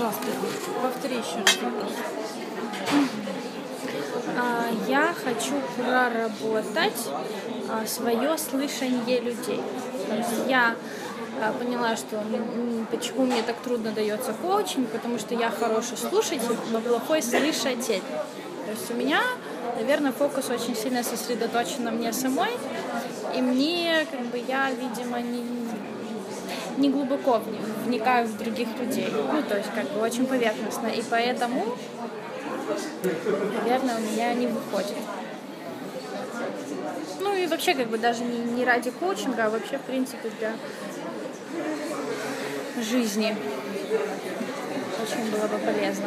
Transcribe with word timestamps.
Пожалуйста, 0.00 0.28
повтори 0.82 1.16
еще 1.16 1.40
раз 1.40 1.58
вопрос. 1.60 1.92
А, 4.34 4.70
Я 4.88 5.14
хочу 5.22 5.52
проработать 5.76 7.08
а, 7.68 7.86
свое 7.86 8.38
слышание 8.38 9.20
людей. 9.20 9.60
Я 10.48 10.74
а, 11.42 11.52
поняла, 11.52 11.96
что 11.96 12.24
почему 12.90 13.26
мне 13.26 13.42
так 13.42 13.56
трудно 13.56 13.92
дается 13.92 14.32
коучинг, 14.32 14.88
потому 14.88 15.18
что 15.18 15.34
я 15.34 15.50
хороший 15.50 15.98
слушатель, 15.98 16.56
но 16.72 16.80
плохой 16.80 17.22
слышатель. 17.22 18.02
То 18.64 18.70
есть 18.70 18.90
у 18.90 18.94
меня, 18.94 19.20
наверное, 19.76 20.12
фокус 20.12 20.48
очень 20.48 20.76
сильно 20.76 21.04
сосредоточен 21.04 21.84
на 21.84 21.90
мне 21.90 22.14
самой, 22.14 22.52
и 23.36 23.42
мне, 23.42 24.06
как 24.10 24.20
бы, 24.28 24.38
я, 24.38 24.70
видимо, 24.70 25.20
не, 25.20 25.42
не 26.80 26.88
глубоко 26.88 27.36
вни- 27.36 27.60
вникаю 27.86 28.26
в 28.26 28.36
других 28.38 28.68
людей. 28.78 29.08
Ну, 29.12 29.42
то 29.42 29.56
есть, 29.56 29.68
как 29.74 29.84
бы, 29.90 30.00
очень 30.00 30.26
поверхностно. 30.26 30.88
И 30.88 31.02
поэтому, 31.02 31.76
наверное, 33.62 33.96
у 33.96 34.00
меня 34.00 34.34
не 34.34 34.46
выходит. 34.46 34.96
Ну 37.20 37.34
и 37.36 37.46
вообще, 37.46 37.74
как 37.74 37.88
бы, 37.88 37.98
даже 37.98 38.24
не, 38.24 38.38
не 38.38 38.64
ради 38.64 38.90
коучинга, 38.90 39.46
а 39.46 39.50
вообще, 39.50 39.78
в 39.78 39.82
принципе, 39.82 40.30
для 40.38 40.52
жизни. 42.82 43.36
Очень 45.02 45.30
было 45.30 45.46
бы 45.46 45.58
полезно. 45.58 46.06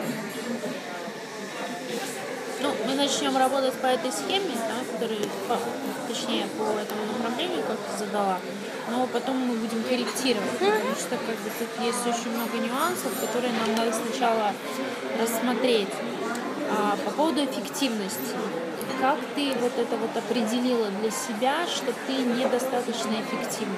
Ну, 2.64 2.74
мы 2.88 2.96
начнем 2.96 3.36
работать 3.36 3.74
по 3.74 3.88
этой 3.88 4.10
схеме, 4.10 4.56
да, 4.56 4.94
которую, 4.94 5.20
по- 5.50 5.60
точнее, 6.08 6.46
по 6.58 6.64
этому 6.80 7.02
направлению, 7.12 7.62
как 7.68 7.78
ты 7.78 8.06
задала. 8.06 8.40
Но 8.90 9.06
потом 9.08 9.36
мы 9.36 9.56
будем 9.56 9.84
корректировать, 9.84 10.50
потому 10.52 10.96
что 10.96 11.10
как 11.10 11.36
бы 11.44 11.50
тут 11.60 11.68
есть 11.84 12.08
очень 12.08 12.32
много 12.34 12.56
нюансов, 12.58 13.12
которые 13.20 13.52
нам 13.52 13.76
надо 13.76 13.92
сначала 13.92 14.54
рассмотреть. 15.20 15.90
А, 16.70 16.96
по 17.04 17.12
поводу 17.12 17.44
эффективности. 17.44 18.36
Как 19.02 19.18
ты 19.36 19.52
вот 19.60 19.74
это 19.78 19.98
вот 19.98 20.16
определила 20.16 20.88
для 21.02 21.12
себя, 21.12 21.68
что 21.68 21.92
ты 22.08 22.14
недостаточно 22.14 23.12
эффективна? 23.12 23.76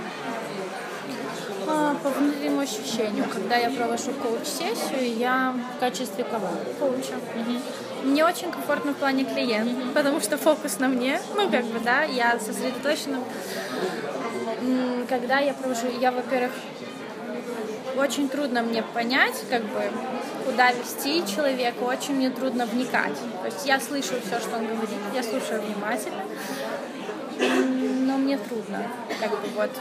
По 2.03 2.09
внутреннему 2.09 2.61
ощущению, 2.61 3.25
когда 3.31 3.57
я 3.57 3.69
провожу 3.69 4.11
коуч-сессию, 4.13 5.17
я 5.17 5.53
В 5.75 5.79
качестве 5.79 6.23
кого? 6.23 6.47
коуча. 6.79 7.15
Мне 8.03 8.23
очень 8.23 8.49
комфортно 8.49 8.93
в 8.93 8.95
плане 8.95 9.25
клиента, 9.25 9.75
потому 9.93 10.21
что 10.21 10.37
фокус 10.37 10.79
на 10.79 10.87
мне, 10.87 11.19
ну 11.35 11.49
как 11.49 11.65
бы, 11.65 11.79
да, 11.79 12.03
я 12.03 12.39
сосредоточена. 12.39 13.19
Когда 15.09 15.39
я 15.39 15.53
провожу, 15.53 15.87
я, 15.99 16.11
во-первых, 16.11 16.51
очень 17.97 18.29
трудно 18.29 18.61
мне 18.61 18.81
понять, 18.81 19.43
как 19.49 19.63
бы, 19.63 19.81
куда 20.45 20.71
вести 20.71 21.23
человека, 21.27 21.83
очень 21.83 22.15
мне 22.15 22.29
трудно 22.29 22.65
вникать. 22.65 23.17
То 23.41 23.45
есть 23.47 23.65
я 23.65 23.79
слышу 23.79 24.13
все, 24.25 24.39
что 24.39 24.57
он 24.57 24.67
говорит, 24.67 24.89
я 25.13 25.23
слушаю 25.23 25.61
внимательно, 25.61 26.23
но 28.05 28.17
мне 28.17 28.37
трудно, 28.37 28.87
как 29.19 29.31
бы, 29.31 29.47
вот, 29.55 29.71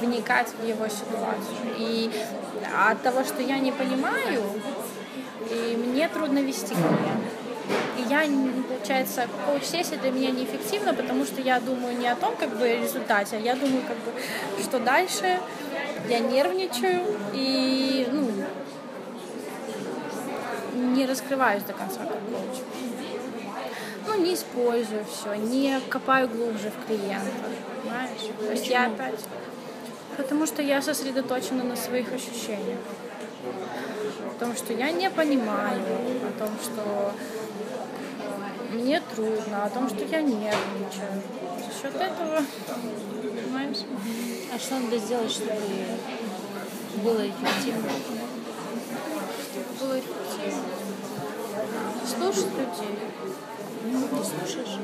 вникать 0.00 0.48
в 0.48 0.66
его 0.66 0.88
ситуацию. 0.88 1.56
И 1.78 2.10
от 2.88 3.02
того, 3.02 3.24
что 3.24 3.42
я 3.42 3.58
не 3.58 3.72
понимаю, 3.72 4.42
и 5.50 5.76
мне 5.76 6.08
трудно 6.08 6.38
вести. 6.40 6.74
И 7.98 8.02
я, 8.08 8.24
получается, 8.68 9.26
коуч-сессия 9.46 9.96
для 9.98 10.10
меня 10.10 10.30
неэффективна, 10.30 10.94
потому 10.94 11.24
что 11.24 11.40
я 11.40 11.60
думаю 11.60 11.96
не 11.96 12.08
о 12.08 12.16
том, 12.16 12.34
как 12.36 12.50
бы, 12.56 12.68
результате, 12.68 13.36
а 13.36 13.40
я 13.40 13.54
думаю, 13.54 13.82
как 13.86 13.96
бы, 13.98 14.12
что 14.62 14.78
дальше, 14.78 15.38
я 16.08 16.18
нервничаю 16.18 17.04
и, 17.32 18.08
ну, 18.10 18.30
не 20.94 21.06
раскрываюсь 21.06 21.62
до 21.64 21.72
конца 21.72 22.00
как 22.00 22.08
коуч. 22.08 22.60
Ну, 24.06 24.24
не 24.24 24.34
использую 24.34 25.04
все, 25.04 25.34
не 25.34 25.78
копаю 25.88 26.28
глубже 26.28 26.70
в 26.70 26.86
клиента, 26.86 27.30
понимаешь? 27.82 28.10
То 28.38 28.52
есть 28.52 28.68
я 28.68 28.86
опять... 28.86 29.20
Потому 30.16 30.46
что 30.46 30.62
я 30.62 30.82
сосредоточена 30.82 31.64
на 31.64 31.76
своих 31.76 32.12
ощущениях. 32.12 32.78
Потому 34.32 34.54
что 34.54 34.72
я 34.72 34.90
не 34.90 35.10
понимаю, 35.10 35.80
о 36.28 36.38
том, 36.38 36.50
что 36.62 37.12
мне 38.72 39.02
трудно, 39.14 39.64
о 39.64 39.70
том, 39.70 39.88
что 39.88 40.04
я 40.04 40.22
нервничаю. 40.22 41.22
За 41.58 41.88
счет 41.88 41.94
этого, 41.94 42.42
понимаешь? 42.66 43.78
А 44.54 44.58
что 44.58 44.78
надо 44.78 44.98
сделать, 44.98 45.30
чтобы 45.30 45.52
было 47.02 47.28
эффективно? 47.28 47.90
Было 49.80 49.98
эффективно. 49.98 50.62
Слушать 52.06 52.52
людей. 52.52 52.98
Ну, 53.84 54.08
ты 54.08 54.24
слушаешь? 54.24 54.78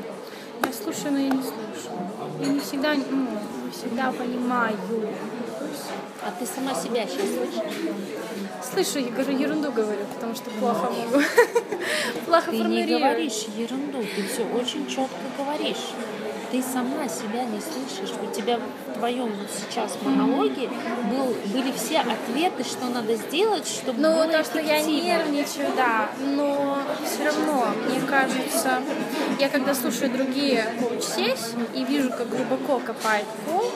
Слушаю, 0.87 1.13
но 1.15 1.19
я 1.19 1.31
не 1.31 1.43
слушаю. 1.43 1.99
Я 2.39 2.47
не 2.47 2.61
всегда, 2.61 2.95
ну, 2.95 3.27
не 3.65 3.71
всегда 3.73 4.13
понимаю. 4.13 4.77
А 6.23 6.31
ты 6.39 6.47
сама 6.47 6.75
себя 6.75 7.05
сейчас 7.09 7.27
слышишь? 7.27 7.73
Слышу, 8.63 9.05
я 9.05 9.11
говорю, 9.11 9.37
ерунду 9.37 9.73
говорю, 9.73 10.05
потому 10.15 10.37
что 10.37 10.49
плохо 10.51 10.85
могу. 10.93 11.25
Плохо 12.27 12.51
Ты 12.53 12.59
не 12.59 12.63
формулирую. 12.63 12.99
говоришь 13.01 13.47
ерунду, 13.57 13.99
ты 13.99 14.23
все 14.29 14.45
очень 14.45 14.87
четко 14.87 15.17
говоришь. 15.37 15.91
Ты 16.51 16.63
сама 16.63 17.09
себя 17.09 17.45
не 17.45 17.61
слышишь. 17.61 18.15
У 18.23 18.35
тебя 18.35 18.59
в 18.59 18.99
твоем 18.99 19.27
вот 19.33 19.49
сейчас 19.51 19.97
монологе 20.03 20.71
был, 21.11 21.35
были 21.53 21.73
все 21.73 21.99
ответы, 21.99 22.65
что 22.65 22.87
надо 22.87 23.15
сделать, 23.17 23.67
чтобы 23.67 24.01
Ну, 24.01 24.15
было 24.15 24.27
то, 24.29 24.45
что 24.45 24.61
я 24.61 24.81
нервничаю, 24.81 25.69
да, 25.77 26.09
но 26.21 26.79
все 27.05 27.25
равно, 27.25 27.67
мне 27.89 28.01
кажется, 28.09 28.81
я 29.39 29.49
когда 29.49 29.75
слушаю 29.75 30.11
другие 30.11 30.65
коуч-сессии 30.81 31.59
и 31.75 31.85
вижу, 31.85 32.11
как 32.11 32.29
глубоко 32.29 32.79
копает 32.79 33.27
коуч, 33.47 33.73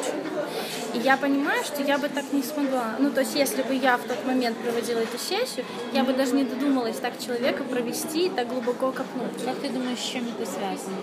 и 0.95 0.99
я 0.99 1.17
понимаю, 1.17 1.63
что 1.65 1.83
я 1.83 1.99
бы 1.99 2.09
так 2.09 2.33
не 2.33 2.43
смогла. 2.43 2.97
Ну, 2.99 3.11
то 3.11 3.21
есть, 3.21 3.35
если 3.35 3.63
бы 3.63 3.75
я 3.75 3.97
в 3.97 4.03
тот 4.03 4.25
момент 4.27 4.57
проводила 4.59 5.01
эту 5.01 5.19
сессию, 5.19 5.65
я 5.93 6.05
бы 6.05 6.13
даже 6.13 6.35
не 6.35 6.45
додумалась 6.45 6.97
так 6.97 7.19
человека 7.19 7.65
провести 7.65 8.27
и 8.27 8.31
так 8.31 8.49
глубоко 8.49 8.93
копнуть. 8.93 9.45
Как 9.45 9.57
ты 9.57 9.69
думаешь, 9.69 9.99
с 9.99 10.09
чем 10.09 10.27
это 10.29 10.51
связано? 10.51 10.97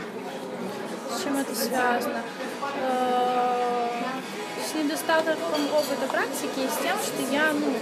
С 1.09 1.23
чем 1.23 1.37
это 1.37 1.55
связано? 1.55 2.21
Э, 2.81 3.87
С 4.65 4.75
недостатком 4.75 5.37
опыта 5.73 6.07
практики 6.11 6.59
и 6.59 6.67
с 6.67 6.77
тем, 6.81 6.97
что 6.97 7.21
я, 7.31 7.53
ну, 7.53 7.73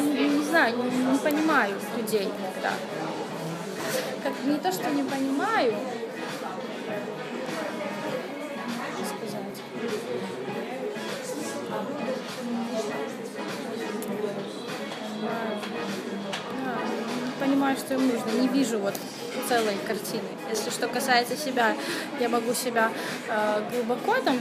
не, 0.00 0.44
знаю, 0.44 0.76
не, 0.82 1.12
не 1.12 1.18
понимаю 1.18 1.74
людей 1.96 2.24
иногда. 2.24 2.72
Как 4.22 4.32
не 4.44 4.58
то, 4.58 4.72
что 4.72 4.90
не 4.90 5.02
понимаю, 5.02 5.74
понимаю, 17.38 17.76
что 17.76 17.94
им 17.94 18.08
нужно, 18.08 18.30
не 18.40 18.48
вижу 18.48 18.78
вот 18.78 18.94
целой 19.48 19.76
картины. 19.86 20.28
Если 20.50 20.70
что 20.70 20.88
касается 20.88 21.36
себя, 21.36 21.74
я 22.20 22.28
могу 22.28 22.54
себя 22.54 22.90
э, 23.28 23.62
глубоко 23.72 24.16
там 24.20 24.38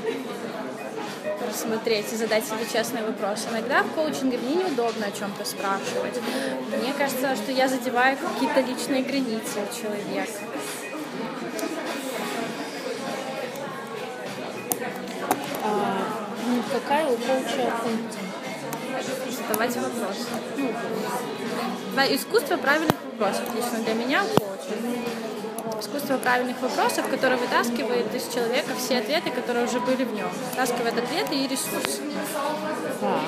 рассмотреть 1.47 2.12
и 2.13 2.16
задать 2.16 2.46
себе 2.46 2.66
честный 2.72 3.03
вопрос. 3.03 3.47
Иногда 3.52 3.84
в 3.84 3.91
коучинге 3.91 4.38
мне 4.38 4.56
неудобно 4.56 5.08
о 5.08 5.12
чем-то 5.12 5.46
спрашивать. 5.46 6.19
Мне 6.81 6.94
кажется, 6.97 7.35
что 7.35 7.52
я 7.52 7.68
задеваю 7.68 8.18
какие-то 8.18 8.62
личные 8.62 9.03
границы 9.03 9.59
у 9.59 9.75
человека. 9.75 10.31
А, 15.64 15.97
ну, 16.47 16.64
какая 16.72 17.06
у 17.06 17.16
коуча 17.18 17.72
функция? 17.84 18.28
Задавать 19.29 19.76
вопросы. 19.76 20.28
Ну, 21.96 22.02
искусство 22.16 22.58
правильных 22.58 22.96
вопросов. 23.11 23.44
Лично 23.55 23.79
для 23.79 23.94
меня. 23.94 24.23
Искусство 25.79 26.17
правильных 26.17 26.59
вопросов, 26.61 27.08
которое 27.09 27.37
вытаскивает 27.37 28.14
из 28.14 28.28
человека 28.34 28.73
все 28.78 28.97
ответы, 28.97 29.29
которые 29.31 29.66
уже 29.66 29.79
были 29.79 30.03
в 30.03 30.14
нем. 30.14 30.29
Вытаскивает 30.52 30.97
ответы 30.97 31.35
и 31.35 31.47
ресурсы. 31.47 32.02
Так. 32.99 33.19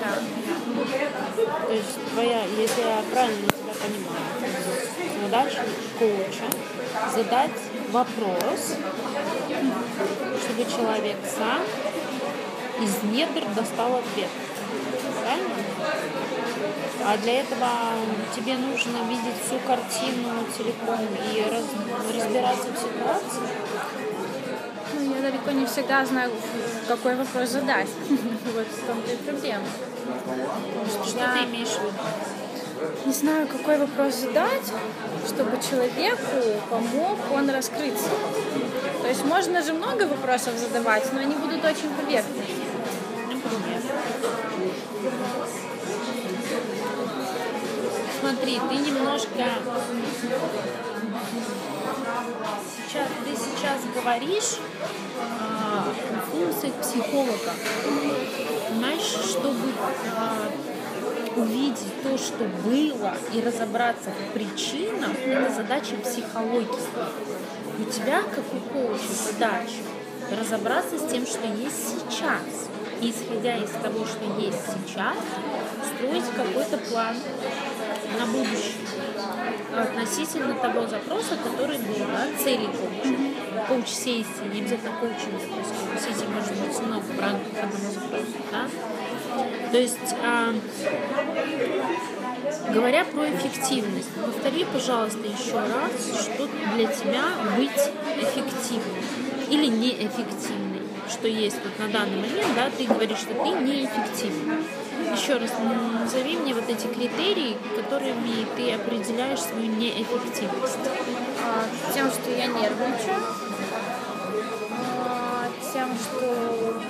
Да. 0.00 1.66
То 1.66 1.72
есть 1.72 2.10
твоя, 2.12 2.44
если 2.44 2.80
я 2.80 3.02
правильно 3.12 3.46
тебя 3.48 3.74
понимаю, 3.82 4.28
задача 5.22 5.64
коуча 5.98 6.68
задать 7.14 7.50
вопрос, 7.90 8.76
чтобы 10.40 10.70
человек 10.70 11.16
сам 11.36 11.62
из 12.80 13.02
недр 13.12 13.44
достал 13.54 13.96
ответ. 13.96 14.28
Правильно? 15.22 15.54
А 17.04 17.16
для 17.18 17.40
этого 17.40 17.68
тебе 18.34 18.56
нужно 18.56 18.98
видеть 19.08 19.34
всю 19.44 19.58
картину 19.66 20.28
целиком 20.56 20.98
и 21.32 21.42
раз- 21.50 22.14
разбираться 22.14 22.68
в 22.68 22.78
ситуации. 22.78 23.42
Ну, 24.94 25.14
я 25.14 25.22
далеко 25.22 25.50
не 25.52 25.66
всегда 25.66 26.04
знаю 26.04 26.30
какой 26.86 27.16
вопрос 27.16 27.50
задать. 27.50 27.88
Вот 28.54 28.66
в 28.66 28.86
том-то 28.86 29.12
и 29.12 29.16
проблема. 29.16 29.64
Что 31.06 31.18
ты 31.18 31.44
имеешь 31.44 31.68
в 31.68 31.82
виду? 31.82 31.92
Не 33.06 33.12
знаю, 33.12 33.46
какой 33.46 33.78
вопрос 33.78 34.14
задать, 34.14 34.72
чтобы 35.26 35.58
человеку 35.62 36.60
помог 36.70 37.18
он 37.32 37.50
раскрыться. 37.50 38.08
То 39.02 39.08
есть 39.08 39.24
можно 39.24 39.62
же 39.62 39.72
много 39.72 40.04
вопросов 40.04 40.54
задавать, 40.58 41.12
но 41.12 41.20
они 41.20 41.34
будут 41.34 41.64
очень 41.64 41.90
поверхностные. 41.94 42.56
Например. 43.26 43.80
Смотри, 48.20 48.60
ты 48.68 48.76
немножко 48.76 49.44
сейчас, 52.88 53.08
ты 53.24 53.30
сейчас 53.36 53.80
говоришь 53.94 54.58
а, 55.20 55.88
о 55.88 56.20
функциях 56.30 56.74
психолога. 56.74 57.54
Понимаешь, 58.68 59.00
чтобы 59.02 59.72
а, 60.16 60.50
увидеть 61.36 62.02
то, 62.02 62.18
что 62.18 62.44
было, 62.64 63.14
и 63.32 63.40
разобраться 63.40 64.10
в 64.10 64.32
причинах, 64.32 65.16
это 65.24 65.54
задача 65.54 65.94
психологии. 65.96 66.68
У 67.78 67.84
тебя, 67.84 68.22
как 68.22 68.44
у 68.52 68.60
коуча, 68.72 69.12
задача 69.32 69.82
разобраться 70.36 70.98
с 70.98 71.10
тем, 71.10 71.26
что 71.26 71.46
есть 71.46 72.00
сейчас. 72.10 72.67
И 73.00 73.10
исходя 73.10 73.56
из 73.56 73.70
того, 73.70 74.04
что 74.04 74.24
есть 74.40 74.58
сейчас, 74.86 75.16
строить 75.94 76.24
какой-то 76.36 76.78
план 76.90 77.16
на 78.18 78.26
будущее 78.26 78.74
относительно 79.76 80.54
того 80.54 80.86
запроса, 80.86 81.36
который 81.36 81.78
был, 81.78 81.94
да, 82.06 82.26
цели 82.42 82.66
коуча. 82.66 83.16
Коуч-сессии, 83.68 84.52
не 84.52 84.60
обязательно 84.60 84.92
коучинг, 85.00 85.40
то 85.40 85.58
есть 85.58 86.08
коуч-сессий 86.08 86.28
может 86.28 86.54
быть 86.54 86.86
много 86.86 87.02
в 87.02 87.20
рамках 87.20 87.64
одного 87.64 87.92
запроса, 87.92 88.38
да. 88.50 88.66
То 89.70 89.78
есть, 89.78 90.14
а, 90.24 90.54
говоря 92.72 93.04
про 93.04 93.28
эффективность, 93.30 94.10
повтори, 94.14 94.64
пожалуйста, 94.64 95.20
еще 95.20 95.58
раз, 95.58 96.22
что 96.22 96.48
для 96.74 96.86
тебя 96.86 97.24
быть 97.56 97.70
эффективным 98.16 99.04
или 99.50 99.66
неэффективной, 99.66 100.67
что 101.08 101.28
есть 101.28 101.56
вот 101.62 101.78
на 101.78 101.88
данный 101.92 102.16
момент, 102.16 102.54
да, 102.54 102.70
ты 102.76 102.84
говоришь, 102.84 103.18
что 103.18 103.34
ты 103.34 103.50
неэффективный. 103.50 104.64
Еще 105.14 105.34
раз 105.36 105.50
назови 106.00 106.36
мне 106.36 106.54
вот 106.54 106.68
эти 106.68 106.86
критерии, 106.86 107.56
которыми 107.76 108.46
ты 108.56 108.72
определяешь 108.72 109.40
свою 109.40 109.66
неэффективность. 109.66 110.78
А, 111.44 111.64
Тем, 111.94 112.10
что 112.10 112.30
я 112.30 112.46
нервничаю, 112.46 113.22
а, 115.06 115.48
тем, 115.72 115.88
что 115.96 116.82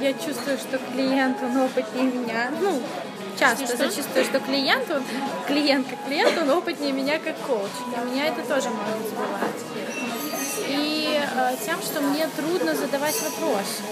я 0.00 0.12
чувствую, 0.14 0.58
что 0.58 0.78
клиент, 0.92 1.38
он 1.42 1.56
опытнее 1.58 2.04
меня. 2.04 2.50
Ну, 2.60 2.80
часто 3.38 3.66
Что? 3.66 3.76
зачастую, 3.76 4.24
что 4.24 4.40
клиент, 4.40 4.90
он, 4.90 5.02
клиент 5.46 5.86
как 5.88 6.06
клиент, 6.06 6.38
он 6.38 6.50
опытнее 6.50 6.92
меня 6.92 7.18
как 7.18 7.36
коуч. 7.38 7.70
И 7.96 8.10
меня 8.10 8.26
это 8.26 8.42
тоже 8.42 8.70
может 8.70 9.08
сбивать. 9.08 9.62
И 10.68 10.91
тем, 11.64 11.80
что 11.82 12.00
мне 12.00 12.26
трудно 12.36 12.74
задавать 12.74 13.20
вопросы. 13.22 13.82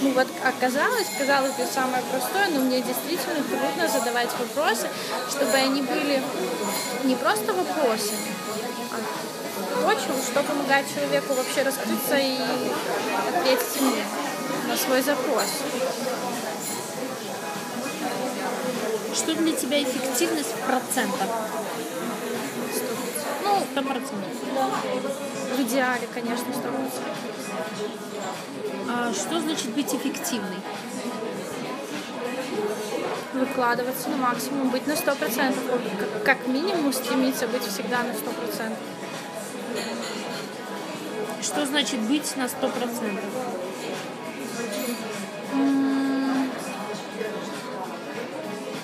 Ну 0.00 0.10
вот 0.14 0.26
оказалось, 0.44 1.06
казалось 1.16 1.52
бы, 1.52 1.64
самое 1.72 2.02
простое, 2.10 2.48
но 2.48 2.60
мне 2.60 2.80
действительно 2.80 3.42
трудно 3.44 3.88
задавать 3.88 4.30
вопросы, 4.36 4.88
чтобы 5.30 5.52
они 5.52 5.82
были 5.82 6.20
не 7.04 7.14
просто 7.14 7.52
вопросами, 7.52 8.18
а 9.86 9.94
чего- 9.94 10.20
что 10.20 10.42
помогает 10.42 10.86
человеку 10.92 11.34
вообще 11.34 11.62
раскрыться 11.62 12.16
и 12.16 12.36
ответить 13.28 13.80
мне 13.80 14.04
на 14.66 14.76
свой 14.76 15.02
запрос. 15.02 15.46
Что 19.14 19.34
для 19.34 19.52
тебя 19.52 19.82
эффективность 19.82 20.50
в 20.50 20.66
процентах? 20.66 21.28
Ну, 23.52 23.66
Сто 23.70 23.82
процентов. 23.82 24.32
в 25.56 25.60
идеале, 25.62 26.08
конечно, 26.14 26.46
100%. 26.54 27.02
А 28.88 29.12
что 29.12 29.40
значит 29.40 29.70
быть 29.74 29.94
эффективной? 29.94 30.56
Выкладываться 33.34 34.08
на 34.08 34.16
максимум, 34.16 34.70
быть 34.70 34.86
на 34.86 34.96
100%. 34.96 35.54
Как- 35.98 36.24
Как 36.24 36.46
минимум 36.46 36.92
стремиться 36.94 37.46
быть 37.46 37.62
всегда 37.66 38.02
на 38.02 38.14
100%. 38.14 38.78
Что 41.42 41.66
значит 41.66 42.00
быть 42.00 42.34
на 42.36 42.48
сто 42.48 42.68
процентов? 42.68 43.24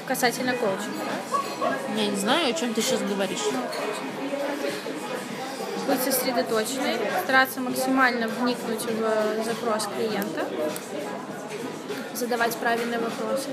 Касательно 0.06 0.55
коучинга. 0.55 1.05
Я 1.97 2.06
не 2.06 2.17
знаю, 2.17 2.49
о 2.50 2.53
чем 2.59 2.73
ты 2.73 2.81
сейчас 2.81 3.00
говоришь. 3.03 3.43
Быть 5.88 6.02
сосредоточенной, 6.02 6.96
стараться 7.25 7.61
максимально 7.61 8.29
вникнуть 8.29 8.82
в 8.85 9.44
запрос 9.44 9.88
клиента, 9.96 10.44
задавать 12.14 12.55
правильные 12.56 12.99
вопросы, 12.99 13.49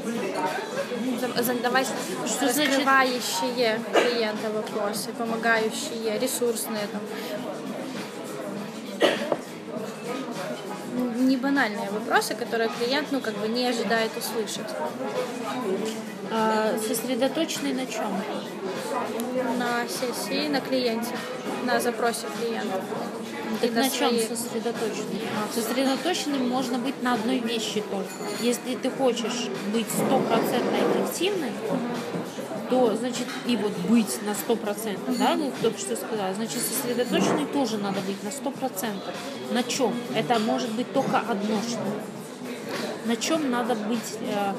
за- 1.20 1.44
задавать 1.44 1.88
Что 2.28 2.52
значит- 2.52 2.70
раскрывающие 2.70 3.80
клиента 3.94 4.50
вопросы, 4.54 5.12
помогающие, 5.18 6.20
ресурсные 6.20 6.88
там. 6.92 7.02
Не 11.28 11.38
банальные 11.38 11.90
вопросы, 11.92 12.36
которые 12.36 12.70
клиент, 12.70 13.08
ну, 13.12 13.20
как 13.20 13.36
бы 13.38 13.48
не 13.48 13.68
ожидает 13.68 14.12
услышать. 14.18 14.70
А, 16.32 16.76
сосредоточенный 16.88 17.74
на 17.74 17.86
чем? 17.86 18.12
На 19.58 19.88
сессии, 19.88 20.48
на 20.48 20.62
клиенте, 20.62 21.12
на 21.66 21.80
запросе 21.80 22.28
клиента. 22.40 22.82
Так 23.62 23.72
на 23.72 23.90
чем 23.90 24.10
свои- 24.10 24.28
сосредоточенный? 24.28 25.22
Сосредоточенным 25.54 26.50
можно 26.50 26.78
быть 26.78 27.02
на 27.02 27.14
одной 27.14 27.40
вещи 27.40 27.84
только. 27.90 28.10
Если 28.42 28.76
ты 28.76 28.90
хочешь 28.90 29.50
быть 29.74 29.88
стопроцентно 29.90 30.78
эффективной, 30.78 31.52
то, 32.70 32.96
значит, 32.96 33.28
и 33.46 33.56
вот 33.58 33.72
быть 33.90 34.22
на 34.24 34.34
сто 34.34 34.56
процентов, 34.56 35.18
да, 35.18 35.36
ну, 35.36 35.52
только 35.62 35.78
что 35.78 35.96
сказала, 35.96 36.34
значит, 36.34 36.60
сосредоточенной 36.62 37.46
тоже 37.46 37.78
надо 37.78 38.02
быть 38.02 38.22
на 38.24 38.32
сто 38.32 38.50
процентов. 38.52 39.14
На 39.52 39.64
чем? 39.64 39.94
Это 40.16 40.40
может 40.40 40.72
быть 40.72 40.92
только 40.92 41.20
одно 41.20 41.62
что. 41.62 41.80
На 43.06 43.16
чем 43.16 43.52
надо 43.52 43.76
быть 43.76 44.18
э, 44.20 44.54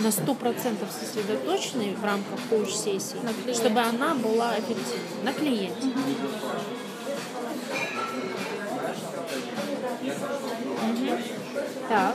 на 0.00 0.12
сто 0.12 0.34
процентов 0.34 0.88
сосредоточенной 0.90 1.94
в 1.94 2.04
рамках 2.04 2.38
коуч-сессии, 2.50 3.16
чтобы 3.54 3.80
она 3.80 4.14
была 4.14 4.54
эффективной? 4.58 5.22
На 5.24 5.32
клиенте. 5.32 5.86
Мгм. 10.82 11.22
Так. 11.88 12.14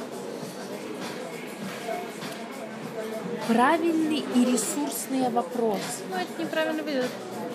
Правильный 3.48 4.24
и 4.36 4.46
ресурсный 4.46 5.30
вопрос. 5.30 5.82
Ну, 6.10 6.16
это 6.16 6.42
неправильно 6.42 6.82
будет. 6.84 7.10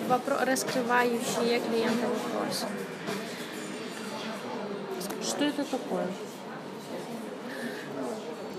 Вопро- 0.07 0.43
раскрывающие 0.45 1.59
клиента 1.59 2.07
вопросы. 2.07 2.65
Что 5.23 5.45
это 5.45 5.63
такое? 5.63 6.07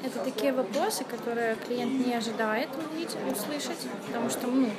Это 0.03 0.19
такие 0.25 0.53
вопросы, 0.53 1.05
которые 1.05 1.57
клиент 1.57 2.07
не 2.07 2.15
ожидает 2.15 2.69
увидеть, 2.75 3.17
услышать, 3.31 3.87
потому 4.07 4.31
что, 4.31 4.47
ну, 4.47 4.71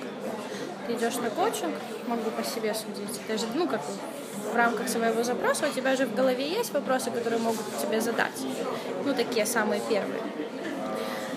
ты 0.87 0.93
идешь 0.93 1.17
на 1.17 1.29
коучинг, 1.29 1.75
могу 2.07 2.31
по 2.31 2.43
себе 2.43 2.73
судить, 2.73 3.21
даже, 3.27 3.45
ну, 3.53 3.67
как 3.67 3.81
в 4.51 4.55
рамках 4.55 4.89
своего 4.89 5.23
запроса 5.23 5.67
у 5.69 5.73
тебя 5.73 5.95
же 5.95 6.07
в 6.07 6.15
голове 6.15 6.49
есть 6.49 6.73
вопросы, 6.73 7.11
которые 7.11 7.39
могут 7.39 7.65
тебе 7.79 8.01
задать. 8.01 8.41
Ну, 9.05 9.13
такие 9.13 9.45
самые 9.45 9.79
первые. 9.87 10.21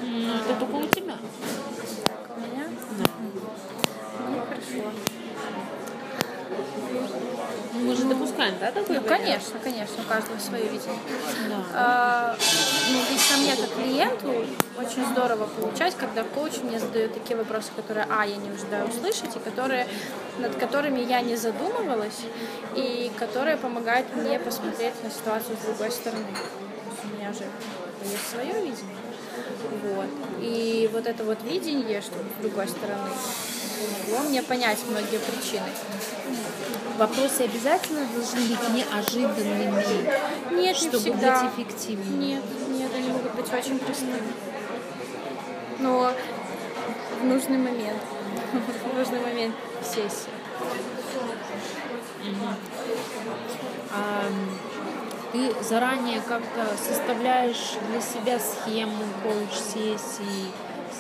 Ну, 0.03 0.35
это 0.35 0.59
только 0.59 0.77
у 0.77 0.87
тебя. 0.87 1.04
Мы 7.85 7.95
же 7.95 8.05
допускаем, 8.05 8.55
да, 8.59 8.73
такой 8.73 8.97
Ну, 8.97 9.03
вариант? 9.03 9.23
конечно, 9.23 9.59
конечно, 9.63 10.03
у 10.03 10.09
каждого 10.09 10.39
свое 10.39 10.65
видение. 10.65 10.99
Да. 11.51 11.57
А, 11.75 12.37
ну, 12.91 12.99
лично 13.13 13.37
мне 13.37 13.55
как 13.57 13.75
клиенту 13.75 14.47
очень 14.79 15.05
здорово 15.13 15.47
получать, 15.47 15.95
когда 15.95 16.25
коуч 16.25 16.59
мне 16.63 16.79
задает 16.79 17.13
такие 17.13 17.37
вопросы, 17.37 17.71
которые, 17.77 18.07
а, 18.09 18.25
я 18.25 18.37
не 18.37 18.49
ожидаю 18.49 18.89
услышать, 18.89 19.37
и 19.37 19.39
которые, 19.39 19.87
над 20.39 20.55
которыми 20.57 21.01
я 21.01 21.21
не 21.21 21.37
задумывалась, 21.37 22.21
и 22.75 23.13
которые 23.19 23.59
помогают 23.59 24.07
мне 24.17 24.39
посмотреть 24.39 24.95
на 25.05 25.11
ситуацию 25.11 25.57
с 25.61 25.67
другой 25.67 25.91
стороны. 25.91 26.25
У 27.05 27.17
меня 27.19 27.33
же 27.35 27.45
есть 28.03 28.31
свое 28.31 28.55
видение. 28.55 28.97
Вот. 29.83 30.07
И 30.41 30.89
вот 30.91 31.07
это 31.07 31.23
вот 31.23 31.43
видение, 31.43 32.01
что 32.01 32.15
с 32.15 32.43
другой 32.43 32.67
стороны, 32.67 33.11
помогло 34.09 34.29
мне 34.31 34.43
понять 34.43 34.79
многие 34.89 35.19
причины. 35.19 35.69
Вопросы 36.99 37.43
обязательно 37.43 38.07
должны 38.15 38.41
быть 38.41 38.69
неожиданными, 38.71 39.85
Нет, 40.53 40.77
чтобы 40.77 40.97
не 40.97 41.01
всегда. 41.01 41.43
быть 41.43 41.51
эффективными. 41.67 42.25
Нет, 42.25 42.43
нет, 42.69 42.91
они 42.95 43.09
могут 43.09 43.35
быть 43.35 43.53
очень 43.53 43.79
простыми. 43.81 44.23
Но 45.81 46.13
в 47.21 47.25
нужный 47.25 47.59
момент. 47.59 48.01
В 48.93 48.97
нужный 48.97 49.21
момент 49.21 49.55
сессии. 49.83 50.31
А, 53.93 54.25
ты 55.33 55.53
заранее 55.63 56.21
как-то 56.21 56.67
составляешь 56.77 57.75
для 57.91 58.01
себя 58.01 58.39
схему 58.39 59.05
коуч-сессии, 59.23 60.51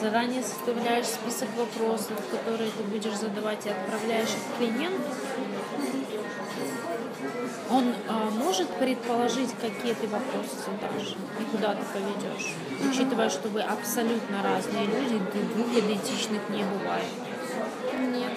заранее 0.00 0.42
составляешь 0.42 1.06
список 1.06 1.48
вопросов, 1.56 2.18
которые 2.30 2.70
ты 2.70 2.82
будешь 2.84 3.16
задавать 3.16 3.64
и 3.66 3.70
отправляешь 3.70 4.28
их 4.30 4.58
клиенту. 4.58 5.02
Он 7.74 7.92
а, 8.08 8.30
может 8.30 8.68
предположить, 8.68 9.50
какие 9.60 9.94
ты 9.94 10.06
вопросы 10.06 10.54
задашь 10.64 11.16
и 11.40 11.44
куда 11.50 11.74
ты 11.74 11.82
поведешь, 11.92 12.54
учитывая, 12.88 13.28
что 13.28 13.48
вы 13.48 13.62
абсолютно 13.62 14.44
разные 14.44 14.86
люди, 14.86 15.20
двух 15.54 15.66
идентичных 15.72 16.40
не 16.50 16.62
бывает. 16.62 17.10
Нет. 18.12 18.30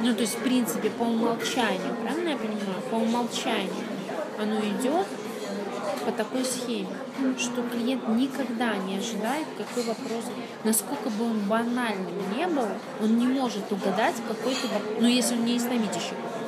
Ну, 0.00 0.14
то 0.14 0.22
есть, 0.22 0.38
в 0.38 0.42
принципе, 0.42 0.88
по 0.88 1.02
умолчанию, 1.02 1.94
правильно 2.02 2.30
я 2.30 2.36
понимаю? 2.38 2.80
По 2.90 2.94
умолчанию 2.94 3.84
оно 4.38 4.60
идет 4.60 5.06
по 6.06 6.12
такой 6.12 6.44
схеме, 6.44 6.96
что 7.38 7.62
клиент 7.64 8.08
никогда 8.08 8.76
не 8.76 8.96
ожидает, 8.96 9.46
какой 9.58 9.82
вопрос, 9.82 10.24
насколько 10.64 11.10
бы 11.10 11.24
он 11.24 11.40
банальным 11.40 12.14
не 12.34 12.46
был, 12.46 12.68
он 13.02 13.18
не 13.18 13.26
может 13.26 13.70
угадать, 13.70 14.14
какой 14.26 14.54
ты 14.54 14.68
вопрос, 14.68 14.94
ну, 15.00 15.06
если 15.06 15.34
он 15.34 15.44
не 15.44 15.58
истомитящий, 15.58 16.14
а, 16.14 16.45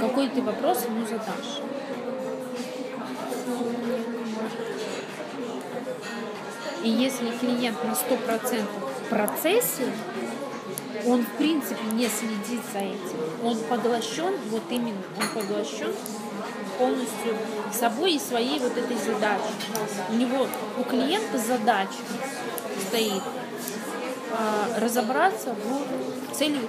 какой 0.00 0.28
ты 0.28 0.42
вопрос 0.42 0.84
ему 0.84 1.06
задашь. 1.06 1.60
И 6.82 6.90
если 6.90 7.30
клиент 7.30 7.82
на 7.84 7.90
100% 7.90 8.62
в 8.62 9.08
процессе, 9.08 9.92
он 11.06 11.22
в 11.22 11.30
принципе 11.36 11.82
не 11.92 12.08
следит 12.08 12.60
за 12.72 12.78
этим. 12.78 13.44
Он 13.44 13.56
поглощен, 13.68 14.34
вот 14.50 14.62
именно, 14.70 15.02
он 15.18 15.42
поглощен 15.42 15.92
полностью 16.78 17.36
собой 17.72 18.12
и 18.12 18.18
своей 18.18 18.58
вот 18.60 18.76
этой 18.76 18.96
задачей. 18.96 19.54
У 20.10 20.14
него, 20.14 20.46
у 20.78 20.84
клиента 20.84 21.38
задача 21.38 21.98
стоит 22.88 23.22
а, 24.32 24.78
разобраться 24.78 25.54
в 25.54 26.34
цели, 26.36 26.60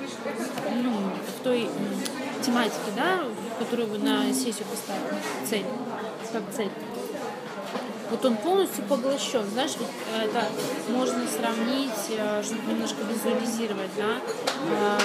ну, 0.84 0.92
в 1.38 1.44
той 1.44 1.70
м, 2.40 2.44
тематике, 2.44 2.92
да, 2.96 3.20
которую 3.60 3.90
вы 3.90 3.98
на 4.00 4.34
сессию 4.34 4.66
поставили, 4.70 5.22
цель, 5.48 5.66
как 6.32 6.44
цель. 6.56 6.72
Вот 8.10 8.26
он 8.26 8.38
полностью 8.38 8.84
поглощен. 8.86 9.46
Знаешь, 9.54 9.76
ведь 9.80 9.88
это 10.24 10.46
можно 10.92 11.28
сравнить, 11.28 11.92
э, 12.10 12.42
чтобы 12.44 12.72
немножко 12.72 12.98
визуализировать, 13.04 13.92
да. 13.98 14.16
эм, 14.72 15.00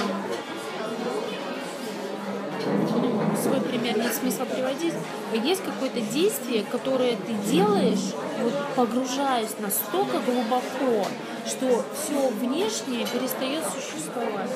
ну, 3.03 3.37
свой 3.37 3.61
пример 3.61 3.99
нет 3.99 4.15
смысла 4.15 4.47
приводить. 4.47 4.95
Есть 5.35 5.63
какое-то 5.65 6.01
действие, 6.01 6.65
которое 6.65 7.17
ты 7.17 7.35
делаешь, 7.51 8.15
вот 8.41 8.55
погружаясь 8.75 9.55
настолько 9.59 10.21
глубоко, 10.21 11.07
что 11.47 11.85
все 11.95 12.29
внешнее 12.29 13.07
перестает 13.07 13.65
существовать. 13.65 14.51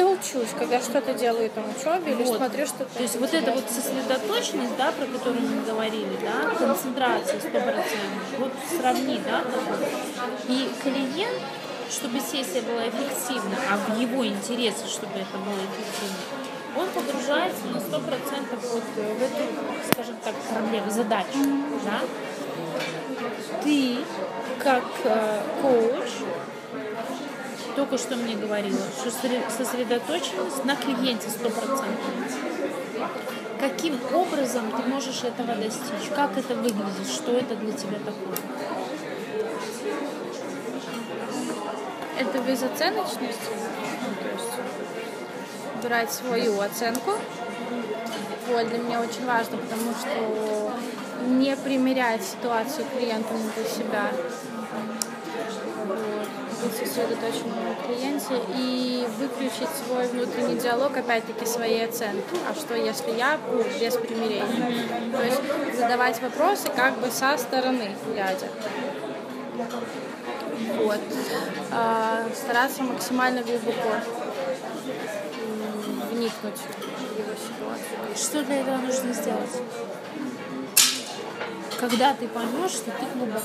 Когда 0.00 0.14
учусь, 0.14 0.48
когда 0.58 0.80
что-то 0.80 1.12
делаю 1.12 1.50
там 1.50 1.64
учебе 1.68 2.12
или 2.12 2.22
Вот. 2.22 2.38
смотрю 2.38 2.66
что-то. 2.66 2.86
То 2.96 3.02
есть 3.02 3.16
вот 3.20 3.34
эта 3.34 3.52
вот 3.52 3.64
сосредоточенность, 3.68 4.74
да, 4.78 4.92
про 4.92 5.04
которую 5.04 5.42
мы 5.42 5.62
говорили, 5.62 6.16
да, 6.22 6.54
концентрация 6.54 7.38
100%, 7.38 7.84
вот 8.38 8.50
сравни, 8.78 9.20
да. 9.26 9.42
И 10.48 10.70
клиент, 10.82 11.42
чтобы 11.90 12.18
сессия 12.18 12.62
была 12.62 12.88
эффективна, 12.88 13.56
а 13.70 13.76
в 13.76 14.00
его 14.00 14.26
интересе, 14.26 14.86
чтобы 14.86 15.18
это 15.18 15.36
было 15.36 15.60
эффективно, 15.68 16.16
он 16.78 16.88
погружается 16.88 17.66
на 17.66 17.76
100% 17.76 18.58
вот 18.72 18.82
в 18.82 19.22
эту, 19.22 19.92
скажем 19.92 20.16
так, 20.24 20.34
проблему, 20.50 20.90
задачу, 20.90 21.36
да. 21.84 22.00
Ты, 23.62 23.98
как 24.58 24.84
э, 25.04 25.42
коуч, 25.60 26.08
только 27.76 27.98
что 27.98 28.16
мне 28.16 28.36
говорила, 28.36 28.78
что 28.98 29.10
сосре- 29.10 29.42
сосредоточенность 29.50 30.64
на 30.64 30.76
клиенте 30.76 31.28
100%. 31.28 31.94
Каким 33.60 33.98
образом 34.14 34.70
ты 34.70 34.88
можешь 34.88 35.22
этого 35.22 35.54
достичь? 35.54 36.08
Как 36.14 36.36
это 36.36 36.54
выглядит? 36.54 37.06
Что 37.06 37.32
это 37.32 37.54
для 37.56 37.72
тебя 37.72 37.98
такое? 37.98 38.38
Это 42.18 42.38
безоценочность. 42.40 43.50
Ну, 43.50 44.14
то 44.20 44.28
есть 44.32 45.82
брать 45.82 46.12
свою 46.12 46.60
оценку. 46.60 47.12
Вот, 48.48 48.68
для 48.68 48.78
меня 48.78 49.00
очень 49.00 49.24
важно, 49.26 49.58
потому 49.58 49.92
что 49.92 50.72
не 51.28 51.54
примерять 51.56 52.24
ситуацию 52.24 52.86
клиента 52.96 53.34
для 53.54 53.64
себя. 53.64 54.10
Быть 56.62 56.76
сосредоточенным 56.76 57.56
на 57.64 57.74
клиенте 57.74 58.34
и 58.56 59.06
выключить 59.18 59.68
свой 59.86 60.06
внутренний 60.08 60.56
диалог, 60.56 60.96
опять-таки, 60.96 61.46
своей 61.46 61.86
оценки. 61.86 62.36
А 62.48 62.54
что, 62.54 62.74
если 62.74 63.12
я 63.12 63.38
без 63.80 63.94
примирения? 63.94 64.86
То 65.12 65.22
есть 65.22 65.78
задавать 65.78 66.20
вопросы 66.20 66.68
как 66.74 66.98
бы 66.98 67.10
со 67.10 67.38
стороны, 67.38 67.96
глядя. 68.06 68.48
Вот. 70.82 71.00
А, 71.72 72.26
стараться 72.34 72.82
максимально 72.82 73.42
глубоко 73.42 73.90
вникнуть 76.10 76.58
в 76.58 77.18
его 77.18 77.32
ситуацию. 77.36 78.16
Что 78.16 78.42
для 78.42 78.60
этого 78.60 78.76
нужно 78.76 79.12
сделать? 79.12 79.62
Когда 81.78 82.12
ты 82.14 82.28
поймешь, 82.28 82.72
что 82.72 82.90
ты 82.90 83.06
глубоко. 83.14 83.40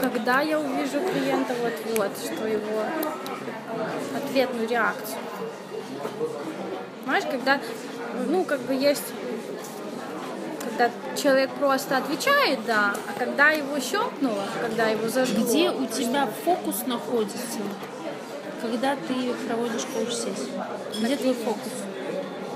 Когда 0.00 0.40
я 0.40 0.58
увижу 0.58 1.00
клиента 1.00 1.54
вот-вот, 1.54 2.10
что 2.18 2.46
его 2.46 2.82
ответную 4.14 4.68
реакцию. 4.68 5.18
Понимаешь, 7.04 7.24
когда, 7.30 7.60
ну, 8.28 8.44
как 8.44 8.60
бы 8.60 8.74
есть, 8.74 9.04
когда 10.60 10.90
человек 11.16 11.50
просто 11.50 11.98
отвечает, 11.98 12.64
да, 12.66 12.94
а 13.08 13.18
когда 13.18 13.50
его 13.50 13.78
щелкнуло, 13.78 14.44
когда 14.60 14.88
его 14.88 15.08
зажгло. 15.08 15.44
Где 15.44 15.70
у 15.70 15.86
тебя 15.86 16.28
фокус 16.44 16.86
находится, 16.86 17.58
когда 18.60 18.96
ты 18.96 19.34
проводишь 19.46 19.86
коуч-сессию? 19.94 20.64
Где 21.00 21.16
твой 21.16 21.34
фокус? 21.34 21.72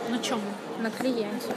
На 0.08 0.18
чем? 0.18 0.40
На 0.80 0.90
клиенте. 0.90 1.52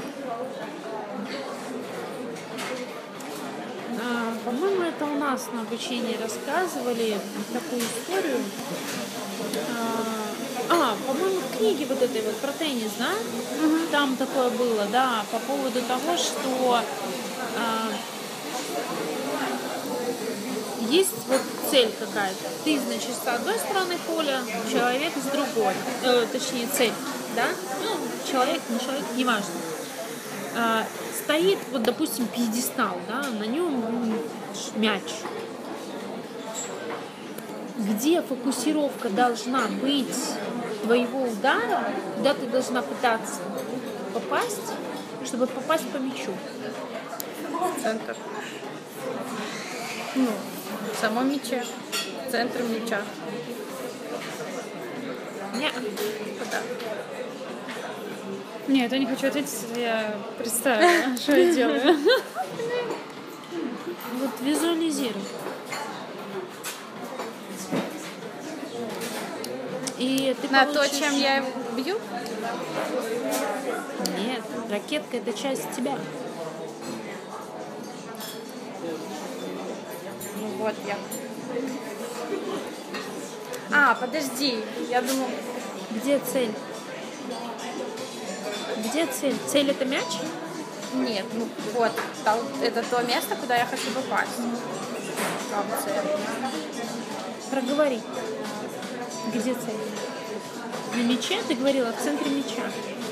А, 4.50 4.52
По-моему, 4.52 4.84
это 4.84 5.06
у 5.06 5.16
нас 5.16 5.48
на 5.54 5.62
обучении 5.62 6.18
рассказывали 6.18 7.18
такую 7.54 7.82
историю. 7.82 8.38
А, 10.70 10.94
а, 10.94 10.98
по-моему, 11.08 11.40
в 11.40 11.58
книге 11.58 11.86
вот 11.86 12.02
этой 12.02 12.22
вот 12.22 12.36
про 12.38 12.52
теннис, 12.54 12.92
да? 12.98 13.12
Там 13.92 14.16
такое 14.18 14.50
было, 14.50 14.86
да, 14.92 15.24
по 15.32 15.40
поводу 15.40 15.82
того, 15.82 16.18
что 16.18 16.82
а, 17.58 17.92
есть 20.90 21.14
вот 21.28 21.42
цель 21.70 21.92
какая-то. 22.00 22.50
Ты, 22.64 22.80
значит, 22.80 23.12
с 23.24 23.28
одной 23.28 23.58
стороны 23.60 23.98
поля, 24.08 24.42
человек 24.72 25.14
с 25.16 25.28
другой. 25.32 25.74
Э, 26.04 26.26
точнее, 26.32 26.68
цель, 26.76 26.94
да? 27.36 27.46
Ну, 27.84 27.98
человек, 28.32 28.62
не 28.70 28.80
человек, 28.80 29.06
неважно. 29.16 29.54
Стоит, 31.24 31.60
вот, 31.72 31.84
допустим, 31.84 32.28
пьедестал, 32.28 32.98
да, 33.08 33.24
на 33.30 33.44
нем 33.44 33.84
мяч. 34.76 35.04
Где 37.78 38.22
фокусировка 38.22 39.10
должна 39.10 39.68
быть 39.82 40.16
твоего 40.84 41.24
удара, 41.24 41.84
куда 42.16 42.34
ты 42.34 42.46
должна 42.48 42.82
пытаться 42.82 43.42
попасть, 44.14 44.74
чтобы 45.26 45.48
попасть 45.48 45.88
по 45.90 45.98
мячу? 45.98 46.34
Центр. 47.82 48.16
Ну, 50.16 50.30
в 50.94 51.00
самом 51.00 51.32
мяче. 51.32 51.64
Центр 52.32 52.64
мяча. 52.64 53.02
Не, 55.56 55.70
Куда? 55.70 57.19
Нет, 58.70 58.92
я 58.92 59.00
не 59.00 59.08
хочу 59.08 59.28
ответить, 59.28 59.66
я 59.76 60.16
представила, 60.38 61.18
что 61.18 61.36
я 61.36 61.52
делаю. 61.52 61.98
Вот 64.14 64.30
визуализируй. 64.42 65.24
И 69.98 70.36
ты 70.40 70.50
На 70.50 70.66
получишь... 70.66 70.92
то, 70.92 71.00
чем 71.00 71.18
я 71.18 71.44
бью? 71.76 71.98
Нет, 74.20 74.44
ракетка 74.70 75.18
это 75.18 75.34
часть 75.34 75.72
тебя. 75.76 75.98
Ну 80.40 80.48
вот 80.60 80.76
я. 80.86 80.96
А, 83.72 83.96
подожди, 83.96 84.60
я 84.92 85.02
думал. 85.02 85.28
Где 85.90 86.20
цель? 86.20 86.52
Где 88.86 89.06
цель? 89.08 89.36
Цель 89.48 89.70
это 89.72 89.86
мяч? 89.86 90.06
Нет, 90.94 91.26
ну 91.34 91.48
вот. 91.76 91.92
там- 92.24 92.40
Это 92.62 92.84
то 92.84 93.02
место, 93.04 93.36
куда 93.36 93.56
я 93.56 93.66
хочу 93.66 93.92
попасть. 93.92 94.38
Там 95.52 95.66
цель. 95.84 96.10
Проговори. 97.52 98.02
Где 99.34 99.54
цель? 99.54 99.80
На 100.96 101.02
мяче? 101.04 101.42
Ты 101.48 101.56
говорила 101.56 101.92
в 101.92 102.04
центре 102.04 102.30
мяча. 102.32 102.64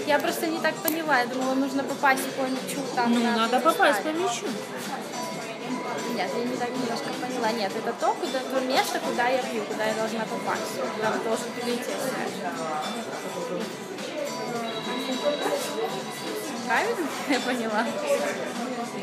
Я 0.07 0.19
просто 0.19 0.47
не 0.47 0.59
так 0.59 0.75
поняла. 0.75 1.19
Я 1.19 1.27
думала, 1.27 1.53
нужно 1.53 1.83
попасть 1.83 2.23
по 2.35 2.41
мячу. 2.41 2.81
Там 2.95 3.13
Ну, 3.13 3.19
надо 3.19 3.59
попасть 3.59 4.01
по 4.03 4.07
мячу. 4.07 4.47
Нет, 6.15 6.31
я 6.35 6.43
не 6.45 6.55
так 6.57 6.69
немножко 6.69 7.09
поняла. 7.21 7.51
Нет, 7.51 7.71
это 7.75 7.93
то, 7.99 8.13
куда, 8.15 8.39
то 8.39 8.59
место, 8.65 8.99
куда 8.99 9.27
я 9.27 9.41
бью, 9.43 9.63
куда 9.65 9.85
я 9.85 9.93
должна 9.93 10.21
попасть. 10.21 10.79
Куда 10.95 11.11
должен 11.23 11.45
прилететь. 11.61 11.95
Правильно 16.67 17.07
я 17.29 17.39
поняла? 17.39 17.85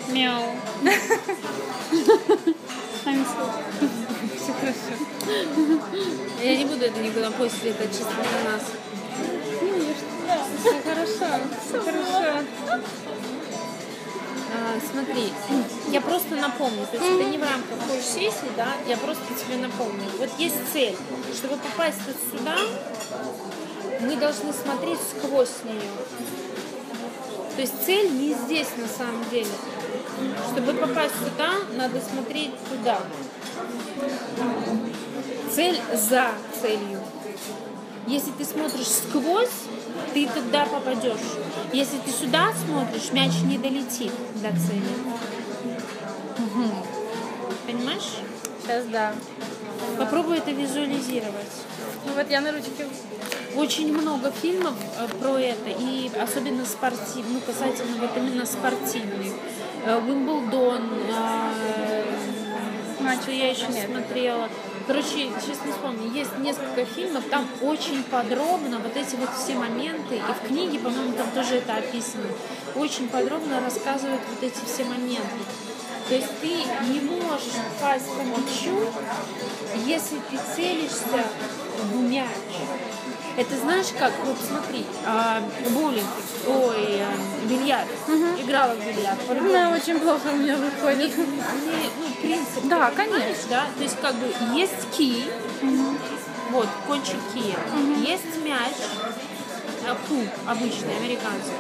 Мяу. 0.09 0.45
Все 4.37 4.53
хорошо. 4.53 4.95
Я 6.43 6.57
не 6.57 6.65
буду 6.65 6.85
это 6.85 7.01
никуда 7.01 7.31
после, 7.31 7.71
это 7.71 7.87
чисто 7.87 8.13
для 8.15 8.51
нас. 8.51 8.63
Все 10.61 10.81
хорошо. 10.83 11.27
Все 11.67 11.81
хорошо. 11.81 12.45
А, 14.57 14.79
смотри, 14.93 15.33
я 15.89 16.01
просто 16.01 16.37
напомню, 16.37 16.87
то 16.87 16.97
есть 16.97 17.11
это 17.11 17.25
не 17.25 17.39
в 17.39 17.43
рамках 17.43 17.77
коуч-сессии, 17.89 18.53
да, 18.57 18.69
я 18.87 18.97
просто 18.97 19.25
тебе 19.35 19.57
напомню. 19.57 20.05
Вот 20.19 20.31
есть 20.39 20.55
цель, 20.73 20.97
чтобы 21.35 21.57
попасть 21.57 21.99
вот 22.07 22.17
сюда, 22.31 22.57
мы 24.01 24.17
должны 24.17 24.53
смотреть 24.53 24.99
сквозь 25.01 25.65
нее. 25.65 25.91
То 27.55 27.61
есть 27.61 27.75
цель 27.85 28.11
не 28.11 28.35
здесь 28.35 28.69
на 28.77 28.89
самом 28.89 29.25
деле. 29.31 29.47
Чтобы 30.51 30.75
попасть 30.75 31.15
сюда, 31.19 31.53
надо 31.77 32.01
смотреть 32.01 32.53
туда. 32.69 32.99
Цель 35.55 35.81
за 35.93 36.33
целью. 36.61 37.01
Если 38.07 38.33
ты 38.33 38.45
смотришь 38.45 38.89
сквозь, 38.89 39.49
ты 40.13 40.29
туда 40.29 40.67
попадешь. 40.67 41.21
Если 41.73 41.99
ты 41.99 42.11
сюда 42.11 42.53
смотришь, 42.67 43.13
мяч 43.13 43.33
не 43.45 43.57
долетит 43.59 44.13
до 44.43 44.51
цели. 44.51 44.95
Понимаешь? 47.67 48.19
Сейчас 48.63 48.85
да. 48.87 49.15
Попробуй 49.99 50.39
это 50.39 50.51
визуализировать. 50.51 51.53
Ну 52.07 52.13
вот 52.15 52.31
я 52.31 52.41
на 52.41 52.53
ручке. 52.53 52.87
Очень 53.57 53.93
много 53.93 54.31
фильмов 54.33 54.75
э, 54.99 55.07
про 55.21 55.39
это, 55.39 55.71
и 55.71 56.11
особенно 56.21 56.65
спортив, 56.65 57.25
ну, 57.29 57.41
касательно 57.41 57.97
вот 58.01 58.11
именно 58.17 58.45
спортивных. 58.45 59.33
Э, 59.87 59.97
Уимблдон, 59.99 60.83
э, 61.09 62.05
что 63.23 63.31
я 63.31 63.51
еще 63.51 63.69
Нет. 63.69 63.89
смотрела. 63.89 64.49
Короче, 64.87 65.31
сейчас 65.41 65.65
не 65.65 65.73
вспомню, 65.73 66.11
есть 66.13 66.37
несколько 66.41 66.85
фильмов, 66.85 67.25
там 67.31 67.47
очень 67.63 68.03
подробно 68.05 68.79
вот 68.79 68.95
эти 68.97 69.17
вот 69.17 69.31
все 69.35 69.55
моменты, 69.55 70.17
и 70.17 70.21
в 70.21 70.47
книге, 70.47 70.79
по-моему, 70.79 71.13
там 71.13 71.31
тоже 71.31 71.57
это 71.57 71.77
описано, 71.77 72.27
очень 72.75 73.09
подробно 73.09 73.61
рассказывают 73.61 74.21
вот 74.29 74.43
эти 74.43 74.63
все 74.67 74.85
моменты. 74.85 75.25
То 76.09 76.15
есть 76.15 76.29
ты 76.41 76.49
не 76.49 77.01
можешь 77.01 77.55
попасть 77.81 78.07
по 78.09 78.21
мячу, 78.23 78.91
если 79.87 80.17
ты 80.31 80.39
целишься 80.55 81.25
в 81.93 81.97
мяч. 82.01 82.29
Это 83.37 83.57
знаешь 83.57 83.87
как? 83.99 84.13
Вот 84.25 84.37
смотри, 84.47 84.87
а, 85.05 85.43
боулинг, 85.71 86.07
ой, 86.47 87.01
а, 87.03 87.47
бильярд. 87.49 87.89
Играла 88.41 88.75
в 88.75 88.79
бильярд. 88.79 89.19
Да, 89.53 89.71
очень 89.71 89.99
плохо 89.99 90.29
у 90.33 90.37
меня 90.37 90.57
выходит. 90.57 91.17
не- 91.17 91.25
ну, 91.25 92.15
принцип. 92.23 92.65
Да, 92.65 92.93
понимаешь, 92.97 93.37
Да? 93.49 93.67
То 93.77 93.83
есть 93.83 93.99
как 94.01 94.15
бы 94.15 94.33
есть 94.55 94.89
кий, 94.97 95.29
вот, 96.51 96.69
кончик 96.87 97.19
кия, 97.33 97.57
есть 98.07 98.45
мяч, 98.45 98.75
а, 99.89 99.97
пул 100.09 100.23
обычный, 100.47 100.97
американский. 100.97 101.53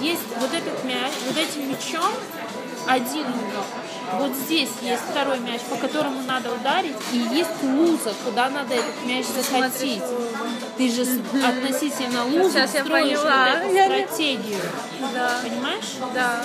Есть 0.00 0.22
вот 0.38 0.54
этот 0.54 0.82
мяч, 0.84 1.12
вот 1.26 1.36
этим 1.36 1.68
мячом 1.68 2.12
один 2.86 3.26
угол. 3.26 3.64
Вот 4.14 4.32
здесь 4.34 4.70
есть 4.82 5.02
второй 5.10 5.38
мяч, 5.40 5.60
по 5.62 5.76
которому 5.76 6.22
надо 6.22 6.52
ударить, 6.52 6.96
и 7.12 7.18
есть 7.18 7.62
луза, 7.62 8.12
куда 8.24 8.50
надо 8.50 8.74
этот 8.74 9.04
мяч 9.04 9.24
закатить. 9.26 10.02
Ты 10.76 10.90
же 10.90 11.02
относительно 11.44 12.24
лузы 12.24 12.50
Сейчас 12.50 12.70
строишь 12.70 13.18
вот 13.18 13.30
эту 13.30 13.70
стратегию. 13.70 14.60
Да. 15.14 15.40
Понимаешь? 15.42 15.96
Да. 16.14 16.44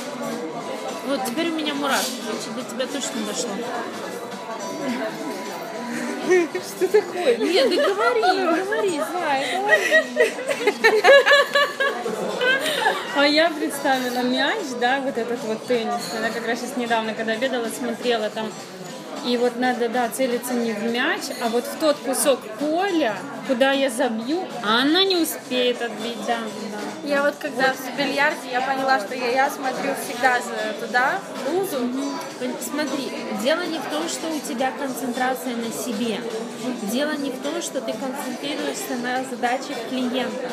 Вот 1.08 1.26
теперь 1.26 1.50
у 1.50 1.56
меня 1.56 1.74
мурашки, 1.74 2.22
значит, 2.24 2.56
до 2.56 2.62
тебя 2.64 2.86
точно 2.88 3.22
дошло. 3.26 3.52
Что 6.26 6.88
такое? 6.88 7.38
Нет, 7.38 7.70
да 7.70 7.76
говори, 7.88 8.22
говори, 8.22 9.02
Зая, 9.12 9.62
говори. 9.62 10.24
А 13.16 13.26
я 13.26 13.50
представила 13.50 14.22
мяч, 14.22 14.60
да, 14.80 15.00
вот 15.00 15.18
этот 15.18 15.42
вот 15.44 15.66
теннисный. 15.66 16.22
Я 16.24 16.30
как 16.30 16.48
раз 16.48 16.60
сейчас 16.60 16.78
недавно, 16.78 17.14
когда 17.14 17.34
обедала, 17.34 17.68
смотрела 17.68 18.30
там. 18.30 18.52
И 19.26 19.38
вот 19.38 19.58
надо, 19.58 19.90
да, 19.90 20.10
целиться 20.10 20.54
не 20.54 20.74
в 20.74 20.84
мяч, 20.84 21.22
а 21.42 21.50
вот 21.50 21.66
в 21.66 21.80
тот 21.80 21.98
кусок 21.98 22.40
поля, 22.60 23.16
куда 23.48 23.72
я 23.72 23.90
забью, 23.90 24.48
а 24.64 24.84
она 24.84 25.04
не 25.04 25.18
успеет 25.18 25.82
отбить. 25.82 26.24
Да, 26.28 26.38
да. 26.72 26.78
Я 27.06 27.22
вот 27.22 27.36
когда 27.40 27.74
в 27.74 27.98
бильярде, 27.98 28.50
я 28.52 28.62
поняла, 28.62 29.00
что 29.00 29.14
я, 29.14 29.30
я 29.30 29.50
смотрю 29.50 29.94
всегда 29.94 30.40
за 30.42 30.86
туда, 30.86 31.20
лузу. 31.48 31.88
Смотри, 32.60 33.12
дело 33.44 33.62
не 33.62 33.78
в 33.78 33.86
том, 33.92 34.10
что 34.10 34.28
у 34.28 34.40
тебя 34.40 34.72
концентрация 34.72 35.56
на 35.56 35.72
себе. 35.72 36.20
Дело 36.92 37.12
не 37.12 37.30
в 37.30 37.42
том, 37.44 37.62
что 37.62 37.80
ты 37.80 37.94
концентрируешься 37.94 38.96
на 39.04 39.24
задачах 39.24 39.78
клиента. 39.90 40.50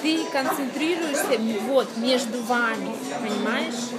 Ты 0.00 0.24
концентрируешься 0.26 1.40
вот 1.68 1.88
между 1.96 2.40
вами, 2.42 2.94
понимаешь? 3.20 3.90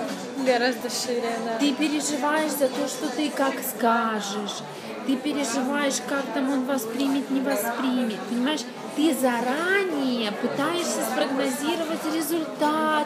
Гораздо 0.45 0.89
шире, 0.89 1.35
да. 1.45 1.57
Ты 1.59 1.73
переживаешь 1.73 2.51
за 2.51 2.69
то, 2.69 2.87
что 2.87 3.09
ты 3.09 3.29
как 3.29 3.55
скажешь. 3.59 4.61
Ты 5.05 5.17
переживаешь, 5.17 6.01
как 6.07 6.23
там 6.33 6.51
он 6.51 6.65
воспримет, 6.65 7.29
не 7.31 7.41
воспримет. 7.41 8.19
Понимаешь, 8.29 8.61
ты 8.97 9.13
заранее 9.13 10.31
пытаешься 10.31 11.03
спрогнозировать 11.11 12.03
результат, 12.15 13.05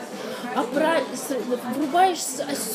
врубаешь 1.75 2.19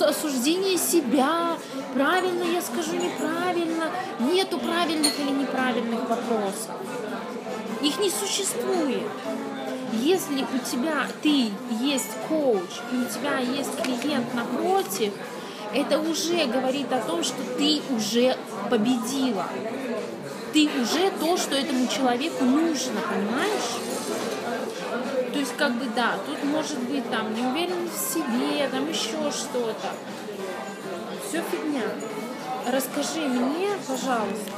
осуждение 0.00 0.76
себя, 0.76 1.56
правильно 1.94 2.44
я 2.44 2.60
скажу, 2.60 2.92
неправильно, 2.92 3.90
нету 4.20 4.58
правильных 4.58 5.18
или 5.18 5.30
неправильных 5.30 6.00
вопросов. 6.00 6.72
Их 7.80 7.98
не 7.98 8.10
существует. 8.10 9.08
Если 9.94 10.42
у 10.42 10.58
тебя 10.58 11.06
ты 11.22 11.50
есть 11.80 12.10
коуч, 12.28 12.70
и 12.92 12.96
у 12.96 13.04
тебя 13.06 13.38
есть 13.38 13.80
клиент 13.82 14.34
напротив, 14.34 15.14
это 15.72 15.98
уже 16.00 16.44
говорит 16.46 16.92
о 16.92 17.00
том, 17.00 17.24
что 17.24 17.42
ты 17.56 17.80
уже 17.90 18.36
победила. 18.68 19.46
Ты 20.56 20.70
уже 20.80 21.10
то, 21.20 21.36
что 21.36 21.54
этому 21.54 21.86
человеку 21.86 22.42
нужно, 22.46 22.98
понимаешь? 23.02 23.76
То 25.30 25.38
есть, 25.38 25.54
как 25.54 25.74
бы, 25.74 25.84
да, 25.94 26.14
тут 26.24 26.42
может 26.44 26.78
быть 26.78 27.10
там 27.10 27.34
неуверенность 27.34 27.92
в 27.92 28.14
себе, 28.14 28.66
там 28.70 28.88
еще 28.88 29.30
что-то. 29.30 29.92
Все 31.28 31.42
фигня. 31.52 31.82
Расскажи 32.72 33.28
мне, 33.28 33.68
пожалуйста, 33.86 34.50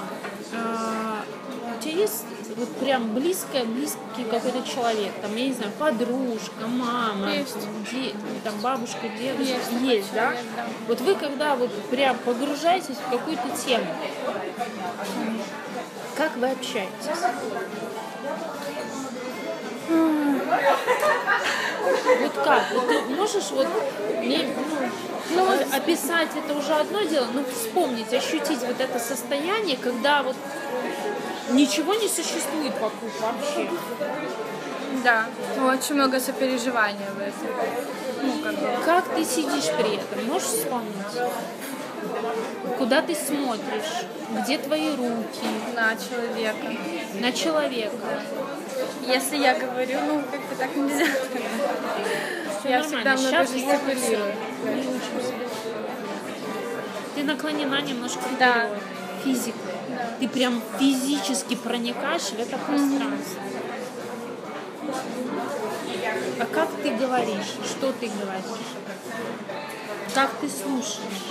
а, 0.54 1.24
у 1.76 1.82
тебя 1.82 1.94
есть 1.94 2.24
вот 2.54 2.68
прям 2.76 3.12
близкая, 3.12 3.64
близкий 3.64 4.22
какой-то 4.30 4.62
человек, 4.62 5.10
там, 5.20 5.34
я 5.34 5.46
не 5.48 5.52
знаю, 5.52 5.72
подружка, 5.80 6.68
мама, 6.68 7.32
Есть. 7.32 7.56
де- 7.90 8.14
там, 8.44 8.54
бабушка, 8.60 9.08
дедушка, 9.20 9.52
Есть 9.52 9.82
есть, 9.82 10.12
да? 10.14 10.26
человек, 10.26 10.44
да. 10.54 10.66
Вот 10.86 11.00
вы 11.00 11.16
когда 11.16 11.56
вот 11.56 11.72
прям 11.90 12.16
погружаетесь 12.18 12.94
в 13.04 13.10
какую-то 13.10 13.48
тему, 13.66 13.86
как 16.18 16.36
вы 16.36 16.50
общаетесь? 16.50 16.90
Вот 22.20 22.32
как? 22.44 22.62
Вот 22.74 22.88
ты 22.88 23.00
можешь 23.14 23.50
вот 23.52 23.68
мне, 24.20 24.48
ну, 25.30 25.46
ну, 25.46 25.76
описать 25.76 26.28
это 26.36 26.58
уже 26.58 26.74
одно 26.74 27.02
дело, 27.02 27.28
но 27.32 27.44
вспомнить, 27.44 28.12
ощутить 28.12 28.60
вот 28.60 28.80
это 28.80 28.98
состояние, 28.98 29.76
когда 29.76 30.24
вот 30.24 30.36
ничего 31.50 31.94
не 31.94 32.08
существует 32.08 32.72
вокруг 32.80 33.12
вообще. 33.20 33.70
Да, 35.04 35.26
очень 35.72 35.94
много 35.94 36.18
сопереживания 36.18 37.10
в 37.16 37.20
этом. 37.20 37.48
Ну, 38.22 38.42
как 38.42 38.54
бы. 38.54 38.84
Как 38.84 39.14
ты 39.14 39.24
сидишь 39.24 39.70
при 39.78 39.96
этом? 39.96 40.26
Можешь 40.26 40.48
вспомнить? 40.48 40.94
Куда 42.78 43.02
ты 43.02 43.14
смотришь? 43.14 44.04
Где 44.42 44.58
твои 44.58 44.90
руки? 44.90 45.48
на 45.74 45.94
человека. 45.96 46.66
На 47.20 47.32
человека. 47.32 47.96
Если 49.06 49.36
я 49.36 49.54
говорю, 49.58 49.98
ну, 50.06 50.22
как 50.30 50.40
бы 50.40 50.54
так 50.58 50.74
нельзя. 50.76 51.06
Всё 52.58 52.68
Я 52.68 52.80
нормально. 52.80 53.16
всегда 53.16 53.38
много 53.38 53.46
жестикулирую. 53.46 54.32
Ты 57.14 57.24
наклонена 57.24 57.80
немножко 57.82 58.20
Да. 58.38 58.66
вперед. 58.66 58.82
Физика. 59.24 59.58
Ты 60.20 60.28
прям 60.28 60.62
физически 60.78 61.54
проникаешь 61.56 62.22
в 62.30 62.38
это 62.38 62.56
пространство. 62.58 63.42
А 66.40 66.46
как 66.46 66.68
ты 66.82 66.90
говоришь? 66.90 67.56
Что 67.64 67.92
ты 67.92 68.06
говоришь? 68.08 68.68
Как 70.14 70.30
ты 70.40 70.48
слушаешь? 70.48 71.22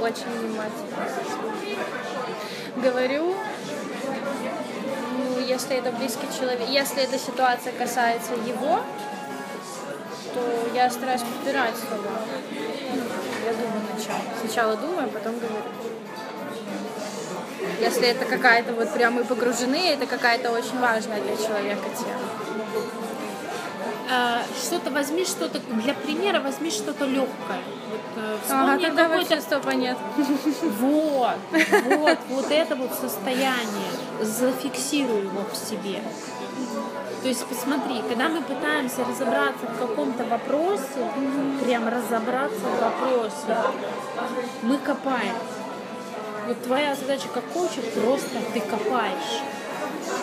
Очень 0.00 0.30
внимательно. 0.38 0.96
Говорю, 2.76 3.34
ну, 5.18 5.40
если 5.40 5.76
это 5.76 5.92
близкий 5.92 6.26
человек, 6.38 6.66
если 6.68 7.02
эта 7.02 7.18
ситуация 7.18 7.72
касается 7.72 8.32
его, 8.32 8.80
то 10.32 10.40
я 10.74 10.88
стараюсь 10.88 11.20
подбирать 11.20 11.74
слова. 11.76 12.20
Я 13.44 13.52
думаю 13.52 13.82
сначала. 13.94 14.20
Сначала 14.40 14.76
думаю, 14.76 15.04
а 15.04 15.08
потом 15.08 15.38
говорю. 15.38 15.64
Если 17.80 18.08
это 18.08 18.24
какая-то 18.24 18.72
вот 18.72 18.92
прям 18.94 19.14
мы 19.14 19.24
погружены, 19.24 19.90
это 19.90 20.06
какая-то 20.06 20.50
очень 20.50 20.78
важная 20.80 21.20
для 21.20 21.36
человека 21.36 21.84
тема. 21.96 23.09
А, 24.12 24.42
что-то 24.60 24.90
возьми, 24.90 25.24
что-то 25.24 25.60
для 25.60 25.94
примера 25.94 26.40
возьми 26.40 26.70
что-то 26.70 27.04
легкое. 27.04 27.60
Вот, 27.90 28.00
э, 28.16 28.36
Ага, 28.48 28.72
вспомни 28.72 28.84
тогда 28.86 29.04
какое-то 29.04 29.34
вообще 29.34 29.40
стопа 29.40 29.70
нет. 29.70 29.96
Вот, 30.80 31.36
вот, 31.98 32.18
вот 32.28 32.50
это 32.50 32.74
вот 32.74 32.92
состояние, 32.92 33.90
зафиксируй 34.20 35.22
его 35.22 35.44
в 35.52 35.56
себе. 35.56 36.02
То 37.22 37.28
есть 37.28 37.46
посмотри, 37.46 38.02
когда 38.08 38.28
мы 38.28 38.42
пытаемся 38.42 39.04
разобраться 39.04 39.66
в 39.66 39.78
каком-то 39.78 40.24
вопросе, 40.24 40.82
прям 41.62 41.86
разобраться 41.86 42.58
в 42.58 42.80
вопросе, 42.80 43.56
мы 44.62 44.78
копаем. 44.78 45.34
Вот 46.48 46.62
твоя 46.64 46.96
задача 46.96 47.28
как 47.32 47.44
коуча 47.52 47.80
просто 47.94 48.38
ты 48.54 48.60
копаешь. 48.60 49.42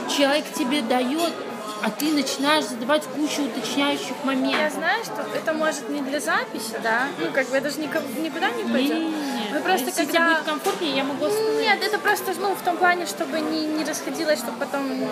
Человек 0.10 0.45
тебе 0.54 0.82
дает, 0.82 1.34
а 1.83 1.89
ты 1.89 2.11
начинаешь 2.11 2.65
задавать 2.65 3.03
кучу 3.03 3.43
уточняющих 3.43 4.15
Я 4.19 4.25
моментов. 4.25 4.73
знаю, 4.73 5.03
что 5.03 5.25
это 5.35 5.53
может 5.53 5.89
не 5.89 6.01
для 6.01 6.19
записи, 6.19 6.75
да? 6.81 7.07
Ну, 7.19 7.31
как 7.31 7.47
бы 7.49 7.57
это 7.57 7.69
же 7.69 7.79
никуда 7.79 8.49
не 8.51 8.63
пойдет. 8.63 8.97
Не-не-не. 8.97 9.53
Мы 9.53 9.59
просто 9.61 9.87
Если 9.87 10.05
когда... 10.05 10.29
будет 10.29 10.43
комфортнее, 10.43 10.95
я 10.95 11.03
могу 11.03 11.25
остановить. 11.25 11.61
Нет, 11.61 11.79
это 11.83 11.99
просто, 11.99 12.33
ну, 12.39 12.55
в 12.55 12.61
том 12.61 12.77
плане, 12.77 13.05
чтобы 13.05 13.39
не, 13.39 13.65
не 13.65 13.83
расходилось, 13.83 14.39
чтобы 14.39 14.57
потом 14.59 14.87
ну, 14.99 15.07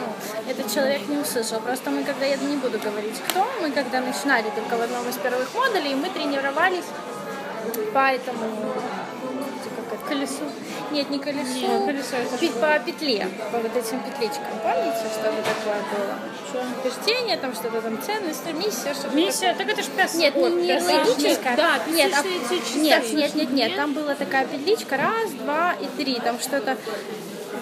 этот 0.48 0.74
человек 0.74 1.08
не 1.08 1.18
услышал. 1.18 1.60
Просто 1.60 1.90
мы, 1.90 2.04
когда, 2.04 2.26
я 2.26 2.38
не 2.38 2.58
буду 2.58 2.80
говорить, 2.80 3.22
кто, 3.30 3.48
мы 3.62 3.72
когда 3.72 4.02
начинали 4.02 4.50
только 4.56 4.78
в 4.78 4.82
одном 4.82 5.08
из 5.10 5.16
первых 5.18 5.54
модулей, 5.54 5.96
мы 5.96 6.10
тренировались 6.10 6.86
по 7.94 8.12
этому, 8.12 8.74
колесу. 10.08 10.44
Нет, 10.92 11.10
не 11.10 11.20
колесу, 11.20 11.60
Нет, 11.60 11.86
колесо 11.86 12.16
это 12.18 12.38
пе- 12.38 12.50
по 12.50 12.80
петле, 12.80 13.28
по 13.52 13.58
вот 13.60 13.76
этим 13.76 14.00
петличкам. 14.00 14.46
Помните, 14.64 14.98
что 15.14 15.28
это 15.28 15.44
такое 15.44 15.82
было? 15.92 16.66
Утверждение, 16.80 17.38
там 17.38 17.54
что-то 17.54 17.82
там, 17.82 18.02
ценность, 18.02 18.46
миссия, 18.54 18.94
что-то 18.94 19.16
Миссия, 19.16 19.54
так 19.58 19.68
это 19.68 19.82
ж 19.82 19.86
пес. 19.88 20.14
нет, 20.16 20.34
Ой, 20.38 20.52
не, 20.52 20.68
не 20.68 20.80
логическая. 20.80 21.58
Да, 21.58 21.80
нет, 21.90 22.14
а- 22.18 22.78
нет, 22.78 23.14
нет, 23.14 23.36
нет, 23.36 23.52
нет, 23.52 23.76
там 23.76 23.94
была 23.94 24.16
такая 24.16 24.46
петличка, 24.46 24.96
раз, 24.98 25.32
два 25.32 25.74
и 25.74 25.88
три, 26.02 26.16
там 26.20 26.40
что-то 26.40 26.78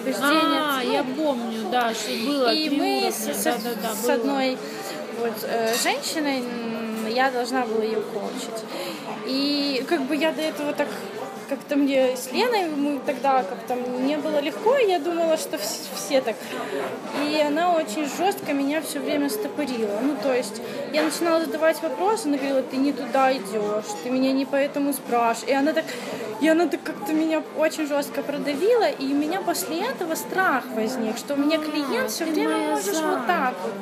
убеждение. 0.02 0.60
А, 0.60 0.80
ну, 0.84 0.92
я 0.92 1.02
помню, 1.02 1.68
да, 1.70 1.92
что 1.94 2.10
было 2.26 2.52
и 2.52 2.70
мы 2.70 2.76
уровня, 2.98 3.12
с, 3.12 3.16
с- 3.16 3.44
да-да-да, 3.44 3.94
с 3.94 4.02
было. 4.02 4.12
одной 4.14 4.58
вот, 5.20 5.32
э, 5.42 5.74
женщиной, 5.82 6.44
я 7.10 7.30
должна 7.30 7.64
была 7.66 7.82
ее 7.84 8.00
коучить. 8.00 8.64
И 9.26 9.84
как 9.88 10.02
бы 10.02 10.14
я 10.16 10.30
до 10.32 10.42
этого 10.42 10.72
так 10.72 10.88
как-то 11.48 11.76
мне 11.76 12.16
с 12.16 12.32
Леной, 12.32 12.66
мы 12.66 13.00
тогда 13.04 13.42
как-то 13.42 13.74
не 13.74 14.16
было 14.16 14.40
легко, 14.40 14.76
и 14.76 14.88
я 14.88 14.98
думала, 14.98 15.36
что 15.36 15.56
вс- 15.56 15.88
все 15.94 16.20
так. 16.20 16.36
И 17.26 17.40
она 17.40 17.74
очень 17.74 18.08
жестко 18.16 18.52
меня 18.52 18.80
все 18.82 19.00
время 19.00 19.28
стопорила. 19.30 19.98
Ну, 20.02 20.16
то 20.22 20.32
есть 20.34 20.60
я 20.92 21.02
начинала 21.02 21.44
задавать 21.44 21.80
вопросы, 21.82 22.26
она 22.26 22.36
говорила, 22.36 22.62
ты 22.62 22.76
не 22.76 22.92
туда 22.92 23.32
идешь, 23.32 23.84
ты 24.02 24.10
меня 24.10 24.32
не 24.32 24.44
поэтому 24.44 24.92
спрашиваешь. 24.92 25.50
И 25.50 25.54
она 25.54 25.72
так, 25.72 25.84
и 26.40 26.48
она 26.48 26.66
так 26.66 26.82
как-то 26.82 27.12
меня 27.12 27.42
очень 27.56 27.86
жестко 27.86 28.22
продавила, 28.22 28.88
и 28.88 29.04
у 29.12 29.16
меня 29.16 29.40
после 29.40 29.80
этого 29.82 30.14
страх 30.14 30.64
возник, 30.74 31.16
что 31.18 31.36
мне 31.36 31.58
клиент 31.58 32.10
все 32.10 32.24
А, 32.24 32.26
ты 32.26 32.32
время 32.32 32.58
можешь 32.58 33.00
вот 33.00 33.26
так 33.26 33.54
вот. 33.62 33.72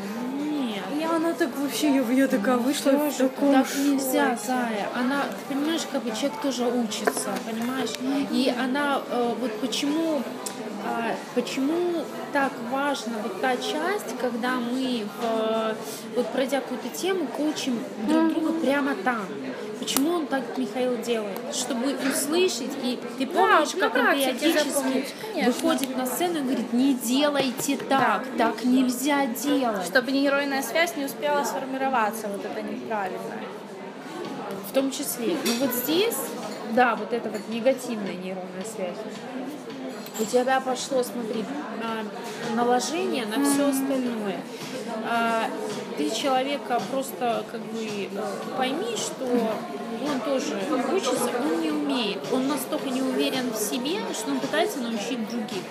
Она 1.14 1.34
так 1.34 1.50
вообще, 1.58 1.94
я, 1.94 2.02
я 2.02 2.26
такая 2.26 2.56
вышла 2.56 2.92
в 2.92 3.14
таком 3.14 3.52
Так 3.52 3.66
нельзя. 3.76 4.38
Зая. 4.46 4.88
Она, 4.94 5.24
ты 5.24 5.54
понимаешь, 5.54 5.82
как 5.90 6.02
бы 6.02 6.10
человек 6.10 6.40
тоже 6.40 6.64
учится, 6.64 7.30
понимаешь? 7.46 7.90
И 8.30 8.52
она, 8.58 9.02
э, 9.10 9.34
вот 9.38 9.52
почему, 9.60 10.22
а, 10.86 11.14
почему 11.34 12.02
так 12.32 12.52
важна 12.70 13.12
вот 13.22 13.40
та 13.42 13.56
часть, 13.56 14.16
когда 14.20 14.54
мы, 14.54 15.06
в, 15.20 15.74
вот 16.16 16.26
пройдя 16.28 16.60
какую-то 16.60 16.88
тему, 16.88 17.26
коучим 17.26 17.78
друг 18.08 18.32
друга 18.32 18.52
прямо 18.52 18.94
там. 18.94 19.26
Почему 19.82 20.12
он 20.12 20.26
так, 20.28 20.56
Михаил, 20.56 20.96
делает? 20.98 21.40
Чтобы 21.52 21.96
услышать, 22.08 22.70
и 22.84 23.00
ты 23.18 23.26
помнишь, 23.26 23.74
на 23.74 23.90
как 23.90 23.96
он 23.96 24.14
периодически 24.14 25.44
выходит 25.44 25.96
на 25.96 26.06
сцену 26.06 26.38
и 26.38 26.42
говорит, 26.42 26.72
не 26.72 26.94
делайте 26.94 27.76
так, 27.76 28.24
так 28.38 28.62
нельзя 28.62 29.26
делать. 29.26 29.84
Чтобы 29.84 30.12
нейронная 30.12 30.62
связь 30.62 30.94
не 30.96 31.06
успела 31.06 31.42
сформироваться, 31.42 32.28
вот 32.28 32.44
это 32.44 32.62
неправильно. 32.62 33.18
В 34.68 34.72
том 34.72 34.92
числе. 34.92 35.36
Но 35.44 35.66
вот 35.66 35.74
здесь, 35.74 36.16
да, 36.76 36.94
вот 36.94 37.12
эта 37.12 37.28
вот 37.28 37.40
негативная 37.48 38.14
нейронная 38.14 38.64
связь. 38.64 38.96
У 40.20 40.24
тебя 40.24 40.60
пошло, 40.60 41.02
смотри, 41.02 41.44
а, 41.82 42.54
наложение 42.54 43.26
на 43.26 43.44
все 43.44 43.68
остальное. 43.68 44.38
Ты 46.02 46.10
человека 46.10 46.82
просто 46.90 47.44
как 47.52 47.60
бы 47.60 47.78
э, 47.84 48.08
пойми, 48.56 48.96
что 48.96 49.24
он 49.24 50.20
тоже 50.24 50.58
учится, 50.92 51.30
он 51.40 51.60
не 51.60 51.70
умеет. 51.70 52.18
Он 52.32 52.48
настолько 52.48 52.90
не 52.90 53.02
уверен 53.02 53.52
в 53.52 53.56
себе, 53.56 54.00
что 54.12 54.32
он 54.32 54.40
пытается 54.40 54.80
научить 54.80 55.30
других. 55.30 55.62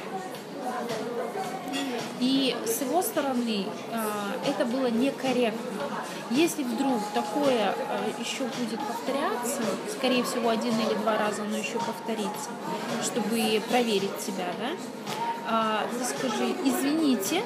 И 2.21 2.55
с 2.65 2.79
его 2.79 3.01
стороны 3.01 3.65
а, 3.91 4.31
это 4.47 4.63
было 4.63 4.87
некорректно. 4.87 5.81
Если 6.29 6.63
вдруг 6.63 7.01
такое 7.13 7.75
а, 7.75 7.75
еще 8.17 8.43
будет 8.43 8.79
повторяться, 8.79 9.61
скорее 9.91 10.23
всего 10.23 10.47
один 10.47 10.73
или 10.79 10.93
два 11.01 11.17
раза 11.17 11.41
оно 11.41 11.57
еще 11.57 11.77
повторится, 11.79 12.51
чтобы 13.03 13.61
проверить 13.69 14.21
себя, 14.21 14.45
да, 14.57 14.69
а, 15.49 15.83
скажи, 16.05 16.55
извините, 16.63 17.43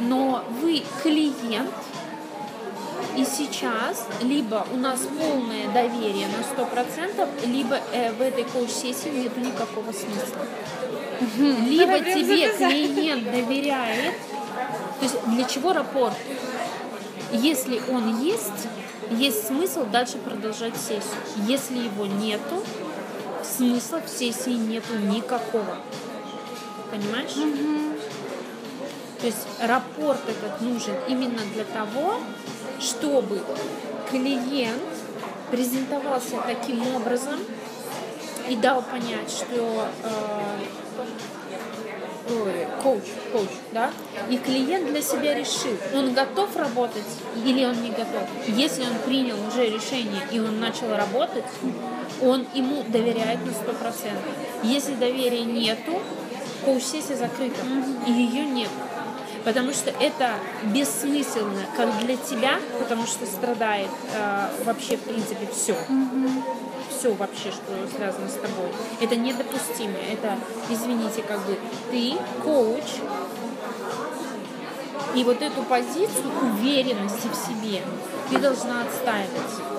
но 0.00 0.44
вы 0.60 0.82
клиент, 1.02 1.70
и 3.16 3.24
сейчас 3.24 4.06
либо 4.22 4.66
у 4.72 4.76
нас 4.76 5.00
полное 5.00 5.68
доверие 5.72 6.26
на 6.28 6.62
100%, 6.62 7.46
либо 7.46 7.78
э, 7.92 8.12
в 8.12 8.22
этой 8.22 8.44
коуч-сессии 8.44 9.10
нет 9.10 9.36
никакого 9.36 9.92
смысла. 9.92 10.46
Либо 11.38 11.98
Давай 11.98 12.14
тебе 12.14 12.48
клиент 12.52 13.30
доверяет, 13.30 14.14
то 14.98 15.04
есть 15.04 15.16
для 15.26 15.44
чего 15.44 15.72
рапорт? 15.72 16.14
Если 17.32 17.80
он 17.90 18.20
есть, 18.20 18.68
есть 19.10 19.46
смысл 19.46 19.84
дальше 19.84 20.18
продолжать 20.18 20.76
сессию. 20.76 21.18
Если 21.46 21.78
его 21.78 22.06
нету, 22.06 22.62
смысла 23.42 24.00
в 24.00 24.08
сессии 24.08 24.50
нету 24.50 24.96
никакого. 24.98 25.78
Понимаешь? 26.90 28.01
То 29.22 29.28
есть 29.28 29.46
рапорт 29.60 30.20
этот 30.28 30.60
нужен 30.60 30.96
именно 31.08 31.38
для 31.54 31.62
того, 31.62 32.14
чтобы 32.80 33.40
клиент 34.10 34.82
презентовался 35.48 36.38
таким 36.44 36.84
образом 36.96 37.38
и 38.48 38.56
дал 38.56 38.82
понять, 38.82 39.30
что 39.30 39.86
э, 40.02 40.64
коуч, 42.82 43.02
коуч, 43.32 43.48
да, 43.70 43.92
и 44.28 44.38
клиент 44.38 44.88
для 44.90 45.00
себя 45.00 45.34
решил, 45.34 45.76
он 45.94 46.14
готов 46.14 46.56
работать 46.56 47.04
или 47.44 47.64
он 47.64 47.80
не 47.80 47.90
готов. 47.90 48.28
Если 48.48 48.82
он 48.82 48.98
принял 49.06 49.36
уже 49.46 49.66
решение 49.66 50.26
и 50.32 50.40
он 50.40 50.58
начал 50.58 50.96
работать, 50.96 51.44
он 52.20 52.44
ему 52.54 52.82
доверяет 52.88 53.38
на 53.46 53.50
100%. 53.50 53.92
Если 54.64 54.94
доверия 54.94 55.44
нету, 55.44 56.00
коуч-сессия 56.64 57.16
закрыта, 57.16 57.60
и 58.08 58.10
ее 58.10 58.44
нет. 58.46 58.70
Потому 59.44 59.72
что 59.72 59.90
это 59.90 60.34
бессмысленно, 60.64 61.66
как 61.76 61.98
для 61.98 62.16
тебя, 62.16 62.60
потому 62.78 63.06
что 63.06 63.26
страдает 63.26 63.90
э, 64.14 64.48
вообще, 64.64 64.96
в 64.96 65.00
принципе, 65.02 65.48
все. 65.52 65.76
Все 66.90 67.12
вообще, 67.14 67.50
что 67.50 67.96
связано 67.96 68.28
с 68.28 68.34
тобой. 68.34 68.70
Это 69.00 69.16
недопустимо. 69.16 69.98
Это, 70.10 70.38
извините, 70.70 71.22
как 71.22 71.40
бы 71.46 71.58
ты 71.90 72.14
коуч, 72.44 72.84
и 75.14 75.24
вот 75.24 75.42
эту 75.42 75.62
позицию 75.64 76.30
уверенности 76.42 77.28
в 77.28 77.34
себе 77.34 77.82
ты 78.30 78.38
должна 78.38 78.82
отстаивать. 78.82 79.71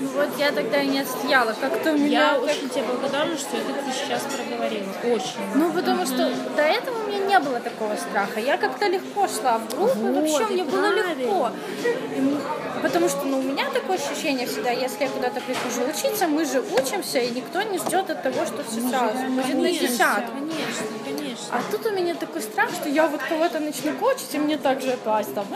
Ну 0.00 0.08
вот 0.08 0.28
я 0.38 0.52
тогда 0.52 0.82
и 0.82 0.88
не 0.88 1.00
отстояла. 1.00 1.54
Как-то 1.58 1.92
у 1.92 1.96
меня... 1.96 2.32
Я 2.32 2.38
очень 2.38 2.68
тебе 2.68 2.84
благодарна, 2.84 3.36
что 3.36 3.56
это 3.56 3.72
ты 3.72 3.92
сейчас 3.92 4.22
проговорила. 4.22 4.92
Очень. 5.04 5.40
Ну, 5.54 5.72
потому 5.72 6.04
что 6.04 6.30
до 6.56 6.62
этого 6.62 7.04
у 7.04 7.08
меня 7.08 7.18
не 7.18 7.38
было 7.38 7.60
такого 7.60 7.96
страха. 7.96 8.40
Я 8.40 8.56
как-то 8.56 8.86
легко 8.86 9.26
шла 9.28 9.58
в 9.58 9.68
группу, 9.74 9.98
Вот, 9.98 10.14
вообще 10.16 10.46
мне 10.52 10.64
было 10.64 10.92
легко. 10.92 11.50
И 11.84 12.36
Потому 12.82 13.08
что 13.08 13.24
ну, 13.24 13.38
у 13.38 13.42
меня 13.42 13.68
такое 13.70 13.96
ощущение 13.96 14.46
всегда, 14.46 14.70
если 14.70 15.04
я 15.04 15.08
куда-то 15.08 15.40
прихожу 15.40 15.88
учиться, 15.88 16.28
мы 16.28 16.44
же 16.44 16.60
учимся, 16.60 17.18
и 17.18 17.30
никто 17.30 17.62
не 17.62 17.78
ждет 17.78 18.10
от 18.10 18.22
того, 18.22 18.44
что 18.44 18.62
все 18.64 18.80
сразу 18.88 19.18
будет 19.18 19.36
на 19.36 19.42
Конечно, 19.42 19.88
десятку. 19.88 20.32
конечно, 20.32 20.86
конечно. 21.04 21.46
А 21.52 21.60
тут 21.72 21.86
у 21.86 21.90
меня 21.90 22.14
такой 22.14 22.42
страх, 22.42 22.70
что 22.70 22.88
я 22.88 23.06
вот 23.06 23.22
кого-то 23.22 23.60
начну 23.60 23.92
кочить, 23.94 24.34
и 24.34 24.38
мне 24.38 24.58
так 24.58 24.82
же 24.82 24.92
опять 24.92 25.34
там, 25.34 25.46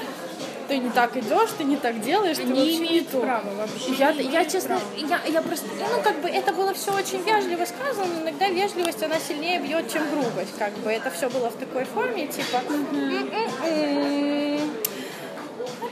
ты 0.70 0.78
не 0.78 0.90
так 0.90 1.16
идешь, 1.16 1.50
ты 1.59 1.64
не 1.64 1.76
так 1.76 2.00
делаешь, 2.00 2.37
ты 2.37 2.44
Не 2.44 2.52
вообще 2.52 2.76
имеют 2.78 3.11
то». 3.11 3.20
права 3.20 3.50
вообще. 3.56 3.92
Я, 3.98 4.12
не 4.12 4.22
я 4.30 4.44
честно, 4.44 4.78
права. 4.78 5.20
я, 5.26 5.33
я 5.33 5.42
просто, 5.42 5.66
ну 5.66 6.00
как 6.00 6.20
бы 6.22 6.28
это 6.28 6.52
было 6.52 6.72
все 6.74 6.94
очень 6.94 7.20
вежливо 7.24 7.64
сказано, 7.64 8.06
но 8.14 8.22
иногда 8.22 8.48
вежливость, 8.48 9.02
она 9.02 9.18
сильнее 9.18 9.59
бьет, 9.59 9.92
чем 9.92 10.09
грубость, 10.11 10.56
как 10.59 10.72
бы 10.74 10.92
это 10.92 11.11
все 11.11 11.28
было 11.28 11.50
в 11.50 11.56
такой 11.56 11.85
форме, 11.87 12.28
типа, 12.28 12.62
«М-м-м, 12.68 14.30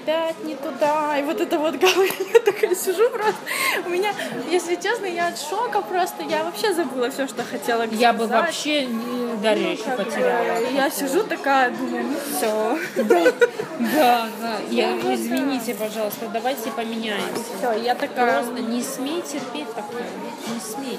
опять 0.08 0.42
не 0.44 0.54
туда, 0.54 1.18
и 1.18 1.22
вот 1.22 1.40
это 1.40 1.58
вот 1.58 1.76
голове, 1.76 2.10
я 2.34 2.40
такая 2.40 2.74
сижу 2.74 3.10
просто, 3.10 3.40
у 3.84 3.90
меня, 3.90 4.10
если 4.50 4.76
честно, 4.76 5.06
я 5.06 5.28
от 5.28 5.38
шока 5.38 5.82
просто, 5.82 6.22
я 6.22 6.44
вообще 6.44 6.72
забыла 6.72 7.10
все, 7.10 7.26
что 7.28 7.44
хотела 7.44 7.82
Я 7.92 8.12
бы 8.12 8.24
сказать. 8.24 8.46
вообще 8.46 8.86
не 8.86 8.94
Ну, 8.94 9.42
еще 9.42 9.82
как 9.84 9.98
бы, 9.98 10.04
потеряла. 10.04 10.70
Я 10.72 10.90
сижу 10.90 11.24
такая, 11.24 11.70
думаю, 11.70 12.04
ну 12.04 12.18
все. 12.36 12.78
Да, 12.96 14.26
да. 14.40 14.56
Я, 14.70 14.96
извините, 14.96 15.74
пожалуйста, 15.74 16.28
давайте 16.32 16.70
поменяемся. 16.70 17.42
Все, 17.58 17.72
я 17.72 17.94
такая. 17.94 18.42
Просто 18.42 18.62
не 18.62 18.82
смей 18.82 19.22
терпеть 19.22 19.72
такое. 19.74 20.04
Не 20.52 20.60
смей. 20.60 20.98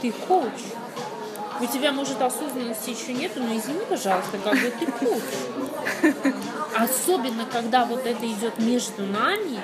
Ты 0.00 0.12
коуч. 0.12 0.46
У 1.60 1.66
тебя, 1.66 1.92
может, 1.92 2.20
осознанности 2.22 2.90
еще 2.90 3.12
нету, 3.12 3.40
но 3.40 3.54
извини, 3.56 3.80
пожалуйста, 3.88 4.38
как 4.42 4.54
бы 4.54 4.72
ты 4.78 4.86
коуч. 4.86 5.22
Особенно, 6.76 7.44
когда 7.44 7.84
вот 7.84 8.06
это 8.06 8.26
идет 8.26 8.58
между 8.58 9.04
нами, 9.04 9.60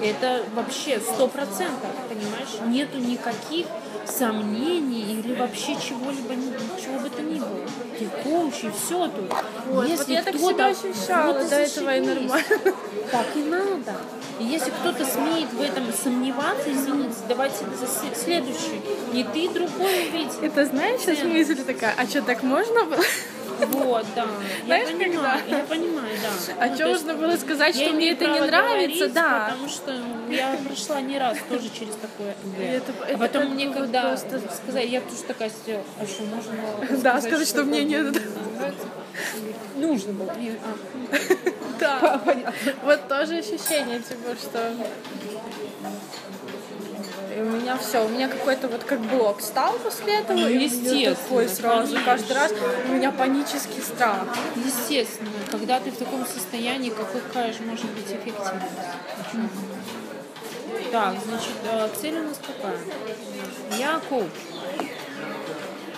это 0.00 0.44
вообще 0.54 1.00
сто 1.00 1.26
процентов, 1.26 1.90
понимаешь? 2.08 2.60
Нету 2.66 2.98
никаких 2.98 3.66
сомнений 4.06 5.18
или 5.18 5.34
вообще 5.34 5.76
чего-либо, 5.76 6.34
чего 6.80 7.00
бы 7.00 7.10
то 7.10 7.22
ни 7.22 7.38
было. 7.38 7.66
Ты 7.98 8.06
коуч 8.22 8.64
и 8.64 8.70
все 8.70 9.08
тут. 9.08 9.30
Вот, 9.66 9.88
вот 9.88 10.08
я 10.08 10.22
так 10.22 10.36
себя 10.36 10.66
ощущала 10.66 11.32
кого-то 11.32 11.50
до 11.50 11.56
этого 11.56 11.96
и 11.96 12.00
нормально. 12.00 12.74
Так 13.10 13.26
и 13.34 13.42
надо. 13.42 13.94
И 14.38 14.44
если 14.44 14.70
кто-то 14.70 15.04
смеет 15.04 15.50
в 15.52 15.60
этом 15.62 15.84
сомневаться, 15.92 16.70
извините, 16.70 17.14
давайте 17.28 17.64
за 17.78 17.86
следующий. 18.14 18.80
Не 19.12 19.24
ты, 19.24 19.48
другой 19.48 20.08
увидите. 20.08 20.36
Это 20.42 20.66
знаешь, 20.66 21.00
сейчас 21.00 21.22
мысль 21.24 21.56
такая, 21.64 21.94
а 21.96 22.06
что, 22.06 22.20
так 22.22 22.42
можно 22.42 22.84
было? 22.84 23.02
Вот, 23.58 24.04
да. 24.14 24.26
Знаешь, 24.66 24.88
я 24.90 24.96
понимаю, 24.96 25.40
когда? 25.40 25.56
я 25.56 25.64
понимаю, 25.64 26.08
да. 26.22 26.54
А 26.62 26.68
Ну, 26.68 26.74
что 26.74 26.86
можно 26.88 27.14
было 27.14 27.36
сказать, 27.38 27.74
что 27.74 27.90
мне 27.94 28.10
это 28.12 28.26
не 28.26 28.40
нравится? 28.40 29.08
Да. 29.08 29.48
Потому 29.50 29.68
что 29.70 29.94
я 30.28 30.58
прошла 30.66 31.00
не 31.00 31.18
раз 31.18 31.38
тоже 31.48 31.70
через 31.70 31.94
такое 31.94 32.34
ЭГЭ. 32.44 32.66
Это- 32.76 32.92
а 33.02 33.06
это 33.08 33.18
потом 33.18 33.44
мне 33.54 33.70
когда 33.70 34.02
просто- 34.08 34.42
сказать, 34.62 34.90
я 34.90 35.00
тоже 35.00 35.22
такая 35.26 35.48
сидела, 35.50 35.82
а 35.98 36.04
что, 36.06 36.24
можно 36.24 36.52
было 36.52 36.98
Да, 37.02 37.20
сказать, 37.22 37.48
что 37.48 37.64
мне 37.64 37.80
как 37.80 37.88
не- 37.88 37.96
нравится? 37.96 38.88
Нужно 39.76 40.12
было. 40.12 40.32
Да. 41.78 42.20
Вот 42.82 43.08
тоже 43.08 43.38
ощущение, 43.38 44.00
типа, 44.00 44.34
что... 44.40 44.72
И 47.36 47.40
у 47.40 47.44
меня 47.44 47.76
все, 47.76 48.02
у 48.02 48.08
меня 48.08 48.28
какой-то 48.28 48.66
вот 48.66 48.84
как 48.84 48.98
блок 49.00 49.42
стал 49.42 49.74
после 49.74 50.20
этого, 50.20 50.38
Ну, 50.38 50.48
и 50.48 50.64
естественно, 50.64 51.14
такой 51.14 51.48
сразу, 51.48 51.92
конечно. 51.92 52.10
каждый 52.10 52.32
раз 52.32 52.52
у 52.88 52.92
меня 52.92 53.12
панический 53.12 53.82
страх. 53.82 54.24
Естественно, 54.56 55.30
когда 55.50 55.78
ты 55.78 55.90
в 55.90 55.96
таком 55.98 56.24
состоянии, 56.24 56.88
какой 56.88 57.20
кайш 57.32 57.56
может 57.60 57.90
быть 57.90 58.06
эффективность? 58.06 58.72
Так, 60.90 61.14
значит, 61.26 61.50
э, 61.70 61.88
цель 62.00 62.18
у 62.20 62.22
нас 62.22 62.38
какая? 62.46 62.78
Я 63.78 64.00
коуч. 64.08 64.30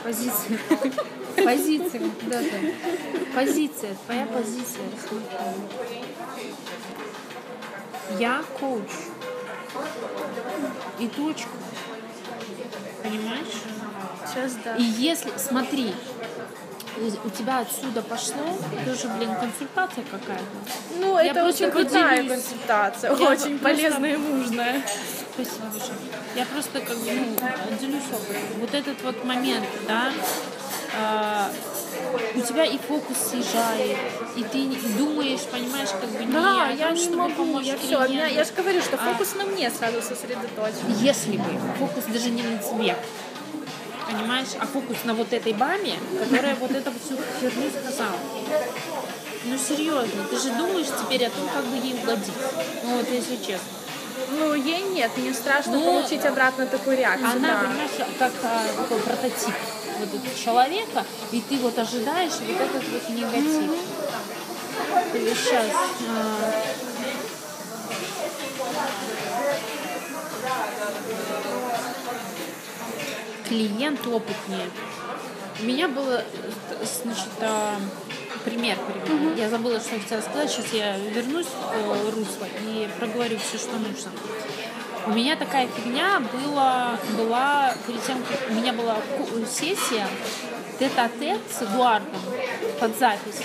Позиция. 0.02 0.58
Позиция, 1.44 2.00
куда 2.20 2.38
ты? 2.40 2.74
Позиция, 3.34 3.94
твоя 4.06 4.26
позиция. 4.26 4.84
Я 8.18 8.42
коуч. 8.58 8.90
И 10.98 11.08
точка. 11.08 11.48
Понимаешь? 13.02 13.46
Сейчас, 14.26 14.52
да. 14.64 14.76
И 14.76 14.82
если, 14.82 15.32
смотри, 15.36 15.94
у- 17.24 17.30
тебя 17.30 17.60
отсюда 17.60 18.02
пошло, 18.02 18.58
тоже, 18.84 19.08
блин, 19.16 19.30
консультация 19.40 20.04
какая-то. 20.10 20.44
Ну, 20.98 21.16
Я 21.18 21.30
это 21.30 21.44
очень 21.44 21.70
крутая 21.70 22.16
поделюсь. 22.16 22.32
консультация, 22.42 23.10
Я 23.10 23.16
очень 23.16 23.58
просто- 23.58 23.58
полезная 23.58 24.14
и 24.14 24.16
нужная. 24.16 24.82
Спасибо 25.34 25.66
большое. 25.66 25.98
Я 26.34 26.44
просто 26.46 26.80
как 26.80 26.96
бы, 26.96 27.10
ну, 27.12 27.76
делюсь 27.78 28.02
опытом. 28.12 28.42
Вот 28.60 28.74
этот 28.74 29.02
вот 29.04 29.24
момент, 29.24 29.64
да, 29.86 30.10
а, 30.96 31.50
у 32.34 32.40
тебя 32.40 32.64
и 32.64 32.78
фокус 32.78 33.16
съезжает, 33.30 33.96
и 34.36 34.42
ты 34.44 34.58
не- 34.62 34.76
думаешь, 34.76 35.40
понимаешь, 35.50 35.88
как 35.90 36.08
бы 36.10 36.24
не 36.24 36.32
Да, 36.32 36.68
о 36.68 36.72
я 36.72 36.86
том, 36.88 36.94
не 36.94 37.02
чтобы 37.02 37.16
могу, 37.18 37.34
помочь 37.34 37.66
я 37.66 37.76
все, 37.76 38.06
клиенту. 38.06 38.34
я 38.34 38.44
же 38.44 38.52
говорю, 38.56 38.80
что 38.80 38.96
А. 38.96 39.12
фокус 39.12 39.34
на 39.34 39.44
мне 39.44 39.70
сразу 39.70 40.00
сосредоточен. 40.02 40.92
Если 41.00 41.36
бы 41.36 41.44
фокус 41.78 42.04
даже 42.04 42.30
не 42.30 42.42
на 42.42 42.58
тебе, 42.58 42.96
понимаешь, 44.10 44.48
а 44.60 44.66
фокус 44.66 44.96
на 45.04 45.14
вот 45.14 45.32
этой 45.32 45.52
баме, 45.52 45.94
которая 46.18 46.54
вот 46.56 46.70
эту 46.70 46.90
всю 46.92 47.16
херню 47.40 47.70
сказала. 47.70 48.16
Ну 49.44 49.56
серьезно, 49.56 50.24
ты 50.30 50.36
же 50.38 50.50
думаешь 50.52 50.86
теперь 50.86 51.26
о 51.26 51.30
том, 51.30 51.48
как 51.54 51.64
бы 51.64 51.76
ей 51.76 51.94
угодить. 52.02 52.32
Ну 52.84 52.96
вот 52.98 53.06
если 53.10 53.36
честно. 53.36 53.68
Ну, 54.30 54.52
ей 54.54 54.82
нет, 54.82 55.10
мне 55.16 55.32
страшно 55.32 55.74
Ну, 55.76 55.84
получить 55.84 56.24
обратно 56.24 56.66
такую 56.66 56.98
реакцию. 56.98 57.30
Она, 57.30 57.48
да. 57.48 57.68
понимаешь, 57.68 57.90
как 58.18 58.32
а, 58.42 58.66
такой 58.76 58.98
прототип 58.98 59.54
вот 59.98 60.08
этого 60.08 60.34
человека, 60.34 61.04
и 61.32 61.40
ты 61.40 61.56
вот 61.58 61.78
ожидаешь 61.78 62.32
вот 62.40 62.60
этот 62.60 62.88
вот 62.88 63.08
негатив. 63.10 63.70
Сейчас. 65.12 65.66
клиент 73.48 74.06
опытнее. 74.06 74.70
У 75.60 75.64
меня 75.64 75.88
было, 75.88 76.22
значит, 77.02 77.30
а, 77.40 77.76
пример 78.44 78.76
приведу. 78.86 79.34
Я 79.34 79.48
забыла, 79.48 79.80
что 79.80 79.94
я 79.94 80.00
хотела 80.00 80.20
сказать. 80.20 80.50
Сейчас 80.50 80.72
я 80.72 80.98
вернусь 80.98 81.46
в 81.46 81.72
э, 81.72 82.10
русло 82.10 82.46
и 82.62 82.88
проговорю 82.98 83.38
все, 83.38 83.58
что 83.58 83.72
нужно. 83.76 84.12
У 85.06 85.10
меня 85.10 85.36
такая 85.36 85.68
фигня 85.68 86.20
была, 86.32 86.98
была 87.16 87.74
перед 87.86 88.04
тем, 88.04 88.22
как 88.22 88.50
у 88.50 88.52
меня 88.52 88.72
была 88.72 88.96
сессия 89.50 90.06
тет-а-тет 90.78 91.40
с 91.50 91.62
Эдуардом 91.62 92.20
под 92.80 92.98
запись. 92.98 93.42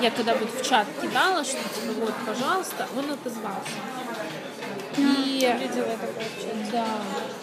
Я 0.00 0.10
когда 0.10 0.34
вот 0.34 0.50
в 0.50 0.68
чат 0.68 0.86
кидала, 1.00 1.44
что 1.44 1.56
типа 1.56 1.92
вот, 2.00 2.14
пожалуйста, 2.26 2.88
он 2.96 3.10
отозвался. 3.10 3.70
И 4.96 5.48
да, 6.70 6.86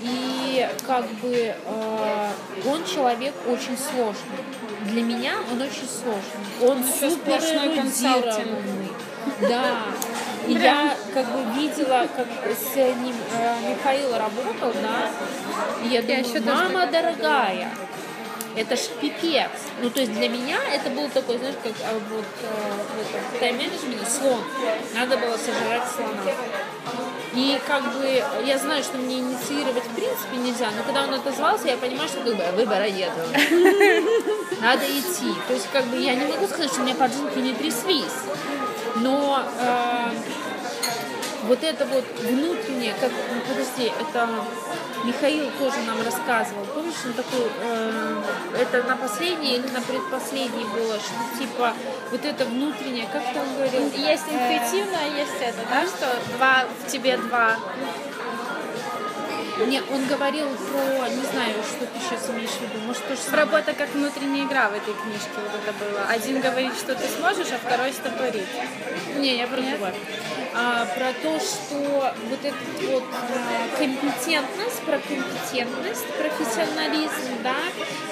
и 0.02 0.70
как 0.86 1.06
бы 1.22 1.56
э, 1.66 2.30
он 2.68 2.86
человек 2.86 3.34
очень 3.48 3.78
сложный. 3.78 4.44
Для 4.86 5.02
меня 5.02 5.36
он 5.52 5.62
очень 5.62 5.88
сложный. 5.88 6.70
Он 6.70 6.84
еще 6.84 7.10
супер 7.12 7.40
эрудированный. 7.40 8.90
Да. 9.42 9.78
И 10.50 10.54
я 10.54 10.96
как 11.14 11.26
бы 11.26 11.60
видела, 11.60 12.08
как 12.16 12.28
с 12.52 12.76
ним 12.76 13.16
э, 13.34 13.70
Михаил 13.70 14.12
работал, 14.14 14.74
да. 14.82 15.10
И 15.84 15.94
я 15.94 16.02
думаю, 16.02 16.26
еще 16.26 16.40
даже 16.40 16.70
мама 16.70 16.88
дорогая, 16.88 17.70
это 18.56 18.76
ж 18.76 18.80
пипец. 19.00 19.52
Ну, 19.82 19.90
то 19.92 20.00
есть 20.00 20.14
для 20.14 20.28
меня 20.28 20.58
это 20.74 20.90
был 20.90 21.08
такой, 21.10 21.38
знаешь, 21.38 21.56
как 21.64 21.74
а, 21.86 21.94
вот 22.10 22.26
э, 22.42 23.36
в 23.36 23.40
тайм-менеджменте 23.40 24.06
слон. 24.06 24.44
Надо 24.96 25.18
было 25.18 25.38
сожрать 25.38 25.84
слона. 25.96 26.34
И 27.36 27.60
как 27.68 27.84
бы 27.94 28.24
я 28.46 28.58
знаю, 28.58 28.84
что 28.84 28.98
мне 28.98 29.20
инициировать 29.20 29.84
в 29.84 29.96
принципе 29.96 30.38
нельзя, 30.38 30.70
но 30.76 30.84
когда 30.84 31.04
он 31.04 31.14
отозвался, 31.14 31.68
я 31.68 31.78
понимаю, 31.78 32.10
что 32.10 32.22
как 32.22 32.36
бы 32.36 32.44
выбора 32.56 32.90
нет. 32.90 33.12
Надо 34.62 34.86
идти. 34.86 35.32
То 35.48 35.54
есть 35.54 35.68
как 35.72 35.86
бы 35.86 35.98
я 35.98 36.16
не 36.16 36.26
могу 36.26 36.48
сказать, 36.48 36.72
что 36.72 36.82
у 36.82 36.84
меня 36.86 36.96
поджинки 36.96 37.38
не 37.38 37.54
тряслись. 37.54 38.18
Но 38.96 39.44
э, 39.60 40.12
вот 41.44 41.64
это 41.64 41.86
вот 41.86 42.06
внутреннее, 42.22 42.94
как, 43.00 43.12
ну, 43.12 43.42
подожди, 43.48 43.92
это 44.00 44.30
Михаил 45.04 45.50
тоже 45.58 45.78
нам 45.88 46.02
рассказывал, 46.04 46.66
помнишь, 46.76 46.96
он 47.06 47.14
такой, 47.14 47.50
э, 47.62 48.22
это 48.60 48.84
на 48.84 48.96
последней 48.98 49.56
или 49.56 49.68
на 49.70 49.82
предпоследней 49.82 50.66
было, 50.66 50.96
что 51.00 51.40
типа 51.40 51.74
вот 52.12 52.26
это 52.26 52.46
внутреннее, 52.46 53.08
как-то 53.12 53.42
он 53.42 53.56
говорил? 53.56 53.92
Есть 53.96 54.26
интуитивно, 54.28 54.98
есть 55.18 55.42
это, 55.42 55.60
да, 55.70 55.86
что 55.86 56.38
два 56.38 56.66
в 56.84 56.92
тебе 56.92 57.18
два. 57.18 57.56
Не, 59.68 59.82
он 59.82 60.06
говорил 60.06 60.48
про, 60.48 61.10
не 61.10 61.24
знаю, 61.26 61.56
что 61.64 61.86
ты 61.86 62.00
сейчас 62.00 62.30
имеешь 62.30 62.50
в 62.50 62.62
виду, 62.62 62.80
может, 62.86 63.06
то 63.08 63.16
же 63.16 63.22
самое. 63.22 63.44
Работа 63.44 63.74
как 63.74 63.90
внутренняя 63.94 64.46
игра 64.46 64.70
в 64.70 64.74
этой 64.74 64.94
книжке 64.94 65.36
вот 65.36 65.52
это 65.62 65.74
было. 65.84 66.06
Один 66.10 66.40
говорит, 66.40 66.74
что 66.76 66.96
ты 66.96 67.08
сможешь, 67.08 67.48
а 67.52 67.60
второй 67.66 67.92
стопорит. 67.94 68.48
Не, 69.18 69.38
я 69.38 69.48
про 69.48 69.62
другое. 69.62 69.94
А, 70.56 70.86
про 70.86 71.14
то, 71.14 71.40
что 71.40 72.14
вот 72.30 72.40
эта 72.44 72.92
вот 72.92 73.04
а, 73.04 73.78
компетентность, 73.78 74.82
про 74.82 74.98
компетентность, 75.00 76.06
профессионализм, 76.18 77.44
да, 77.44 77.56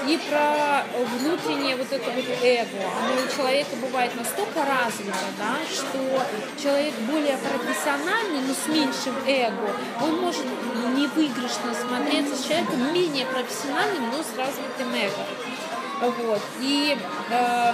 и 0.07 0.17
про 0.29 0.86
внутреннее 1.19 1.75
вот 1.75 1.91
это 1.91 2.12
вот 2.12 2.25
эго. 2.43 2.83
Оно 3.03 3.21
у 3.25 3.36
человека 3.36 3.75
бывает 3.81 4.15
настолько 4.15 4.60
развито, 4.60 5.27
да, 5.39 5.57
что 5.71 5.99
человек 6.62 6.93
более 7.10 7.38
профессиональный, 7.38 8.41
но 8.41 8.53
с 8.53 8.67
меньшим 8.67 9.15
эго, 9.25 9.75
он 10.01 10.21
может 10.21 10.45
не 10.97 11.07
выигрышно 11.07 11.73
смотреться 11.73 12.36
с 12.36 12.45
человеком 12.45 12.93
менее 12.93 13.25
профессиональным, 13.25 14.10
но 14.10 14.23
с 14.23 14.36
развитым 14.38 14.93
эго. 14.93 16.12
Вот. 16.25 16.41
И 16.60 16.97
э, 17.29 17.73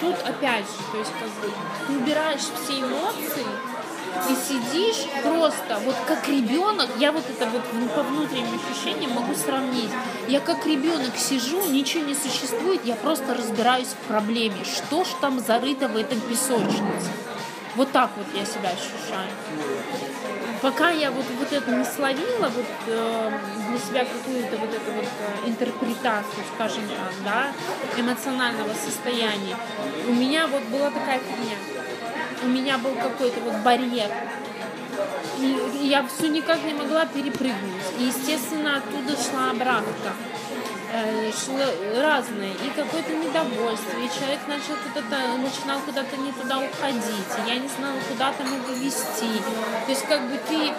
тут 0.00 0.14
опять 0.24 0.64
же, 0.64 0.82
то 0.92 0.98
есть 0.98 1.12
как 1.20 1.28
бы 1.28 1.52
ты 1.86 1.92
убираешь 1.96 2.40
все 2.40 2.80
эмоции 2.80 3.46
и 4.28 4.34
сидишь 4.34 5.06
просто, 5.22 5.78
вот 5.84 5.94
как 6.06 6.28
ребенок, 6.28 6.88
я 6.98 7.12
вот 7.12 7.24
это 7.28 7.46
вот 7.46 7.62
по 7.94 8.02
внутренним 8.02 8.58
ощущениям 8.58 9.12
могу 9.12 9.34
сравнить. 9.34 9.90
Я 10.26 10.40
как 10.40 10.66
ребенок 10.66 11.16
сижу, 11.16 11.66
ничего 11.70 12.04
не 12.04 12.14
существует, 12.14 12.84
я 12.84 12.94
просто 12.96 13.34
разбираюсь 13.34 13.88
в 13.88 14.08
проблеме, 14.08 14.64
что 14.64 15.04
ж 15.04 15.08
там 15.20 15.40
зарыто 15.40 15.88
в 15.88 15.96
этом 15.96 16.20
песочнице. 16.20 17.10
Вот 17.76 17.92
так 17.92 18.10
вот 18.16 18.26
я 18.34 18.44
себя 18.44 18.70
ощущаю. 18.70 19.30
Пока 20.62 20.90
я 20.90 21.10
вот, 21.10 21.24
вот 21.38 21.52
это 21.52 21.70
не 21.70 21.84
словила, 21.84 22.48
вот 22.48 22.66
э, 22.86 23.32
для 23.68 23.78
себя 23.78 24.04
какую-то 24.04 24.56
вот 24.56 24.70
эту 24.70 24.92
вот 24.92 25.04
э, 25.04 25.48
интерпретацию, 25.48 26.44
скажем 26.54 26.82
так, 26.88 27.12
да, 27.24 28.00
эмоционального 28.00 28.72
состояния, 28.74 29.56
у 30.08 30.12
меня 30.12 30.46
вот 30.46 30.62
была 30.64 30.90
такая 30.90 31.20
фигня. 31.20 31.56
У 32.42 32.46
меня 32.48 32.78
был 32.78 32.94
какой-то 32.94 33.40
вот 33.40 33.54
барьер. 33.64 34.10
И 35.38 35.86
я 35.86 36.04
все 36.06 36.28
никак 36.28 36.64
не 36.64 36.74
могла 36.74 37.06
перепрыгнуть. 37.06 37.84
И, 37.98 38.04
естественно, 38.04 38.78
оттуда 38.78 39.16
шла 39.16 39.50
обратка 39.50 40.12
шло 41.32 41.58
разное, 42.00 42.52
и 42.52 42.70
какое-то 42.74 43.12
недовольство, 43.14 43.98
и 43.98 44.08
человек 44.08 44.40
начал 44.48 44.74
куда-то, 44.82 45.36
начинал 45.36 45.80
куда-то 45.80 46.16
не 46.16 46.32
туда 46.32 46.58
уходить, 46.58 47.46
я 47.46 47.56
не 47.56 47.68
знала, 47.68 47.98
куда 48.08 48.32
там 48.32 48.46
его 48.46 48.72
вести. 48.72 49.42
То 49.84 49.90
есть 49.90 50.06
как 50.06 50.22
бы 50.30 50.38
ты 50.48 50.68
э, 50.68 50.72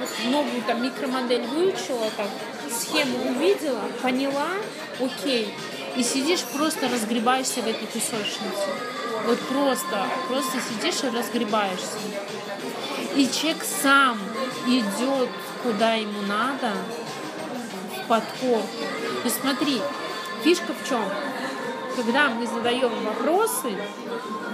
вот 0.00 0.10
новую 0.30 0.62
там 0.62 0.82
микромодель 0.82 1.42
выучила, 1.42 2.10
так, 2.16 2.28
схему 2.70 3.30
увидела, 3.30 3.82
поняла, 4.00 4.48
окей, 4.98 5.54
и 5.96 6.02
сидишь 6.02 6.44
просто 6.44 6.88
разгребаешься 6.88 7.60
в 7.60 7.68
этой 7.68 7.86
песочнице. 7.86 8.68
Вот 9.26 9.38
просто, 9.40 10.06
просто 10.28 10.58
сидишь 10.60 11.04
и 11.04 11.14
разгребаешься. 11.14 11.98
И 13.14 13.28
человек 13.30 13.62
сам 13.82 14.18
идет, 14.66 15.28
куда 15.62 15.94
ему 15.94 16.22
надо, 16.22 16.72
в 18.02 18.08
подкорку. 18.08 18.66
И 19.24 19.28
смотри, 19.28 19.80
фишка 20.42 20.72
в 20.72 20.88
чем? 20.88 21.04
Когда 21.96 22.28
мы 22.30 22.46
задаем 22.46 22.90
вопросы, 23.04 23.76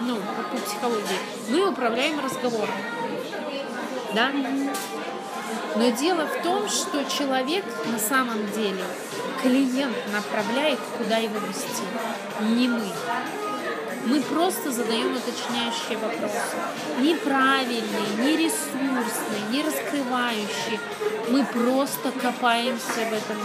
ну, 0.03 0.17
по 0.51 0.59
психологии, 0.59 1.19
мы 1.51 1.71
управляем 1.71 2.19
разговором. 2.21 2.75
Да? 4.15 4.31
Но 5.77 5.91
дело 5.91 6.27
в 6.27 6.43
том, 6.43 6.69
что 6.69 7.05
человек 7.05 7.65
на 7.93 7.99
самом 7.99 8.51
деле, 8.53 8.83
клиент 9.43 9.97
направляет, 10.13 10.81
куда 10.97 11.19
его 11.19 11.39
вести, 11.47 11.83
не 12.41 12.69
мы. 12.69 12.91
Мы 14.07 14.21
просто 14.21 14.71
задаем 14.71 15.17
уточняющие 15.17 15.99
вопросы. 15.99 16.57
Неправильные, 17.01 18.09
не 18.19 18.37
ресурсные, 18.37 19.43
не 19.51 19.63
раскрывающие. 19.63 20.81
Мы 21.29 21.45
просто 21.45 22.11
копаемся 22.13 23.01
в 23.11 23.13
этом 23.13 23.37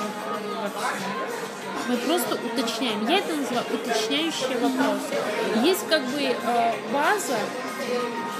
во 0.61 0.69
всем. 0.69 1.43
Мы 1.87 1.97
просто 1.97 2.35
уточняем. 2.35 3.07
Я 3.07 3.17
это 3.17 3.35
называю 3.35 3.65
уточняющие 3.73 4.57
вопросы. 4.57 5.15
Есть 5.63 5.87
как 5.89 6.01
бы 6.03 6.21
э, 6.21 6.73
база, 6.93 7.37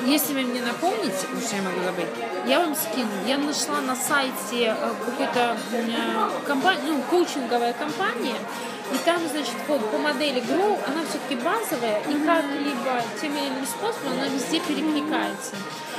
если 0.05 0.33
вы 0.33 0.41
мне 0.41 0.61
напомните, 0.61 1.27
уж 1.35 1.43
я 1.51 1.61
могу 1.61 1.81
забыть, 1.83 2.07
я 2.45 2.59
вам 2.59 2.75
скину. 2.75 3.09
Я 3.25 3.37
нашла 3.37 3.81
на 3.81 3.95
сайте 3.95 4.75
э, 4.77 4.93
какой-то 5.05 5.57
э, 5.71 6.29
компания, 6.45 6.81
ну, 6.87 7.01
коучинговая 7.09 7.73
компания, 7.73 8.35
и 8.91 8.97
там, 9.05 9.19
значит, 9.27 9.55
вот 9.67 9.89
по 9.91 9.97
модели 9.97 10.41
Grow, 10.41 10.77
она 10.85 11.03
все-таки 11.09 11.35
базовая, 11.35 11.99
и 12.01 12.13
как-либо 12.25 13.01
тем 13.19 13.35
или 13.35 13.47
иным 13.47 13.65
способом 13.65 14.13
она 14.13 14.27
везде 14.27 14.59
перекликается. 14.59 15.55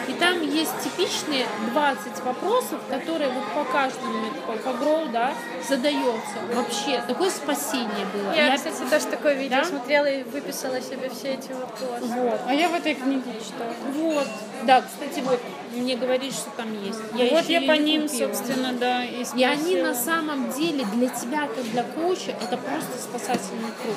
И 0.06 0.12
там 0.12 0.42
есть 0.42 0.72
типичные 0.82 1.46
20 1.72 2.24
вопросов, 2.24 2.80
которые 2.90 3.30
вот 3.30 3.44
по 3.54 3.72
каждому, 3.72 4.30
по, 4.46 4.52
по 4.52 4.68
Grow, 4.76 5.10
да, 5.10 5.32
задается. 5.66 6.36
Вообще, 6.52 7.02
такое 7.08 7.30
спасение 7.30 8.06
было. 8.12 8.32
Я, 8.34 8.48
я 8.48 8.56
кстати, 8.56 8.82
тоже 8.88 9.06
такое 9.06 9.34
видео 9.34 9.58
да? 9.58 9.64
смотрела 9.64 10.06
и 10.06 10.22
выписала 10.24 10.80
себе 10.80 11.08
все 11.08 11.34
эти 11.34 11.52
вопросы. 11.52 12.14
Вот. 12.14 12.40
А 12.46 12.54
я 12.54 12.68
в 12.68 12.74
этой 12.74 12.94
книге 12.94 13.33
читала. 13.40 13.72
Вот. 13.94 14.26
Да, 14.64 14.82
кстати, 14.82 15.20
вот 15.20 15.40
мне 15.72 15.96
говорит, 15.96 16.32
что 16.32 16.50
там 16.56 16.68
есть. 16.82 17.00
Я 17.14 17.30
вот 17.30 17.44
я 17.46 17.60
по 17.62 17.76
ним, 17.78 18.08
купила. 18.08 18.28
собственно, 18.28 18.72
да, 18.72 19.04
и 19.04 19.24
И 19.36 19.44
они 19.44 19.76
на 19.76 19.94
самом 19.94 20.52
деле 20.52 20.84
для 20.94 21.08
тебя, 21.08 21.46
как 21.46 21.64
для 21.70 21.82
коуча, 21.82 22.32
это 22.32 22.56
просто 22.56 22.98
спасательный 23.00 23.72
круг. 23.82 23.96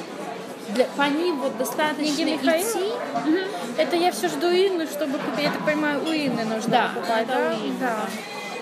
Для, 0.69 0.85
по 0.85 1.03
ним 1.03 1.39
вот 1.39 1.57
достаточно 1.57 2.11
идти. 2.11 2.91
Угу. 3.25 3.37
Это 3.77 3.95
я 3.95 4.11
все 4.11 4.27
жду 4.27 4.47
Инны, 4.47 4.85
чтобы 4.87 5.17
купить. 5.17 5.43
Я 5.43 5.51
так 5.51 5.65
понимаю, 5.65 6.03
у 6.03 6.11
Инны 6.11 6.43
нужно 6.43 6.69
да, 6.69 6.91
покупать, 6.93 7.27
да? 7.27 7.37
У 7.37 7.67
Инны, 7.67 7.73
да. 7.79 8.09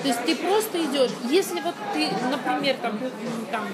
То 0.02 0.08
есть 0.08 0.24
ты 0.26 0.36
просто 0.36 0.84
идешь. 0.84 1.12
Если 1.30 1.60
вот 1.62 1.74
ты, 1.94 2.10
например, 2.30 2.76
там, 2.82 3.00
там 3.52 3.68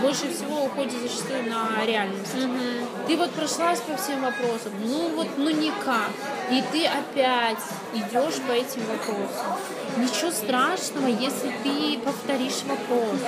больше 0.00 0.32
всего 0.32 0.64
уходишь 0.64 1.00
зачастую 1.00 1.50
на 1.50 1.84
реальность. 1.84 2.34
Угу. 2.34 3.06
Ты 3.06 3.16
вот 3.16 3.30
прошлась 3.30 3.80
по 3.80 3.96
всем 3.96 4.20
вопросам, 4.20 4.72
ну 4.84 5.08
вот, 5.16 5.28
ну 5.36 5.50
никак. 5.50 6.10
И 6.50 6.62
ты 6.72 6.86
опять 6.86 7.58
идешь 7.94 8.40
по 8.46 8.52
этим 8.52 8.82
вопросам. 8.86 9.56
Ничего 9.96 10.30
страшного, 10.30 11.06
если 11.06 11.52
ты 11.62 11.98
повторишь 11.98 12.62
вопрос. 12.66 13.18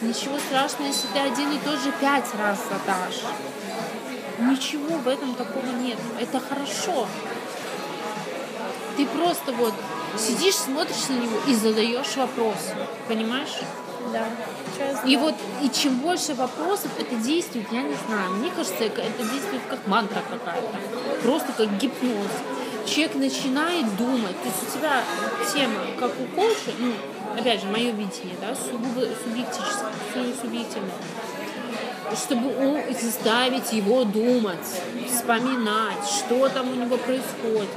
Ничего 0.00 0.38
страшного, 0.38 0.88
если 0.88 1.08
ты 1.08 1.18
один 1.18 1.52
и 1.52 1.58
тот 1.58 1.78
же 1.80 1.92
пять 2.00 2.26
раз 2.38 2.58
задашь. 2.68 3.22
Ничего 4.38 4.96
в 4.98 5.08
этом 5.08 5.34
такого 5.34 5.66
нет. 5.80 5.98
Это 6.20 6.40
хорошо. 6.40 7.06
Ты 8.96 9.06
просто 9.06 9.52
вот 9.52 9.74
сидишь, 10.18 10.54
смотришь 10.54 11.08
на 11.08 11.14
него 11.14 11.38
и 11.46 11.54
задаешь 11.54 12.16
вопросы. 12.16 12.74
Понимаешь? 13.06 13.56
Да. 14.12 14.26
И 15.04 15.16
вот 15.16 15.34
и 15.62 15.68
чем 15.70 15.98
больше 15.98 16.34
вопросов 16.34 16.90
это 16.98 17.14
действует, 17.16 17.66
я 17.72 17.82
не 17.82 17.94
знаю. 18.06 18.30
Мне 18.34 18.50
кажется, 18.50 18.84
это 18.84 19.22
действует 19.22 19.62
как 19.68 19.86
мантра 19.86 20.22
какая-то. 20.30 20.68
Просто 21.22 21.52
как 21.52 21.76
гипноз. 21.78 22.30
Человек 22.86 23.16
начинает 23.16 23.96
думать. 23.96 24.36
То 24.42 24.48
есть 24.48 24.62
у 24.62 24.78
тебя 24.78 25.02
тема, 25.52 25.80
как 25.98 26.10
у 26.18 26.24
коуча, 26.34 26.72
ну, 26.78 26.92
опять 27.38 27.60
же, 27.60 27.66
мое 27.66 27.90
видение, 27.90 28.36
да, 28.40 28.54
сугубо 28.54 29.06
субъектическое, 29.24 30.32
субъективное 30.40 30.92
чтобы 32.16 32.48
он, 32.56 32.80
заставить 32.94 33.72
его 33.72 34.04
думать, 34.04 34.58
вспоминать, 35.06 36.08
что 36.08 36.48
там 36.48 36.70
у 36.70 36.74
него 36.74 36.96
происходит. 36.96 37.68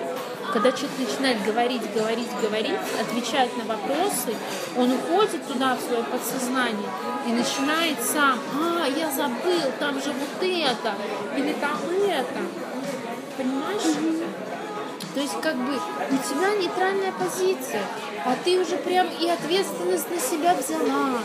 Когда 0.54 0.72
человек 0.72 0.92
начинает 1.00 1.44
говорить, 1.44 1.82
говорить, 1.94 2.28
говорить, 2.42 2.76
отвечать 3.00 3.50
на 3.58 3.64
вопросы, 3.64 4.36
он 4.76 4.92
уходит 4.92 5.48
туда, 5.48 5.76
в 5.76 5.82
свое 5.82 6.04
подсознание, 6.04 6.90
и 7.26 7.32
начинает 7.32 7.98
сам, 8.02 8.38
а, 8.60 8.86
я 8.88 9.10
забыл, 9.10 9.72
там 9.80 9.96
же 9.96 10.12
вот 10.12 10.42
это, 10.42 10.94
или 11.38 11.54
там 11.54 11.78
это. 12.06 12.42
Понимаешь? 13.38 14.26
То 15.14 15.20
есть 15.20 15.40
как 15.42 15.56
бы 15.56 15.74
у 15.74 16.18
тебя 16.18 16.56
нейтральная 16.56 17.12
позиция, 17.12 17.84
а 18.26 18.36
ты 18.44 18.60
уже 18.60 18.78
прям 18.78 19.08
и 19.08 19.30
ответственность 19.30 20.10
на 20.10 20.20
себя 20.20 20.54
взяла, 20.54 21.20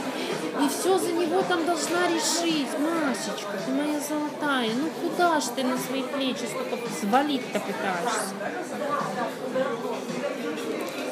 и 0.62 0.68
все 0.68 0.98
за 0.98 1.12
него 1.12 1.42
там 1.42 1.64
должна 1.66 2.08
решить. 2.08 2.68
Масечка, 2.78 3.58
ты 3.64 3.72
моя 3.72 4.00
золотая, 4.00 4.70
ну 4.74 4.88
куда 5.00 5.40
ж 5.40 5.44
ты 5.54 5.64
на 5.64 5.76
свои 5.76 6.02
плечи 6.02 6.44
столько 6.46 6.76
свалить-то 7.00 7.60
пытаешься? 7.60 8.34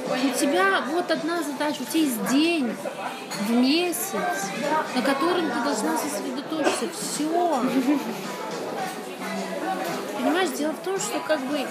У 0.06 0.38
тебя 0.38 0.82
вот 0.90 1.10
одна 1.10 1.42
задача, 1.42 1.82
у 1.82 1.84
тебя 1.84 2.00
есть 2.00 2.26
день 2.28 2.74
в 3.40 3.50
месяц, 3.50 4.14
на 4.94 5.02
котором 5.02 5.50
ты 5.50 5.60
должна 5.64 5.96
сосредоточиться. 5.98 6.88
Все. 6.92 7.62
Понимаешь, 10.14 10.50
дело 10.50 10.72
в 10.72 10.78
том, 10.78 10.98
что 10.98 11.20
как 11.20 11.40
бы 11.40 11.66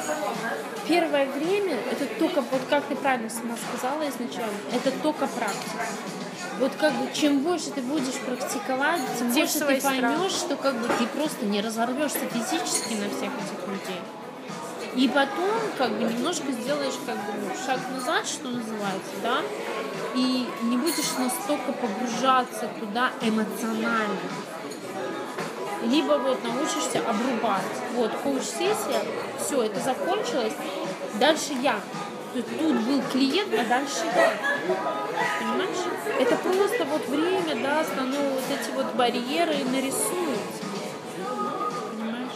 первое 0.87 1.25
время, 1.31 1.77
это 1.91 2.05
только, 2.19 2.41
вот 2.41 2.61
как 2.69 2.85
ты 2.85 2.95
правильно 2.95 3.29
сама 3.29 3.55
сказала 3.57 4.07
изначально, 4.09 4.53
это 4.71 4.91
только 5.01 5.25
практика. 5.27 5.87
Вот 6.59 6.71
как 6.79 6.93
бы 6.93 7.07
чем 7.13 7.39
больше 7.39 7.71
ты 7.71 7.81
будешь 7.81 8.15
практиковать, 8.25 9.01
тем 9.17 9.29
в 9.29 9.33
больше 9.33 9.59
ты 9.59 9.81
поймешь, 9.81 10.31
что 10.31 10.55
как 10.55 10.75
бы 10.75 10.87
ты 10.99 11.07
просто 11.07 11.45
не 11.45 11.61
разорвешься 11.61 12.19
физически 12.19 12.93
на 12.93 13.09
всех 13.09 13.31
этих 13.33 13.67
людей. 13.67 14.01
И 14.95 15.07
потом 15.07 15.49
как 15.77 15.91
бы 15.91 16.03
немножко 16.03 16.51
сделаешь 16.51 16.93
как 17.05 17.15
бы 17.15 17.33
ну, 17.41 17.65
шаг 17.65 17.79
назад, 17.91 18.27
что 18.27 18.49
называется, 18.49 19.11
да, 19.23 19.39
и 20.13 20.47
не 20.63 20.77
будешь 20.77 21.17
настолько 21.17 21.71
погружаться 21.71 22.69
туда 22.79 23.11
эмоционально. 23.21 24.19
Либо 25.83 26.13
вот 26.13 26.43
научишься 26.43 26.99
обрубать. 26.99 27.63
Вот, 27.95 28.11
коуч-сессия, 28.23 29.01
все, 29.43 29.63
это 29.63 29.79
закончилось, 29.79 30.53
дальше 31.19 31.53
я. 31.61 31.79
То 32.33 32.39
есть 32.39 32.49
тут 32.57 32.75
был 32.75 32.99
клиент, 33.11 33.53
а 33.53 33.63
дальше. 33.63 34.05
Понимаешь? 35.39 35.77
Это 36.19 36.35
просто 36.37 36.85
вот 36.85 37.07
время, 37.07 37.61
да, 37.61 37.83
стану 37.83 38.17
вот 38.17 38.43
эти 38.49 38.75
вот 38.75 38.95
барьеры 38.95 39.57
нарисуются. 39.65 40.63
Понимаешь? 41.91 42.31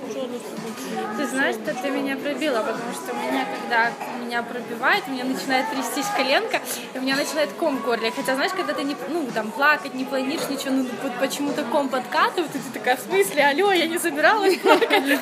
Пожалуйста, 0.00 0.48
будь 0.64 1.18
Ты 1.18 1.26
знаешь, 1.26 1.56
что 1.56 1.74
ты 1.74 1.90
меня 1.90 2.16
пробила, 2.16 2.60
потому 2.60 2.92
что 2.94 3.12
у 3.12 3.30
меня, 3.30 3.46
когда 3.60 3.92
меня 4.24 4.42
пробивает, 4.42 5.04
у 5.08 5.10
меня 5.10 5.24
начинает 5.24 5.68
трястись 5.68 6.06
коленка, 6.16 6.62
и 6.94 6.98
у 6.98 7.02
меня 7.02 7.16
начинает 7.16 7.52
ком 7.58 7.76
в 7.76 7.84
горле. 7.84 8.10
Хотя, 8.10 8.36
знаешь, 8.36 8.52
когда 8.56 8.72
ты 8.72 8.84
не, 8.84 8.96
ну, 9.10 9.28
там, 9.34 9.50
плакать 9.50 9.92
не 9.92 10.06
планируешь, 10.06 10.48
ничего, 10.48 10.70
ну, 10.70 10.86
вот 11.02 11.12
почему-то 11.20 11.62
ком 11.64 11.90
подкатывает, 11.90 12.56
и 12.56 12.58
ты 12.58 12.70
такая, 12.72 12.96
в 12.96 13.00
смысле, 13.00 13.44
алло, 13.44 13.70
я 13.70 13.86
не 13.86 13.98
собиралась 13.98 14.56
плакать. 14.56 15.20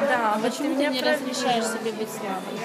Да, 0.00 0.34
А 0.34 0.38
вот 0.38 0.50
почему 0.50 0.76
ты 0.76 0.86
не 0.86 1.00
разрешаешь 1.00 1.64
себе 1.64 1.92
быть 1.92 2.08
слабой? 2.10 2.58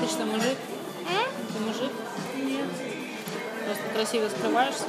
Ты 0.00 0.06
что, 0.06 0.24
мужик? 0.24 0.58
Ты 1.06 1.58
мужик? 1.64 1.92
Нет. 2.36 2.66
Просто 3.64 3.84
красиво 3.94 4.28
скрываешься? 4.28 4.84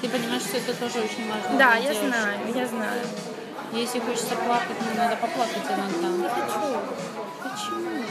Ты 0.00 0.08
понимаешь, 0.08 0.42
что 0.42 0.56
это 0.56 0.74
тоже 0.74 1.00
очень 1.00 1.28
важно. 1.28 1.58
Да, 1.58 1.74
я 1.74 1.92
девушек. 1.92 2.08
знаю, 2.08 2.38
я 2.54 2.66
знаю. 2.66 3.00
Если 3.72 3.98
хочется 3.98 4.34
плакать, 4.36 4.76
ну 4.80 4.96
надо 4.96 5.16
поплакать 5.16 5.62
иногда. 5.66 6.08
Не 6.08 6.28
хочу. 6.28 6.78
Почему? 7.42 8.04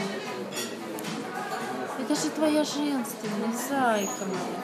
Это 2.00 2.14
же 2.14 2.30
твоя 2.30 2.62
женственность, 2.64 3.68
зайка 3.68 4.24
моя. 4.24 4.58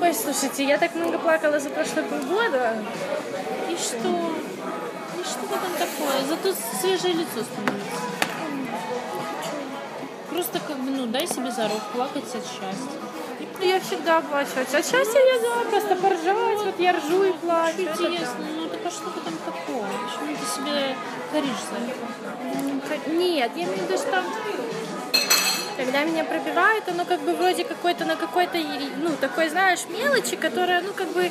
Ой, 0.00 0.14
слушайте, 0.14 0.64
я 0.64 0.78
так 0.78 0.94
много 0.94 1.18
плакала 1.18 1.58
за 1.58 1.70
прошлые 1.70 2.06
полгода. 2.06 2.76
Что? 3.82 3.96
И 3.98 5.24
что 5.24 5.40
в 5.40 5.52
этом 5.52 5.72
такое? 5.76 6.22
Зато 6.28 6.54
свежее 6.80 7.14
лицо 7.14 7.42
становится. 7.42 8.00
Просто 10.30 10.60
как 10.60 10.78
бы, 10.78 10.90
ну, 10.90 11.06
дай 11.06 11.26
себе 11.26 11.50
зарок 11.50 11.82
плакать 11.92 12.24
от 12.26 12.44
счастья. 12.44 13.02
Я 13.60 13.80
всегда 13.80 14.20
плачу. 14.20 14.50
От 14.60 14.70
счастья 14.70 15.18
я 15.18 15.40
да, 15.40 15.70
просто 15.70 15.96
поржать. 15.96 16.58
Вот 16.64 16.78
я 16.78 16.92
ржу 16.92 17.24
и 17.24 17.32
плачу. 17.32 17.78
Чудесно, 17.96 18.44
ну 18.56 18.68
так 18.68 18.80
а 18.86 18.90
что 18.90 19.10
в 19.10 19.16
этом 19.18 19.34
такого? 19.44 19.86
Почему 20.06 20.36
ты 20.36 20.46
себе 20.46 20.96
коришь 21.32 21.64
за 21.70 21.76
это? 21.82 23.10
Нет, 23.10 23.50
я 23.56 23.64
имею 23.64 23.78
в 23.78 23.82
виду, 23.82 23.98
что 23.98 24.22
когда 25.76 26.04
меня 26.04 26.24
пробивает, 26.24 26.88
оно 26.88 27.04
как 27.04 27.20
бы 27.20 27.34
вроде 27.34 27.64
какой-то 27.64 28.04
на 28.04 28.14
какой-то, 28.16 28.58
ну, 29.02 29.10
такой, 29.20 29.48
знаешь, 29.48 29.80
мелочи, 29.88 30.36
которая, 30.36 30.82
ну, 30.82 30.92
как 30.92 31.08
бы 31.08 31.30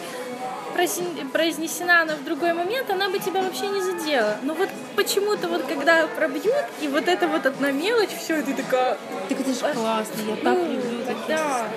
произнесена 0.71 2.01
она 2.01 2.15
в 2.15 2.23
другой 2.23 2.53
момент, 2.53 2.89
она 2.89 3.09
бы 3.09 3.19
тебя 3.19 3.41
вообще 3.41 3.67
не 3.67 3.81
задела. 3.81 4.37
Но 4.43 4.53
вот 4.53 4.69
почему-то 4.95 5.47
вот 5.47 5.63
когда 5.63 6.07
пробьют, 6.07 6.65
и 6.81 6.87
вот 6.87 7.07
это 7.07 7.27
вот 7.27 7.45
одна 7.45 7.71
мелочь, 7.71 8.09
все, 8.17 8.39
и 8.39 8.43
ты 8.43 8.53
такая, 8.53 8.97
Так 9.29 9.39
это 9.39 9.53
же 9.53 9.73
классно, 9.73 10.21
я 10.27 10.35
так 10.35 10.57
ну, 10.57 10.71
люблю 10.71 11.05
такие 11.05 11.37
да. 11.37 11.67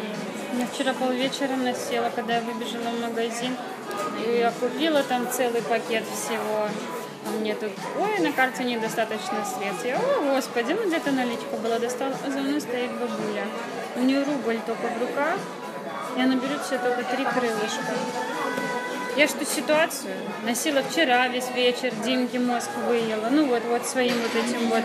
Я 0.58 0.66
вчера 0.66 0.92
полвечера 0.92 1.56
насела, 1.56 2.10
когда 2.14 2.36
я 2.36 2.40
выбежала 2.40 2.90
в 2.90 3.00
магазин. 3.00 3.56
И 4.24 4.38
я 4.38 4.52
купила 4.52 5.02
там 5.02 5.28
целый 5.30 5.62
пакет 5.62 6.04
всего. 6.14 6.68
А 7.26 7.30
мне 7.40 7.54
тут, 7.54 7.72
ой, 7.98 8.20
на 8.20 8.32
карте 8.32 8.62
недостаточно 8.62 9.44
средств. 9.44 9.84
Я, 9.84 9.96
о, 9.96 10.34
господи, 10.34 10.72
ну 10.72 10.86
где-то 10.86 11.10
наличка 11.10 11.56
была. 11.56 11.78
Достала, 11.80 12.14
а 12.24 12.30
за 12.30 12.38
мной 12.38 12.60
стоит 12.60 12.92
бабуля. 12.92 13.46
У 13.96 14.00
нее 14.00 14.22
рубль 14.22 14.60
только 14.64 14.86
в 14.86 15.00
руках. 15.00 15.38
И 16.16 16.20
она 16.20 16.36
берет 16.36 16.62
все 16.62 16.78
только 16.78 17.02
три 17.02 17.24
крылышка. 17.24 17.94
Я 19.16 19.28
ж 19.28 19.32
ту 19.32 19.44
ситуацию 19.44 20.14
носила 20.44 20.82
вчера 20.82 21.28
весь 21.28 21.48
вечер, 21.54 21.92
Димке 22.04 22.40
мозг 22.40 22.70
выела. 22.88 23.28
Ну 23.30 23.46
вот, 23.46 23.62
вот 23.70 23.86
своим 23.86 24.14
вот 24.14 24.34
этим 24.34 24.68
вот. 24.68 24.82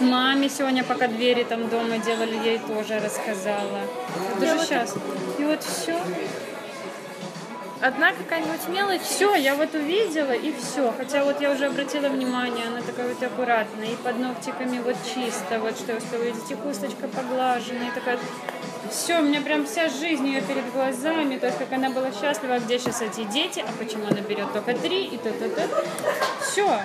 Маме 0.00 0.48
сегодня, 0.48 0.84
пока 0.84 1.08
двери 1.08 1.44
там 1.44 1.68
дома 1.68 1.98
делали, 1.98 2.36
я 2.36 2.52
ей 2.52 2.58
тоже 2.60 2.98
рассказала. 2.98 3.80
Даже 4.40 4.64
сейчас. 4.64 4.94
И 5.38 5.44
вот 5.44 5.62
все. 5.62 5.98
Одна 7.80 8.12
какая-нибудь 8.12 8.68
мелочь, 8.68 9.02
Все, 9.02 9.36
я 9.36 9.54
вот 9.54 9.72
увидела 9.74 10.32
и 10.32 10.52
все. 10.52 10.92
Хотя 10.96 11.22
вот 11.22 11.40
я 11.40 11.52
уже 11.52 11.66
обратила 11.66 12.08
внимание, 12.08 12.66
она 12.66 12.80
такая 12.80 13.08
вот 13.08 13.22
аккуратная. 13.22 13.86
И 13.86 13.96
под 13.96 14.18
ногтиками 14.18 14.80
вот 14.80 14.96
чисто, 15.14 15.60
вот 15.60 15.78
что 15.78 15.92
я 15.92 15.98
успела 15.98 16.22
видеть. 16.22 16.50
И 16.50 16.54
хусточка 16.54 17.06
поглаженная. 17.06 17.88
И 17.88 17.90
такая... 17.92 18.18
Все, 18.90 19.18
у 19.18 19.22
меня 19.22 19.42
прям 19.42 19.64
вся 19.64 19.88
жизнь 19.88 20.26
ее 20.26 20.40
перед 20.40 20.72
глазами. 20.72 21.38
То 21.38 21.46
есть, 21.46 21.58
как 21.58 21.72
она 21.72 21.90
была 21.90 22.10
счастлива, 22.10 22.56
а 22.56 22.58
где 22.58 22.78
сейчас 22.80 23.00
эти 23.00 23.22
дети, 23.24 23.64
а 23.66 23.70
почему 23.78 24.06
она 24.10 24.20
берет 24.22 24.52
только 24.52 24.74
три, 24.74 25.04
и 25.04 25.16
то, 25.16 25.30
то, 25.30 25.48
то. 25.48 25.68
Все. 26.40 26.80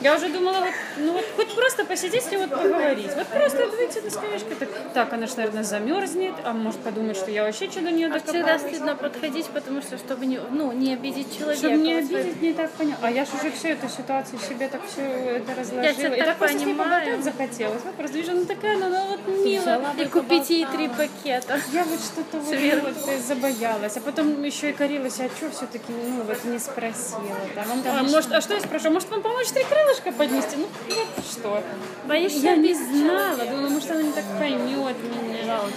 Я 0.00 0.14
уже 0.14 0.28
думала, 0.28 0.60
вот, 0.60 0.74
ну 1.00 1.12
вот 1.12 1.24
хоть 1.36 1.54
просто 1.54 1.84
посидеть 1.84 2.32
и 2.32 2.36
вот 2.36 2.50
поговорить. 2.50 3.10
Вот 3.14 3.26
просто 3.26 3.66
выйти 3.66 3.98
на 3.98 4.10
скамеечку. 4.10 4.54
Так, 4.58 4.68
так, 4.94 5.12
она 5.12 5.26
же, 5.26 5.36
наверное, 5.36 5.64
замерзнет, 5.64 6.34
а 6.44 6.52
может 6.52 6.80
подумать, 6.80 7.16
что 7.16 7.30
я 7.30 7.44
вообще 7.44 7.70
что 7.70 7.80
до 7.80 7.90
нее 7.90 8.08
а 8.08 8.18
всегда 8.18 8.32
докопалась. 8.32 8.62
стыдно 8.62 8.96
подходить, 8.96 9.46
потому 9.46 9.82
что 9.82 9.98
чтобы 9.98 10.26
не, 10.26 10.40
ну, 10.50 10.72
не 10.72 10.94
обидеть 10.94 11.36
человека. 11.36 11.66
Чтобы 11.66 11.76
не 11.78 11.94
обидеть, 11.94 12.42
не 12.42 12.52
так 12.52 12.70
понял. 12.72 12.96
А 13.02 13.10
я 13.10 13.24
же 13.24 13.30
уже 13.40 13.50
всю 13.52 13.68
эту 13.68 13.88
ситуацию 13.88 14.38
себе 14.40 14.68
так 14.68 14.80
все 14.86 15.02
это 15.02 15.54
разложила. 15.54 15.94
тебя 15.94 16.16
и 16.16 16.22
так 16.22 16.36
просто 16.36 16.58
с 16.58 16.64
ней 16.64 16.74
поболтать 16.74 17.24
захотелось. 17.24 17.82
Вот 17.84 17.94
просто 17.94 18.16
вижу, 18.16 18.32
ну 18.32 18.44
такая, 18.44 18.76
ну, 18.76 18.86
она 18.86 19.04
вот 19.04 19.20
милая. 19.26 19.80
И 19.98 20.04
купить 20.06 20.50
ей 20.50 20.66
три 20.66 20.88
пакета. 20.88 21.60
Я 21.72 21.84
вот 21.84 22.00
что-то 22.00 22.38
вот, 22.38 23.20
забоялась. 23.26 23.96
А 23.96 24.00
потом 24.00 24.42
еще 24.42 24.70
и 24.70 24.72
корилась, 24.72 25.20
а 25.20 25.28
что 25.28 25.50
все-таки, 25.50 25.92
ну, 25.92 26.22
вот 26.22 26.44
не 26.44 26.58
спросила. 26.58 27.20
Там, 27.54 27.66
а, 27.70 27.82
Конечно. 27.82 28.16
может, 28.16 28.32
а 28.32 28.40
что 28.40 28.54
я 28.54 28.60
спрошу? 28.60 28.90
Может, 28.90 29.10
вам 29.10 29.22
помочь 29.22 29.48
три 29.48 29.64
крылышка 29.64 30.12
поднести? 30.12 30.56
Ну, 30.56 30.68
вот 30.90 31.24
что. 31.24 31.62
Боишься 32.06 32.38
Я 32.38 32.56
не 32.56 32.74
знала, 32.74 33.44
думала, 33.44 33.68
может, 33.68 33.90
она 33.90 34.02
не 34.02 34.12
так 34.12 34.24
поймет 34.38 34.96
меня. 35.02 35.44
Жалуйся. 35.44 35.76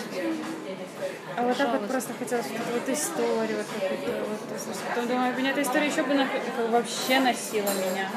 А 1.35 1.41
вот 1.41 1.57
так 1.57 1.71
вот 1.79 1.87
просто 1.87 2.13
хотелось 2.13 2.45
вот 2.47 2.59
вот 2.73 2.89
историю, 2.95 3.57
вот 3.57 3.65
какую-то 3.73 4.23
вот 4.29 4.57
услышать. 4.57 4.83
Потом 4.89 5.07
думаю, 5.07 5.35
меня 5.37 5.51
эта 5.51 5.61
история 5.63 5.87
еще 5.87 6.03
бы 6.03 6.13
на- 6.13 6.27
вообще 6.69 7.19
носила 7.19 7.69
меня. 7.73 8.09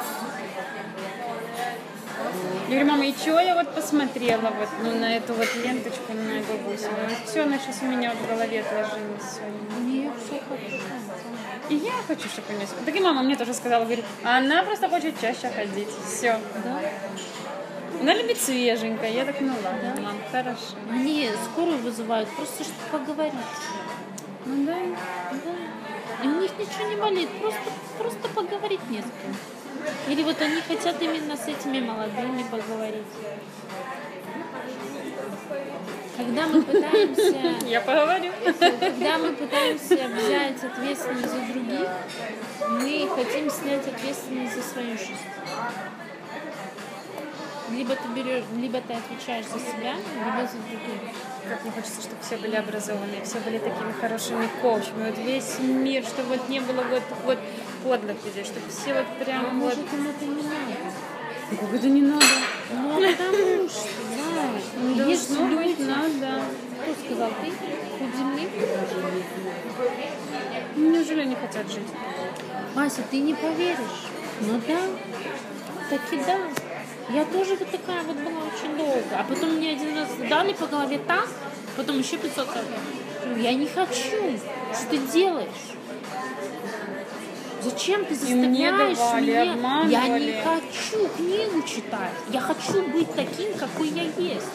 Я 2.69 2.81
говорю, 2.81 2.87
мама, 2.91 3.07
и 3.07 3.13
что 3.13 3.39
я 3.39 3.55
вот 3.55 3.75
посмотрела 3.75 4.51
вот 4.51 4.69
ну, 4.83 4.99
на 4.99 5.17
эту 5.17 5.35
вот 5.35 5.47
ленточку 5.57 6.13
на 6.13 6.41
бабусю? 6.43 6.89
Все, 7.25 7.43
она 7.43 7.59
сейчас 7.59 7.81
у 7.83 7.87
меня 7.87 8.13
в 8.13 8.29
голове 8.29 8.61
отложилось 8.61 9.23
сегодня. 9.37 9.85
Не, 9.87 10.11
все 10.19 10.41
хорошо. 10.49 11.26
И 11.69 11.75
я 11.75 11.93
хочу, 12.07 12.29
чтобы 12.29 12.49
у 12.51 12.57
нее... 12.57 12.69
Так 12.85 12.95
и 12.95 13.01
мама 13.01 13.23
мне 13.23 13.37
тоже 13.37 13.55
сказала, 13.55 13.85
говорит, 13.85 14.05
она 14.23 14.63
просто 14.63 14.89
хочет 14.89 15.21
чаще 15.21 15.51
ходить. 15.51 15.89
Все. 16.07 16.39
Да? 16.65 16.81
Она 18.01 18.15
любит 18.15 18.41
свеженькое. 18.41 19.15
Я 19.15 19.25
так, 19.25 19.41
ну 19.41 19.53
ладно, 19.65 20.01
мам, 20.03 20.17
хорошо. 20.31 20.77
Мне 20.91 21.31
скорую 21.51 21.79
вызывают 21.79 22.29
просто, 22.31 22.65
чтобы 22.65 23.05
поговорить. 23.05 23.35
Ну 24.45 24.67
да. 24.67 24.77
Да. 25.45 26.25
И 26.25 26.29
у 26.29 26.41
них 26.41 26.51
ничего 26.59 26.89
не 26.89 26.97
болит, 26.97 27.29
просто, 27.41 27.61
просто 27.99 28.29
поговорить 28.29 28.81
не 28.91 28.99
с 28.99 29.05
кем. 29.05 29.37
Или 30.09 30.23
вот 30.23 30.41
они 30.41 30.61
хотят 30.61 31.01
именно 31.03 31.37
с 31.37 31.47
этими 31.47 31.81
молодыми 31.81 32.45
поговорить. 32.45 33.07
Когда 36.17 36.47
мы 36.47 36.63
пытаемся 36.63 37.67
Я 37.67 37.81
поговорю. 37.81 38.33
Когда 38.59 39.19
мы 39.19 39.33
пытаемся 39.33 40.09
взять 40.09 40.65
ответственность 40.65 41.31
за 41.31 41.53
других, 41.53 41.89
мы 42.71 43.09
хотим 43.15 43.51
снять 43.51 43.87
ответственность 43.87 44.55
за 44.55 44.63
свою 44.63 44.97
жизнь. 44.97 45.15
Либо 47.71 47.97
ты 47.97 48.09
берешь, 48.15 48.45
либо 48.57 48.81
ты 48.81 48.95
отвечаешь 48.95 49.47
за 49.47 49.59
себя, 49.59 49.95
либо 50.25 50.49
за 50.49 50.57
других. 50.59 51.13
Как 51.49 51.63
мне 51.63 51.73
хочется, 51.73 52.01
чтобы 52.01 52.23
все 52.23 52.37
были 52.37 52.57
образованные, 52.57 53.25
все 53.25 53.39
были 53.41 53.59
такими 53.59 53.93
хорошими 54.01 54.49
коучами. 54.63 55.11
Вот 55.11 55.19
весь 55.19 55.59
мир, 55.59 56.05
чтобы 56.05 56.37
вот 56.37 56.49
не 56.49 56.61
было 56.61 56.83
вот, 56.83 57.03
вот 57.25 57.39
подлых 57.83 58.17
людей, 58.25 58.45
чтобы 58.45 58.69
все 58.71 58.95
вот 58.95 59.07
прям 59.25 59.47
А 59.47 59.49
вот... 59.49 59.55
может, 59.55 59.93
им 59.93 60.09
это 60.09 60.25
не 60.25 60.43
надо? 60.43 61.16
Как 61.49 61.75
это 61.75 61.89
не 61.89 62.03
надо? 62.03 62.25
Ну, 62.73 62.95
потому 62.95 63.69
что, 63.69 63.89
да, 64.17 65.47
быть 65.47 65.79
люди. 65.79 65.83
надо. 65.83 66.43
Кто 66.83 66.95
сказал, 67.05 67.31
ты? 67.41 67.53
Путь 67.99 68.17
земли? 68.17 68.49
Неужели 70.77 71.21
они 71.21 71.37
хотят 71.37 71.71
жить? 71.71 71.87
Мася, 72.75 73.03
ты 73.11 73.21
не 73.21 73.35
поверишь. 73.35 73.79
Ну 74.41 74.61
да, 74.67 74.81
таки 75.89 76.17
да. 76.27 76.39
Я 77.11 77.25
тоже 77.27 77.55
вот 77.55 77.71
такая 77.71 78.03
вот 78.03 78.17
была 78.17 78.41
очень 78.41 78.77
долго. 78.77 79.05
А 79.17 79.23
потом 79.23 79.51
мне 79.51 79.71
один 79.71 79.97
раз 79.97 80.09
дали 80.29 80.53
по 80.53 80.67
голове 80.67 80.99
так, 81.07 81.29
потом 81.77 81.99
еще 82.01 82.17
500 82.17 82.49
раз. 82.49 82.65
Я 83.39 83.55
не 83.55 83.67
хочу. 83.67 84.37
Что 84.73 84.91
ты 84.91 84.99
делаешь? 84.99 85.76
Зачем 87.67 88.05
ты 88.05 88.15
заставляешь 88.15 88.97
давали, 88.97 89.25
меня? 89.25 89.83
Я 89.89 90.19
не 90.21 90.41
хочу 90.41 91.09
книгу 91.17 91.63
читать. 91.67 92.13
Я 92.31 92.41
хочу 92.41 92.87
быть 92.93 93.13
таким, 93.13 93.55
какой 93.55 93.89
я 93.89 94.05
есть. 94.05 94.47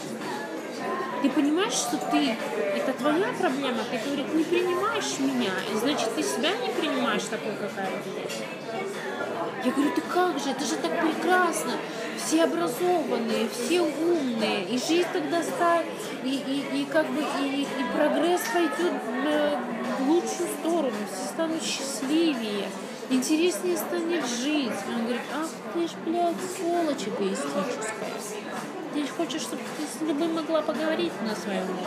Ты 1.22 1.30
понимаешь, 1.30 1.74
что 1.74 1.98
ты, 1.98 2.38
это 2.74 2.94
твоя 2.94 3.28
проблема, 3.38 3.80
ты, 3.92 3.98
говорит, 3.98 4.34
не 4.34 4.44
принимаешь 4.46 5.20
меня, 5.20 5.52
и 5.72 5.78
значит, 5.78 6.16
ты 6.16 6.24
себя 6.24 6.52
не 6.52 6.70
принимаешь 6.70 7.24
такой, 7.24 7.52
какая 7.60 7.92
ты 8.02 8.10
есть. 8.22 8.44
Я 9.66 9.72
говорю, 9.72 9.92
ты 9.94 10.02
как 10.02 10.40
же, 10.40 10.52
это 10.52 10.66
же 10.66 10.76
так 10.78 10.92
прекрасно. 11.02 11.74
Все 12.18 12.46
образованные, 12.46 13.50
все 13.50 13.82
умные, 13.82 14.64
и 14.64 14.80
жизнь 14.80 15.08
тогда 15.12 15.44
станет, 15.44 15.86
и, 16.24 16.30
и, 16.30 16.82
и 16.82 16.86
как 16.86 17.08
бы, 17.08 17.22
и, 17.42 17.64
и 17.64 17.84
прогресс 17.94 18.42
пойдет 18.54 18.94
э, 19.26 19.58
в 20.00 20.10
лучшую 20.10 20.50
сторону, 20.60 20.96
все 21.12 21.34
станут 21.34 21.62
счастливее, 21.62 22.68
интереснее 23.12 23.78
станет 23.78 24.26
жить. 24.26 24.72
Он 24.88 25.02
говорит, 25.04 25.22
ах 25.34 25.50
ты 25.74 25.88
ж, 25.88 25.92
блядь, 26.06 26.36
сволочь 26.58 27.08
эгоистическая. 27.08 28.12
Ты 28.94 29.08
хочешь, 29.08 29.42
чтобы 29.42 29.62
ты 29.78 29.84
с 29.84 30.02
любым 30.08 30.34
могла 30.34 30.62
поговорить 30.62 31.14
на 31.24 31.36
своем 31.36 31.64
уровне. 31.64 31.86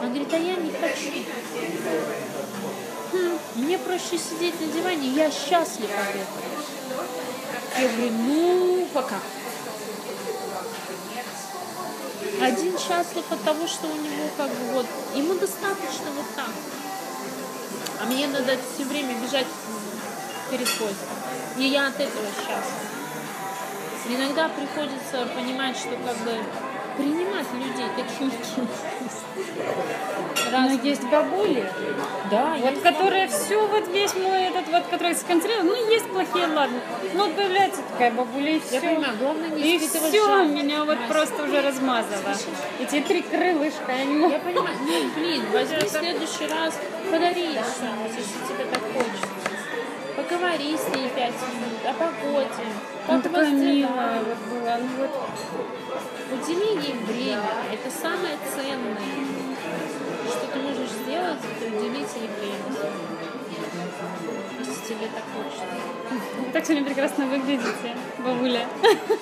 Он 0.00 0.08
говорит, 0.08 0.32
а 0.32 0.38
я 0.38 0.56
не 0.56 0.70
хочу. 0.70 1.10
Хм, 3.12 3.38
мне 3.56 3.78
проще 3.78 4.18
сидеть 4.18 4.60
на 4.60 4.66
диване, 4.66 5.08
я 5.08 5.30
счастлив 5.30 5.90
от. 5.90 7.80
Я 7.80 7.88
говорю, 7.88 8.12
ну, 8.12 8.88
пока. 8.92 9.16
Один 12.40 12.78
счастлив 12.78 13.24
от 13.30 13.42
того, 13.44 13.66
что 13.66 13.86
у 13.86 13.96
него 13.96 14.28
как 14.36 14.48
бы 14.50 14.72
вот, 14.72 14.86
ему 15.14 15.34
достаточно 15.34 16.10
вот 16.16 16.26
так. 16.34 16.50
А 18.00 18.06
мне 18.06 18.26
надо 18.26 18.56
все 18.74 18.84
время 18.84 19.14
бежать 19.20 19.46
перед 20.56 20.68
поездом. 20.68 21.08
И 21.58 21.64
я 21.64 21.88
от 21.88 21.94
этого 21.94 22.26
счастлива. 22.36 22.84
Иногда 24.08 24.48
приходится 24.48 25.26
понимать, 25.34 25.76
что 25.76 25.90
как 25.90 26.16
бы 26.18 26.32
принимать 26.96 27.46
людей 27.54 27.86
такими, 27.96 28.30
какими 28.30 28.68
есть. 29.00 29.24
Но 30.52 30.58
Раз- 30.68 30.84
есть 30.84 31.02
бабули, 31.04 31.68
Да, 32.30 32.56
вот 32.60 32.70
есть 32.70 32.82
которые 32.82 33.26
все, 33.28 33.66
вот 33.66 33.88
весь 33.88 34.14
мой 34.14 34.42
этот 34.44 34.68
вот, 34.68 34.84
который 34.86 35.14
сконцентрирован, 35.16 35.66
ну 35.66 35.90
есть 35.90 36.06
плохие, 36.10 36.46
ладно. 36.46 36.78
Но 37.14 37.24
вот 37.24 37.34
появляется 37.34 37.80
такая 37.90 38.12
бабуля 38.12 38.52
и 38.56 38.60
все. 38.60 38.74
Я 38.76 38.80
понимаю, 38.82 39.16
главное 39.18 39.48
не 39.48 39.74
И 39.76 39.78
все, 39.78 40.24
жалость. 40.26 40.52
меня 40.52 40.84
вот 40.84 40.98
просто 41.08 41.42
уже 41.42 41.62
размазало. 41.62 42.36
Эти 42.78 43.00
три 43.00 43.22
крылышка, 43.22 43.90
я 43.90 44.04
не 44.04 44.14
могу. 44.16 44.32
Я 44.34 44.38
понимаю, 44.38 44.76
ну 44.80 45.08
блин, 45.16 45.42
возьми 45.52 45.78
в 45.78 45.88
следующий 45.90 46.46
раз, 46.46 46.74
подари 47.10 47.48
что-нибудь, 47.48 48.16
если 48.18 48.54
тебе 48.54 48.64
так 48.70 48.82
хочется. 48.92 49.33
Поговори 50.24 50.74
с 50.74 50.88
ней 50.96 51.10
пять 51.10 51.34
минут 51.34 51.84
о 51.84 51.92
погоде. 51.92 52.48
Ну, 53.06 53.06
Как 53.06 53.18
у 53.18 53.22
такая 53.22 53.50
милая 53.50 54.20
вот 54.22 54.38
была. 54.50 54.78
Ну 54.78 54.88
вот 54.98 55.10
Удели 56.32 56.80
ей 56.80 56.94
время. 57.04 57.42
Это 57.70 57.90
самое 57.90 58.38
ценное, 58.48 58.96
что 60.26 60.46
ты 60.46 60.58
можешь 60.60 60.88
сделать, 60.88 61.38
это 61.38 61.76
уделить 61.76 62.08
ей 62.16 62.30
время. 62.40 62.88
Если 64.58 64.94
тебе 64.94 65.08
так 65.14 65.24
хочется. 65.34 65.66
вы 66.38 66.46
так 66.52 66.64
сегодня 66.64 66.86
прекрасно 66.86 67.26
выглядите, 67.26 67.96
бабуля. 68.18 68.66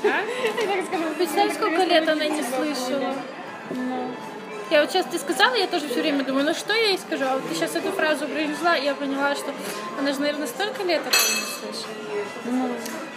А? 0.04 0.22
Я 0.62 0.76
так 0.76 0.86
скажу, 0.86 1.04
Представь, 1.16 1.54
сколько 1.54 1.82
лет 1.82 2.08
она 2.08 2.26
не 2.26 2.42
слышала. 2.42 3.14
Ну, 3.70 4.10
Я 4.72 4.80
вот 4.80 4.90
сейчас 4.90 5.04
ты 5.04 5.18
сказала, 5.18 5.54
я 5.54 5.66
тоже 5.66 5.86
все 5.86 6.00
время 6.00 6.24
думаю, 6.24 6.46
ну 6.46 6.54
что 6.54 6.72
я 6.72 6.88
ей 6.88 6.98
скажу? 6.98 7.24
А 7.28 7.34
вот 7.34 7.46
ты 7.46 7.54
сейчас 7.54 7.76
эту 7.76 7.92
фразу 7.92 8.26
произнесла, 8.26 8.74
и 8.74 8.86
я 8.86 8.94
поняла, 8.94 9.34
что 9.34 9.52
она 9.98 10.14
же, 10.14 10.20
наверное, 10.20 10.46
столько 10.46 10.82
лет 10.82 11.02
этого 11.02 11.12
не 11.12 11.72
слышала. 11.74 11.94
ну, 12.46 12.68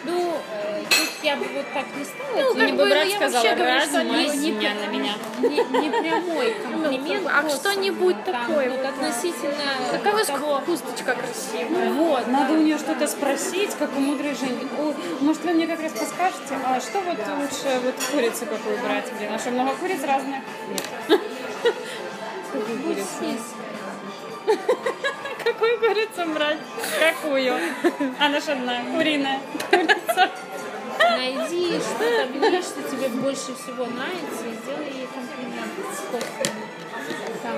Ну, 0.03 0.33
э, 0.51 0.83
тут 0.89 1.09
я 1.23 1.37
бы 1.37 1.45
вот 1.45 1.65
так 1.73 1.85
не 1.95 2.03
стала. 2.03 2.53
Ну, 2.53 2.55
как 2.59 2.71
бы, 2.71 2.83
ну, 2.83 2.89
брат 2.89 3.05
я 3.07 3.15
сказала, 3.15 3.43
вообще 3.43 3.55
говорю, 3.55 3.81
что 3.81 4.03
не- 4.03 4.37
не 4.37 4.51
на 4.51 4.87
меня. 4.87 5.13
не, 5.39 5.79
не 5.79 5.89
прямой 6.01 6.55
комплимент. 6.61 7.23
Ну, 7.23 7.23
бы, 7.23 7.31
а 7.31 7.49
что-нибудь 7.49 8.25
такое 8.25 8.69
вот 8.71 8.85
относительно 8.85 9.55
Какая 9.93 10.13
у 10.13 10.17
вас 10.17 10.27
того, 10.27 10.61
хусточка 10.65 11.15
красивая. 11.15 11.89
вот, 11.93 12.27
Надо 12.27 12.51
у 12.51 12.57
нее 12.57 12.77
что-то 12.77 13.07
спросить, 13.07 13.71
как 13.79 13.95
у 13.95 14.01
мудрой 14.01 14.35
женщины. 14.35 14.67
О, 14.77 14.93
может, 15.21 15.45
вы 15.45 15.53
мне 15.53 15.67
как 15.67 15.81
раз 15.81 15.93
подскажете, 15.93 16.59
а 16.65 16.81
что 16.81 16.99
вот 16.99 17.17
лучше 17.17 17.79
вот 17.81 17.95
курицу 18.11 18.45
какую 18.45 18.77
брать? 18.79 19.09
Блин, 19.17 19.31
а 19.33 19.39
что, 19.39 19.51
много 19.51 19.71
куриц 19.75 20.03
разных? 20.03 20.41
Нет. 21.07 21.21
Какую 22.51 22.79
курицу? 22.79 23.07
сись. 23.19 24.55
Какую 25.43 25.79
курицу 25.79 26.33
брать? 26.33 26.59
Какую? 26.99 27.53
Она 28.19 28.39
ж 28.39 28.49
одна, 28.49 28.81
куриная. 28.95 29.39
Курица. 29.69 30.29
найди 30.99 31.79
что-то, 31.79 32.23
объяви, 32.23 32.61
что 32.61 32.81
тебе 32.83 33.09
больше 33.09 33.55
всего 33.55 33.85
нравится, 33.85 34.45
и 34.45 34.53
сделай 34.61 34.91
ей 34.91 35.07
комплимент. 35.07 35.71
Там, 37.43 37.55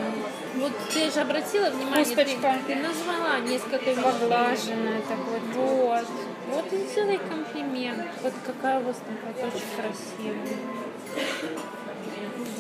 вот 0.55 0.72
ты 0.93 1.12
же 1.12 1.20
обратила 1.22 1.70
внимание, 1.70 2.16
ты, 2.16 2.26
ты 2.68 2.76
назвала 2.76 3.39
несколько 3.39 3.91
вещей. 3.91 4.03
Поглаженная, 4.03 5.01
так 5.01 5.18
вот. 5.18 5.41
Вот. 5.53 6.08
Вот 6.49 6.74
и 6.74 6.78
сделай 6.88 7.18
комплимент. 7.18 8.08
Вот 8.22 8.34
какая 8.45 8.80
у 8.80 8.84
вас 8.84 8.97
там 8.97 9.18
очень 9.51 9.62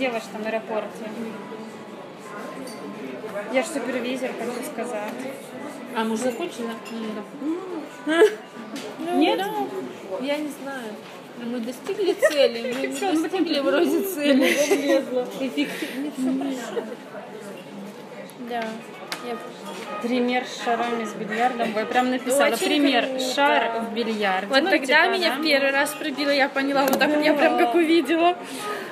ваш 0.05 0.23
там 0.31 0.45
аэропорте? 0.45 1.09
Я 3.53 3.63
ж 3.63 3.65
супервизор, 3.67 4.31
хочу 4.37 4.71
сказать. 4.71 5.13
А 5.95 6.03
мы 6.03 6.13
уже 6.13 6.23
закончили? 6.23 6.67
Нет? 9.15 9.41
Я 10.21 10.37
не 10.37 10.49
знаю. 10.61 10.93
Мы 11.43 11.59
достигли 11.59 12.13
цели, 12.13 12.73
мы 12.73 12.87
не 12.87 13.21
достигли 13.21 13.59
вроде 13.59 14.01
цели. 14.01 14.51
Эффективно. 15.39 16.11
Все 16.17 16.37
хорошо. 16.37 16.87
Да. 18.49 18.63
Я... 19.27 19.37
Пример 20.01 20.43
с 20.45 20.63
шарами 20.63 21.05
с 21.05 21.13
бильярдом. 21.13 21.73
Я 21.75 21.85
прям 21.85 22.11
написала. 22.11 22.53
Очень 22.53 22.57
Пример 22.67 23.05
круто. 23.07 23.33
шар 23.33 23.71
в 23.81 23.93
бильярде. 23.93 24.47
Вот 24.47 24.63
Ну, 24.63 24.69
тогда 24.69 25.03
типа, 25.05 25.13
меня 25.17 25.29
да. 25.29 25.35
в 25.37 25.43
первый 25.43 25.71
раз 25.71 25.89
пробило, 25.91 26.29
я 26.29 26.49
поняла, 26.49 26.83
вот 26.83 26.99
так 26.99 27.09
вот 27.09 27.23
я 27.25 27.33
прям 27.33 27.57
как 27.57 27.73
увидела. 27.75 28.35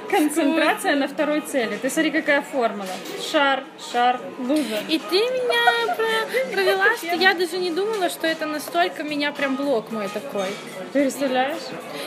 Концентрация 0.09 0.95
на 0.95 1.07
второй 1.07 1.41
цели. 1.41 1.77
Ты 1.81 1.89
смотри, 1.89 2.11
какая 2.11 2.41
формула. 2.41 2.87
Шар, 3.31 3.63
шар, 3.91 4.19
луза. 4.37 4.77
И 4.87 4.99
ты 4.99 5.15
меня 5.17 5.95
про- 5.95 6.53
провела, 6.53 6.95
что 6.95 7.15
я 7.15 7.33
даже 7.33 7.57
не 7.57 7.71
думала, 7.71 8.09
что 8.09 8.27
это 8.27 8.45
настолько 8.45 9.03
меня 9.03 9.31
прям 9.31 9.55
блок 9.55 9.91
мой 9.91 10.07
такой. 10.07 10.45
Ты 10.93 11.01
представляешь? 11.01 11.57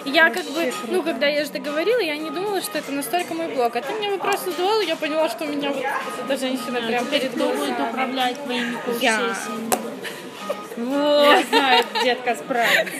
Я 0.05 0.31
как 0.31 0.45
бы, 0.45 0.73
ну, 0.89 1.03
когда 1.03 1.27
я 1.27 1.45
же 1.45 1.51
договорила, 1.51 1.99
я 1.99 2.17
не 2.17 2.31
думала, 2.31 2.61
что 2.63 2.79
это 2.79 2.93
настолько 2.93 3.35
мой 3.35 3.49
блок. 3.49 3.75
А 3.75 3.81
ты 3.83 3.93
мне 3.95 4.11
вопрос 4.11 4.45
задавала, 4.45 4.81
я 4.81 4.95
поняла, 4.95 5.29
что 5.29 5.45
у 5.45 5.49
меня 5.49 5.71
вот 5.71 5.85
эта 6.25 6.37
женщина 6.37 6.81
прям 6.81 7.05
перед 7.07 7.35
управлять 7.35 8.43
твоими 8.45 8.68
Я. 9.01 9.37
Вот, 10.77 11.45
знает, 11.51 11.87
детка 12.05 12.37
справится. 12.37 12.95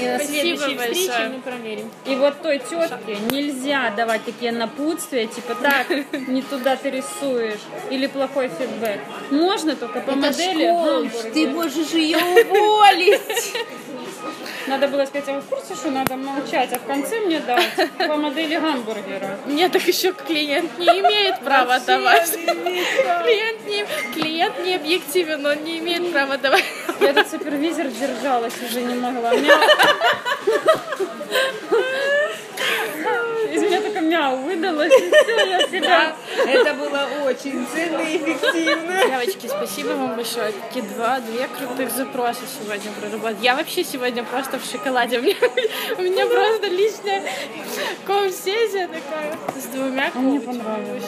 И 0.00 0.06
на 0.06 0.18
следующей 0.18 0.76
встрече 0.76 1.30
мы 1.34 1.40
проверим. 1.40 1.90
И 2.06 2.14
вот 2.14 2.40
той 2.40 2.58
тетке 2.58 3.16
нельзя 3.30 3.90
давать 3.90 4.24
такие 4.24 4.52
напутствия, 4.52 5.26
типа 5.26 5.54
так, 5.56 5.88
не 6.28 6.42
туда 6.42 6.76
ты 6.76 6.90
рисуешь, 6.90 7.60
или 7.90 8.06
плохой 8.06 8.48
фидбэк. 8.48 9.00
Можно 9.30 9.76
только 9.76 10.00
по 10.00 10.12
модели 10.12 10.72
ты 11.32 11.48
можешь 11.48 11.90
ее 11.90 12.18
уволить. 12.18 13.54
Надо 14.66 14.88
было 14.88 15.04
сказать, 15.04 15.28
а 15.28 15.32
вы 15.34 15.40
в 15.40 15.46
курсе, 15.46 15.74
что 15.74 15.90
надо 15.90 16.16
молчать, 16.16 16.72
а 16.72 16.78
в 16.78 16.86
конце 16.86 17.20
мне 17.20 17.40
дать 17.40 17.90
по 17.98 18.16
модели 18.16 18.56
гамбургера. 18.56 19.38
Мне 19.44 19.68
так 19.68 19.82
еще 19.86 20.12
клиент 20.12 20.78
не 20.78 20.86
имеет 20.86 21.40
права 21.40 21.78
давать. 21.80 22.30
Клиент 22.32 23.66
не, 23.66 23.84
клиент 24.14 24.58
не 24.64 24.76
объективен, 24.76 25.44
он 25.44 25.62
не 25.64 25.78
имеет 25.80 26.10
права 26.12 26.38
давать. 26.38 26.64
Я 27.00 27.10
этот 27.10 27.30
супервизор 27.30 27.88
держалась 27.88 28.54
уже 28.62 28.80
не 28.80 28.94
могла. 28.94 29.34
Из 33.52 33.62
меня 33.62 33.80
только 33.80 34.00
мяу 34.00 34.36
выдалось, 34.38 34.92
и 34.92 35.10
все, 35.10 35.46
я 35.46 35.68
себя... 35.68 36.16
Это 36.46 36.74
было 36.74 37.08
очень 37.26 37.66
ценно 37.72 38.00
и 38.00 38.16
эффективно. 38.18 39.04
Девочки, 39.06 39.46
спасибо 39.46 39.88
вам 39.90 40.16
большое. 40.16 40.52
Такие 40.52 40.84
два, 40.84 41.20
две 41.20 41.46
крутых 41.48 41.90
запроса 41.90 42.40
сегодня 42.60 42.90
проработали. 42.92 43.36
Я 43.42 43.56
вообще 43.56 43.84
сегодня 43.84 44.24
просто 44.24 44.58
в 44.58 44.64
шоколаде. 44.64 45.18
У 45.20 45.22
меня, 45.22 45.36
у 45.98 46.02
меня 46.02 46.26
просто 46.26 46.66
личная 46.68 47.22
конфессия 48.06 48.88
такая 48.88 49.36
с 49.56 49.64
двумя 49.66 50.10
А 50.14 50.18
мне 50.18 50.40
коучами. 50.40 50.58
понравилось. 50.62 51.04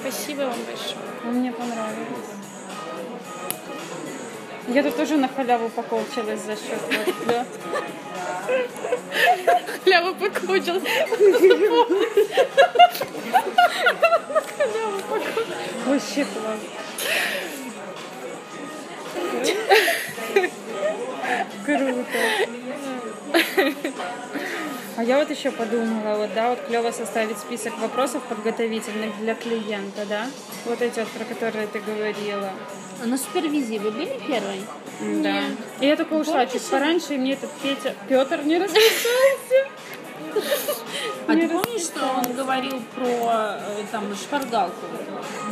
Спасибо 0.00 0.40
вам 0.42 0.58
большое. 0.66 0.96
А 1.24 1.26
Мне 1.26 1.52
понравилось. 1.52 2.30
Я 4.68 4.82
тут 4.82 4.96
тоже 4.96 5.16
на 5.16 5.28
халяву 5.28 5.68
покоучилась 5.68 6.40
за 6.40 6.56
счет 6.56 6.78
вот, 6.90 7.14
да. 7.26 7.44
Халява 9.84 10.14
покучил. 10.14 10.80
Вообще 15.86 16.24
класс. 16.24 16.60
Круто. 21.64 22.18
А 24.96 25.02
я 25.02 25.18
вот 25.18 25.28
еще 25.30 25.50
подумала, 25.50 26.16
вот, 26.18 26.30
да, 26.34 26.50
вот 26.50 26.60
клево 26.66 26.92
составить 26.92 27.38
список 27.38 27.76
вопросов 27.78 28.22
подготовительных 28.28 29.18
для 29.18 29.34
клиента, 29.34 30.06
да? 30.08 30.26
Вот 30.64 30.80
эти 30.80 31.00
вот, 31.00 31.08
про 31.08 31.24
которые 31.24 31.66
ты 31.66 31.80
говорила. 31.80 32.52
А 33.02 33.06
на 33.06 33.18
супервизии 33.18 33.78
вы 33.78 33.90
были 33.90 34.16
первой? 34.24 34.62
Да. 35.22 35.40
И 35.80 35.86
я 35.86 35.96
только 35.96 36.12
ушла 36.12 36.46
чуть 36.46 36.62
пораньше, 36.62 37.14
и 37.14 37.18
мне 37.18 37.32
этот 37.32 37.50
Петя, 37.62 37.94
Петр 38.08 38.42
не 38.44 38.56
расписался. 38.58 39.68
А 41.26 41.32
ты 41.32 41.48
помнишь, 41.48 41.82
что 41.82 42.00
он 42.16 42.34
говорил 42.34 42.82
про 42.94 43.58
э, 43.58 43.84
там 43.90 44.14
шпаргалку? 44.14 44.86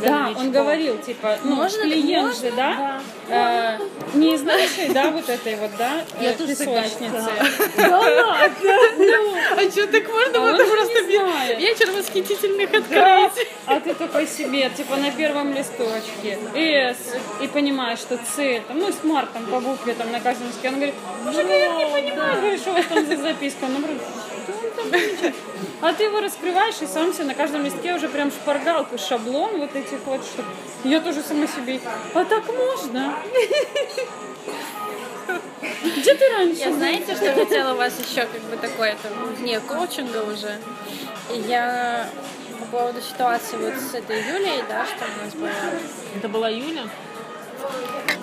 Да, 0.01 0.31
он 0.35 0.51
говорил, 0.51 0.97
типа, 0.99 1.37
ну, 1.43 1.67
клиент 1.67 2.37
же, 2.37 2.51
да, 2.51 3.01
э, 3.27 3.79
не 4.13 4.37
нашей, 4.37 4.89
да, 4.89 5.09
вот 5.09 5.27
этой 5.29 5.55
вот, 5.55 5.71
да, 5.77 6.01
э, 6.19 6.23
Я 6.23 6.33
тоже 6.33 6.55
такая 6.55 6.83
песочницы. 6.83 7.29
Да 7.77 7.99
ладно? 7.99 8.77
А 9.57 9.71
что, 9.71 9.87
так 9.87 10.07
можно? 10.09 10.57
Же 10.57 10.65
просто 10.65 11.01
вечер 11.57 11.91
восхитительных 11.91 12.73
открытий. 12.73 13.47
а 13.65 13.79
ты 13.79 13.93
такой 13.93 14.27
себе, 14.27 14.69
типа 14.69 14.97
на 14.97 15.11
первом 15.11 15.53
листочке, 15.53 16.37
S, 16.53 16.97
и 17.41 17.47
понимаешь, 17.47 17.99
что 17.99 18.17
там, 18.67 18.79
ну, 18.79 18.91
смарт 18.91 19.31
там 19.33 19.45
по 19.45 19.59
букве 19.59 19.93
там 19.93 20.11
на 20.11 20.19
каждом 20.19 20.47
листке. 20.47 20.69
Он 20.69 20.75
говорит, 20.75 20.95
мужик, 21.23 21.45
я 21.47 21.73
не 21.73 21.85
понимаю, 21.85 22.57
что 22.57 22.71
у 22.71 22.73
вас 22.73 22.85
там 22.85 23.05
за 23.05 23.15
записка. 23.17 23.65
Он 23.65 23.83
А 25.81 25.93
ты 25.93 26.03
его 26.03 26.21
раскрываешь 26.21 26.81
и 26.81 26.85
сам 26.85 27.13
себе 27.13 27.25
на 27.25 27.35
каждом 27.35 27.63
листке 27.63 27.93
уже 27.93 28.07
прям 28.09 28.31
шпаргалку, 28.31 28.97
шаблон 28.97 29.59
вот 29.59 29.75
этих 29.75 29.99
вот 30.05 30.23
штук. 30.23 30.45
Я 30.83 31.01
тоже 31.01 31.21
сама 31.21 31.47
себе, 31.47 31.79
а 32.13 32.23
так 32.25 32.43
можно? 32.47 33.15
Где 35.81 36.13
ты 36.15 36.29
раньше? 36.29 36.59
Я 36.59 36.73
знаете, 36.73 37.15
что 37.15 37.33
хотела 37.33 37.73
у 37.73 37.77
вас 37.77 37.93
еще 37.99 38.21
как 38.21 38.41
бы 38.41 38.57
такое, 38.57 38.91
это 38.91 39.09
вне 39.37 39.59
коучинга 39.59 40.23
уже. 40.23 40.57
Я 41.47 42.09
по 42.59 42.65
поводу 42.65 43.01
ситуации 43.01 43.57
вот 43.57 43.73
с 43.75 43.93
этой 43.93 44.21
Юлей, 44.21 44.63
да, 44.69 44.85
что 44.85 45.05
у 45.05 45.25
нас 45.25 45.33
была, 45.33 45.49
Это 46.15 46.29
была 46.29 46.49
Юля? 46.49 46.83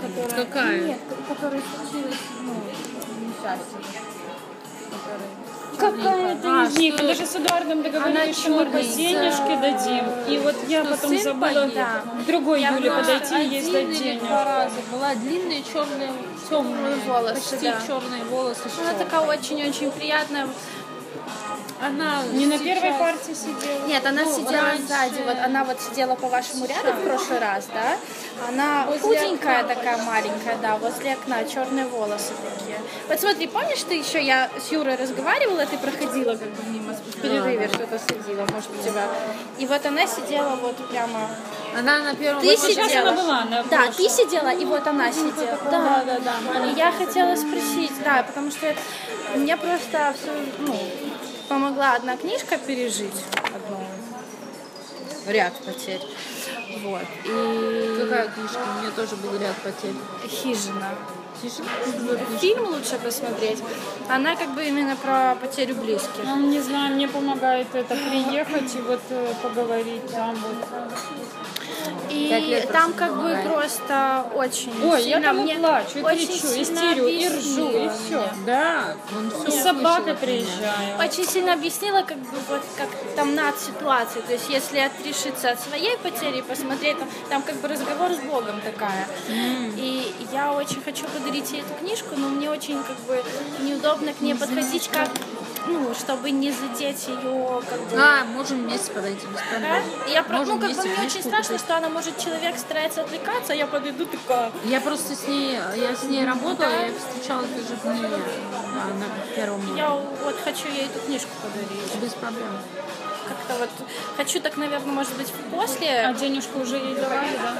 которая... 0.00 0.44
Какая? 0.44 0.80
Нет, 0.80 1.00
которая 1.28 1.62
случилась, 1.62 2.18
ну, 2.42 2.54
несчастье. 3.28 3.78
Какая-то 5.80 6.48
А, 6.48 6.66
из 6.66 6.76
них. 6.76 6.96
даже 6.96 7.26
с 7.26 7.36
Эдуардом 7.36 7.82
договорились, 7.82 8.38
что 8.38 8.50
мы 8.50 8.66
по 8.66 8.80
денежке 8.80 9.56
да. 9.56 9.60
дадим. 9.60 10.04
И 10.28 10.38
вот 10.38 10.54
я 10.68 10.84
потом 10.84 11.18
забыла 11.18 11.70
другой 12.26 12.62
Юле 12.62 12.90
подойти 12.90 13.42
и 13.42 13.48
ей 13.48 13.62
сдать 13.62 13.98
денег. 13.98 14.22
Была 14.22 15.14
длинная 15.14 15.62
черная, 15.62 16.10
темные 16.48 16.96
волосы, 17.06 17.34
почти 17.34 17.72
черные 17.86 18.24
волосы. 18.24 18.62
Она 18.80 18.92
такая 18.98 19.20
очень-очень 19.20 19.90
приятная. 19.90 20.46
Она 21.82 22.22
Не 22.32 22.46
на 22.46 22.58
первой 22.58 22.92
партии 22.92 23.32
сидела. 23.34 23.86
Нет, 23.86 24.04
она 24.04 24.22
Ну, 24.24 24.36
сидела 24.36 24.62
раньше- 24.62 24.86
сзади, 24.86 25.22
вот 25.24 25.36
она 25.42 25.64
вот 25.64 25.80
сидела 25.80 26.14
по 26.14 26.28
вашему 26.28 26.66
ряду 26.66 26.92
в 26.92 27.04
прошлый 27.04 27.38
раз, 27.38 27.66
да? 27.72 27.96
Она 28.48 28.84
Возле 28.86 29.00
худенькая 29.00 29.60
окна 29.62 29.74
такая 29.74 29.96
маленькая, 29.98 30.56
да, 30.60 30.76
возле 30.76 31.14
окна, 31.14 31.44
черные 31.44 31.86
волосы 31.86 32.32
такие. 32.58 32.78
Вот 33.08 33.18
смотри, 33.20 33.46
помнишь, 33.46 33.82
ты 33.88 33.94
еще 33.94 34.22
я 34.22 34.50
с 34.58 34.70
Юрой 34.72 34.96
разговаривала, 34.96 35.64
ты 35.66 35.78
проходила 35.78 36.34
как 36.36 36.48
бы 36.50 36.62
мимо 36.70 36.92
в 36.92 37.20
перерыве 37.22 37.68
что-то 37.68 37.98
следила, 37.98 38.46
может 38.52 38.70
у 38.78 38.82
тебя. 38.82 39.04
И 39.58 39.66
вот 39.66 39.84
она 39.86 40.06
сидела 40.06 40.56
вот 40.56 40.76
прямо. 40.90 41.28
Она 41.78 42.00
на 42.00 42.14
первом 42.14 42.42
Ты 42.42 42.56
сидела. 42.56 43.00
она 43.08 43.12
была 43.12 43.44
на 43.44 43.62
Да, 43.64 43.86
ты 43.96 44.08
сидела, 44.08 44.48
и 44.48 44.64
вот 44.64 44.86
она 44.86 45.10
сидела. 45.12 45.58
Да, 45.70 46.02
да, 46.04 46.18
да. 46.18 46.66
И 46.66 46.74
я 46.74 46.92
хотела 46.92 47.36
спросить, 47.36 47.92
да, 48.04 48.22
потому 48.22 48.50
что 48.50 48.74
мне 49.36 49.56
просто 49.56 50.14
все, 50.20 50.32
ну, 50.58 50.76
помогла 51.50 51.96
одна 51.96 52.16
книжка 52.16 52.58
пережить 52.58 53.24
одну 53.44 53.80
ряд 55.26 55.52
потерь. 55.66 56.00
Вот. 56.84 57.02
И 57.24 57.96
Какая 58.00 58.28
книжка? 58.28 58.60
У 58.76 58.80
меня 58.80 58.90
тоже 58.94 59.16
был 59.16 59.36
ряд 59.36 59.56
потерь. 59.56 59.94
хижина. 60.28 60.90
Тише. 61.42 61.62
Фильм 62.40 62.68
лучше 62.68 62.98
посмотреть. 63.02 63.58
Она 64.08 64.36
как 64.36 64.54
бы 64.54 64.64
именно 64.64 64.94
про 64.94 65.34
потерю 65.40 65.74
близких. 65.74 66.22
Ну, 66.24 66.36
не 66.48 66.60
знаю, 66.60 66.94
мне 66.94 67.08
помогает 67.08 67.74
это 67.74 67.96
приехать 67.96 68.74
и 68.76 68.80
вот 68.80 69.00
э, 69.10 69.34
поговорить 69.42 70.06
там 70.12 70.36
вот. 70.36 70.68
И 72.10 72.66
там 72.72 72.92
как 72.92 73.14
бы 73.16 73.36
просто 73.44 74.26
очень 74.34 74.72
Ой, 74.84 75.02
сильно 75.02 75.16
я 75.18 75.22
там 75.22 75.36
мне 75.38 75.56
плачу, 75.56 75.98
и 75.98 76.02
очень 76.02 76.26
кричу, 76.26 76.62
истерю, 76.62 77.06
и 77.06 77.28
ржу, 77.28 77.68
и 77.70 77.88
все. 77.88 78.28
Да, 78.44 78.96
И 79.46 79.50
все 79.50 79.60
с 79.60 79.62
собакой 79.62 80.14
приезжаю. 80.14 80.98
очень 80.98 81.24
сильно 81.24 81.52
объяснила, 81.52 82.02
как 82.02 82.18
бы 82.18 82.36
вот 82.48 82.62
как 82.76 82.88
там 83.16 83.34
над 83.34 83.58
ситуацией. 83.58 84.24
То 84.26 84.32
есть 84.32 84.48
если 84.48 84.78
отрешиться 84.78 85.50
от 85.50 85.60
своей 85.60 85.96
потери 85.98 86.40
посмотреть, 86.42 86.98
там, 86.98 87.08
там 87.28 87.42
как 87.42 87.56
бы 87.56 87.68
разговор 87.68 88.10
с 88.12 88.18
Богом 88.18 88.60
такая. 88.60 89.06
И 89.28 90.12
я 90.32 90.52
очень 90.52 90.82
хочу 90.82 91.04
подарить 91.06 91.52
ей 91.52 91.60
эту 91.60 91.74
книжку, 91.80 92.16
но 92.16 92.28
мне 92.28 92.50
очень 92.50 92.82
как 92.82 92.98
бы 93.06 93.22
неудобно 93.60 94.12
к 94.12 94.20
ней 94.20 94.34
подходить, 94.34 94.88
как 94.88 95.08
ну, 95.66 95.94
чтобы 95.94 96.30
не 96.30 96.50
задеть 96.52 97.08
ее 97.08 97.62
как 97.68 97.80
бы. 97.80 97.96
А, 97.96 98.24
можем 98.24 98.62
вместе 98.66 98.92
подойти 98.92 99.26
без 99.26 99.36
Да? 99.36 99.42
проблем. 99.50 99.82
И 100.08 100.10
Я, 100.12 100.22
про- 100.22 100.44
ну, 100.44 100.58
как 100.58 100.72
бы 100.74 100.82
мне 100.84 101.06
очень 101.06 101.22
страшно, 101.22 101.58
что 101.58 101.76
она 101.76 101.88
может 101.88 102.18
человек 102.18 102.58
старается 102.58 103.02
отвлекаться, 103.02 103.52
а 103.52 103.56
я 103.56 103.66
подойду 103.66 104.06
такая. 104.06 104.50
Я 104.64 104.80
просто 104.80 105.14
с 105.14 105.26
ней, 105.26 105.58
я 105.76 105.94
с 105.94 106.02
ней 106.04 106.24
работала, 106.24 106.68
я 106.68 106.86
ее 106.86 106.94
встречала 106.98 107.42
даже 107.42 107.76
в 107.82 107.84
ней, 108.00 108.10
да, 108.10 108.84
на 108.94 109.34
первом 109.36 109.76
Я 109.76 109.90
вот 109.90 110.36
хочу 110.44 110.68
ей 110.68 110.86
эту 110.86 111.00
книжку 111.06 111.30
подарить. 111.42 111.94
Без 112.02 112.12
проблем. 112.14 112.48
Как-то 113.30 113.60
вот 113.60 113.70
хочу 114.16 114.40
так, 114.40 114.56
наверное, 114.56 114.92
может 114.92 115.16
быть, 115.16 115.32
после. 115.52 116.00
А 116.00 116.12
денежку 116.12 116.58
уже 116.60 116.76
ей 116.76 116.96
давали, 116.96 117.36
да? 117.40 117.54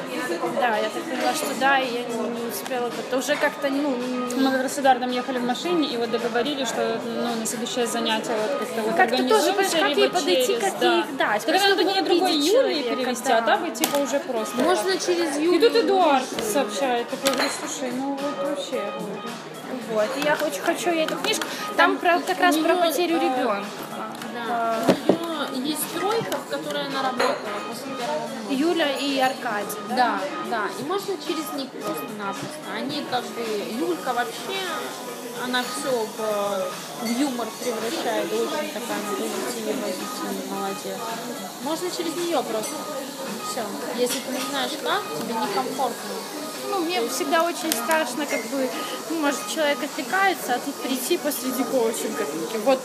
Да, 0.61 0.77
я 0.79 0.89
так 0.89 1.03
поняла, 1.05 1.33
что 1.33 1.47
да, 1.61 1.79
и 1.79 1.87
я 1.93 2.03
не, 2.03 2.29
не 2.29 2.49
успела 2.49 2.91
как-то 2.91 3.19
уже 3.19 3.37
как-то, 3.37 3.69
ну, 3.69 3.97
Мы 4.37 4.51
как 4.51 4.63
раз 4.63 4.75
с 4.75 4.79
Эдуардом 4.79 5.13
ехали 5.13 5.39
в 5.39 5.45
машине 5.45 5.89
и 5.89 5.97
вот 5.97 6.11
договорились, 6.11 6.67
что 6.67 7.01
ну, 7.05 7.37
на 7.37 7.47
следующее 7.47 7.87
занятие 7.87 8.35
вот 8.35 8.59
как-то 8.59 8.83
вот 8.83 8.97
Как-то 8.97 9.29
тоже, 9.29 9.53
как 9.53 9.97
ей 9.97 10.09
подойти, 10.09 10.57
как 10.57 10.79
да. 10.81 10.93
ей 10.93 11.01
их 11.03 11.17
дать. 11.17 11.47
Тогда 11.47 11.69
надо 11.69 11.85
не 11.85 12.03
другой 12.03 12.33
Юлии 12.33 12.83
перевести, 12.83 13.29
да. 13.29 13.39
а 13.39 13.43
так 13.43 13.61
бы 13.61 13.71
типа 13.71 13.99
уже 13.99 14.19
просто. 14.19 14.57
Можно 14.57 14.93
через 14.99 15.37
И 15.37 15.45
Юлю. 15.45 15.61
тут 15.61 15.77
Эдуард 15.85 16.25
сообщает, 16.53 17.09
такой, 17.09 17.31
говорит, 17.31 17.53
слушай, 17.61 17.93
ну 17.93 18.19
вот 18.21 18.49
вообще, 18.49 18.83
говорю. 18.99 19.31
Вот, 19.93 20.09
и 20.17 20.21
я 20.25 20.35
очень 20.35 20.61
хочу 20.61 20.91
эту 20.91 21.17
книжку. 21.17 21.45
Там, 21.77 21.99
про, 21.99 22.21
как 22.21 22.41
раз 22.41 22.57
про 22.57 22.75
потерю 22.77 23.17
э, 23.17 23.21
ребенка. 23.21 23.65
Да. 24.35 24.77
Есть 25.55 25.93
тройка, 25.95 26.37
в 26.39 26.49
которой 26.49 26.87
она 26.87 27.03
работала 27.03 27.61
после 27.69 27.93
первого. 27.97 28.31
Юля 28.51 28.97
и 28.99 29.19
Аркадий, 29.19 29.79
да? 29.89 29.97
Да, 29.97 30.21
да. 30.51 30.69
И 30.79 30.83
можно 30.85 31.15
через 31.17 31.53
них 31.55 31.71
просто-напросто. 31.71 32.73
Они 32.75 33.05
как 33.11 33.25
бы... 33.25 33.43
Юлька 33.79 34.13
вообще, 34.13 34.61
она 35.45 35.63
все 35.63 35.91
в, 35.91 37.07
в 37.07 37.21
юмор 37.21 37.49
превращает. 37.61 38.33
Очень 38.33 38.73
такая 38.73 39.01
позитивная, 39.09 39.75
позитивная, 39.83 40.47
молодец. 40.51 40.99
Можно 41.63 41.91
через 41.91 42.17
нее 42.17 42.43
просто. 42.43 42.75
Все. 43.51 43.65
Если 43.97 44.21
ты 44.21 44.33
не 44.33 44.41
знаешь 44.51 44.73
как, 44.83 45.03
тебе 45.19 45.35
некомфортно. 45.35 46.40
Ну, 46.71 46.81
мне 46.81 47.07
всегда 47.09 47.43
очень 47.43 47.73
страшно, 47.73 48.27
как 48.27 48.45
бы, 48.47 48.69
ну, 49.11 49.21
может, 49.21 49.41
человек 49.53 49.79
отвлекается, 49.83 50.55
а 50.55 50.59
тут 50.59 50.75
прийти 50.77 51.19
посреди 51.19 51.65
коучинга, 51.65 52.25
вот 52.65 52.81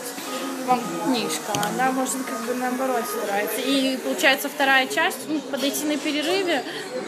вам 0.66 0.80
книжка, 1.04 1.52
она 1.68 1.92
может 1.92 2.24
как 2.24 2.40
бы 2.40 2.54
наоборот 2.54 3.04
старается. 3.06 3.60
И 3.60 3.96
получается 3.98 4.48
вторая 4.48 4.86
часть, 4.88 5.28
ну, 5.28 5.38
подойти 5.40 5.84
на 5.84 5.96
перерыве, 5.96 6.64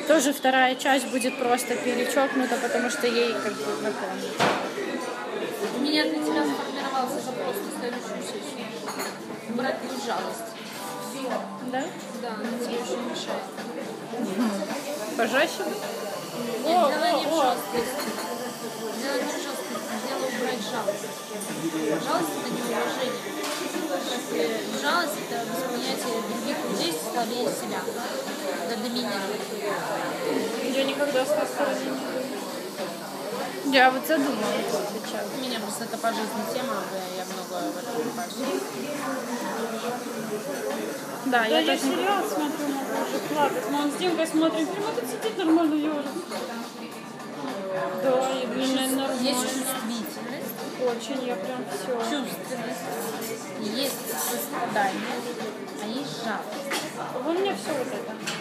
тоже 0.07 0.33
вторая 0.33 0.77
часть 0.77 1.07
будет 1.09 1.37
просто 1.39 1.75
перечеркнута, 1.75 2.57
потому 2.57 2.89
что 2.91 3.07
ей 3.07 3.33
как 3.33 3.53
бы 3.55 3.83
напомнит. 3.83 4.33
У 5.77 5.81
меня 5.81 6.05
для 6.05 6.23
тебя 6.23 6.45
сформировался 6.45 7.17
запрос 7.17 7.57
на 7.57 7.81
следующую 7.81 8.23
сессию. 8.23 8.67
Убрать 9.51 9.77
лишь 9.83 10.07
жалость. 10.07 10.55
Да? 11.73 11.85
Да, 12.23 12.29
она 12.29 12.59
тебе 12.65 12.79
очень 12.79 13.03
мешает. 13.11 13.43
Пожестче? 15.17 15.65
Нет, 16.39 16.65
дело 16.65 17.09
не 17.19 17.27
в 17.27 17.35
жесткости. 17.35 18.09
Дело 19.03 19.17
не 19.17 19.33
в 19.33 19.41
жесткости, 19.43 19.95
дело 20.07 20.25
убрать 20.29 20.63
жалость. 20.71 21.09
Жалость 22.05 22.35
это 22.39 22.51
не 22.55 22.63
уважение. 22.63 23.23
Если 24.09 24.81
жалость 24.81 25.19
это 25.29 25.37
восприятие 25.51 26.19
других 26.29 26.59
людей 26.71 26.93
слабее 26.93 27.49
себя. 27.49 27.81
Это 28.65 28.75
доминировать. 28.77 29.47
Я 30.75 30.85
никогда 30.85 31.25
с 31.25 31.29
той 31.29 31.47
стороны 31.47 31.85
не 31.85 32.28
Я 33.67 33.91
вот 33.91 34.07
задумалась 34.07 34.67
сейчас. 34.93 35.27
У 35.37 35.41
меня 35.41 35.59
просто 35.61 35.85
это 35.85 35.99
по 35.99 36.09
жизни 36.09 36.43
тема, 36.55 36.77
я 37.17 37.25
много 37.25 37.73
в 37.73 37.79
этом 37.79 37.95
копаюсь. 38.03 38.63
Да, 41.27 41.31
Да, 41.41 41.47
я 41.47 41.59
я 41.61 41.77
тоже... 41.77 41.91
сериал 41.93 42.23
смотрю, 42.29 42.69
могу 42.69 43.03
уже 43.03 43.19
плакать. 43.29 43.65
Мы 43.71 43.83
он 43.83 43.91
с 43.93 43.95
Димкой 43.97 44.27
смотрим, 44.27 44.67
фильм, 44.67 44.85
а 44.89 45.01
тут 45.01 45.11
сидит 45.11 45.39
нормально 45.39 45.75
ежик. 45.75 46.05
Да, 48.03 48.31
и 48.31 48.47
блин, 48.47 48.97
нормально. 48.97 49.21
Есть 49.21 49.41
чувствительность, 49.43 50.19
Очень, 50.81 51.27
я 51.27 51.35
прям 51.37 51.65
все. 51.69 51.93
чувственность, 51.93 52.87
есть 53.61 53.95
сострадание, 54.11 55.17
а 55.83 55.87
есть 55.87 56.25
жалость. 56.25 57.27
У 57.27 57.33
меня 57.33 57.55
все 57.55 57.73
вот 57.73 57.87
это. 57.89 58.38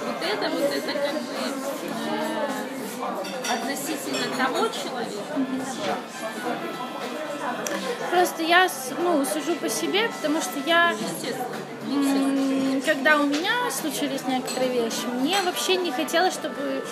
Вот 0.00 0.22
это, 0.22 0.50
вот 0.50 0.70
это 0.72 0.92
как 0.92 1.12
бы 1.12 1.34
э, 2.06 2.50
относительно 3.52 4.36
того 4.36 4.68
человека. 4.68 5.34
Просто 8.10 8.42
я 8.42 8.68
ну, 8.98 9.24
сужу 9.24 9.54
по 9.56 9.68
себе, 9.68 10.08
потому 10.08 10.40
что 10.42 10.58
я, 10.66 10.94
когда 12.84 13.18
у 13.18 13.26
меня 13.26 13.70
случились 13.70 14.26
некоторые 14.26 14.84
вещи, 14.84 15.06
мне 15.20 15.36
вообще 15.42 15.76
не 15.76 15.92
хотелось, 15.92 16.34
чтобы 16.34 16.84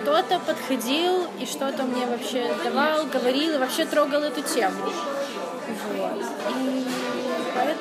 кто-то 0.00 0.38
подходил 0.38 1.26
и 1.40 1.46
что-то 1.46 1.82
мне 1.84 2.06
вообще 2.06 2.54
давал, 2.62 3.06
говорил 3.06 3.54
и 3.54 3.58
вообще 3.58 3.84
трогал 3.84 4.22
эту 4.22 4.42
тему. 4.42 4.76
Вот. 5.96 6.22
И 6.50 6.73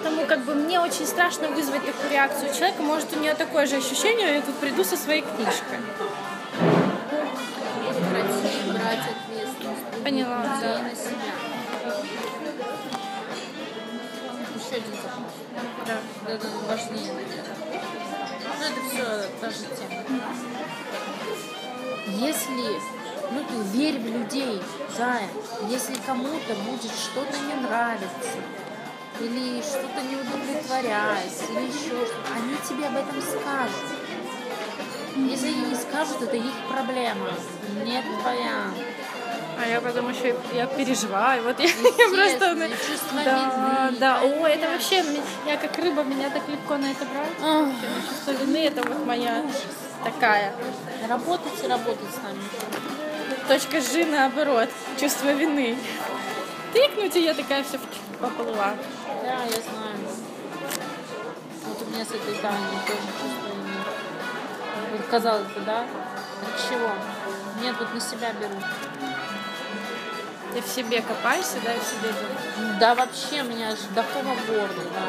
поэтому 0.04 0.28
как 0.28 0.44
бы 0.46 0.54
мне 0.54 0.80
очень 0.80 1.06
страшно 1.08 1.48
вызвать 1.50 1.86
такую 1.86 2.12
реакцию 2.12 2.54
человека. 2.54 2.82
Может, 2.82 3.16
у 3.16 3.20
нее 3.20 3.34
такое 3.34 3.66
же 3.66 3.78
ощущение, 3.78 4.36
я 4.36 4.42
тут 4.42 4.56
приду 4.56 4.84
со 4.84 4.98
своей 4.98 5.22
книжкой. 5.22 5.80
Поняла, 10.04 10.44
да. 10.62 10.80
Еще 14.56 14.76
один 14.76 14.94
запрос. 15.02 15.34
Да. 15.88 15.98
Это 16.32 16.48
важнее, 16.68 17.14
наверное. 17.14 17.56
Ну, 18.60 18.66
это 18.66 18.82
все 18.90 19.04
та 19.40 19.50
же 19.50 19.66
тема. 19.78 20.04
Если, 22.08 22.80
ну 23.32 23.44
ты 23.48 23.78
верь 23.78 24.00
в 24.00 24.06
людей, 24.06 24.62
Зая, 24.98 25.30
если 25.70 25.96
кому-то 26.06 26.54
будет 26.66 26.92
что-то 26.92 27.38
не 27.48 27.66
нравиться, 27.66 28.40
или 29.20 29.62
что-то 29.62 30.02
не 30.02 30.16
удовлетворяет, 30.16 31.32
или 31.50 31.68
еще 31.68 32.06
что-то, 32.06 32.34
они 32.36 32.56
тебе 32.68 32.88
об 32.88 32.96
этом 32.96 33.22
скажут. 33.22 34.04
Если 35.16 35.48
они 35.48 35.66
не 35.68 35.76
скажут, 35.76 36.22
это 36.22 36.36
их 36.36 36.54
проблема, 36.70 37.30
не 37.84 38.02
твоя. 38.22 38.72
А 39.56 39.68
я 39.68 39.80
потом 39.82 40.10
еще 40.10 40.36
я 40.54 40.66
переживаю. 40.66 41.44
Вот 41.44 41.60
я, 41.60 41.66
я 41.98 42.10
просто... 42.10 42.56
Да, 43.24 43.90
вины, 43.90 44.00
да. 44.00 44.22
О, 44.22 44.48
это 44.48 44.70
вообще, 44.70 45.04
я 45.46 45.58
как 45.58 45.78
рыба, 45.78 46.04
меня 46.04 46.30
так 46.30 46.48
легко 46.50 46.78
на 46.78 46.92
это 46.92 47.06
брать. 47.06 47.74
Чувство 48.10 48.32
вины 48.32 48.66
это 48.66 48.82
вот 48.82 49.06
моя 49.06 49.44
такая. 50.04 50.54
Работать 51.08 51.64
и 51.64 51.68
работать 51.68 52.10
с 52.12 52.24
нами. 52.24 52.42
Точка 53.48 53.80
G 53.80 54.06
наоборот. 54.06 54.70
Чувство 55.00 55.32
вины. 55.32 55.78
Тыкнуть, 56.74 57.16
и 57.16 57.24
я 57.24 57.34
такая 57.34 57.64
все 57.64 57.80
поплыла. 58.20 58.74
Да, 59.24 59.44
я 59.46 59.62
знаю. 59.62 59.98
Вот 61.66 61.82
у 61.82 61.86
меня 61.92 62.04
с 62.04 62.10
этой 62.10 62.36
Таней 62.42 62.80
тоже 62.86 63.08
чувство. 63.22 63.56
Вот 64.92 65.06
казалось 65.10 65.48
бы, 65.48 65.62
да? 65.62 65.80
От 65.82 66.70
чего? 66.70 66.90
Нет, 67.62 67.74
вот 67.80 67.94
на 67.94 68.02
себя 68.02 68.34
беру. 68.34 68.56
Ты 70.54 70.62
в 70.62 70.68
себе 70.68 71.02
копаешься, 71.02 71.58
да, 71.64 71.74
и 71.74 71.80
в 71.80 71.84
себе 71.84 72.12
думаешь. 72.12 72.80
Да 72.82 72.96
вообще 72.96 73.44
меня 73.44 73.70
аж 73.70 73.80
до 73.96 74.04
кома 74.04 74.36
в 74.36 74.46
горле, 74.46 74.84
да. 74.94 75.08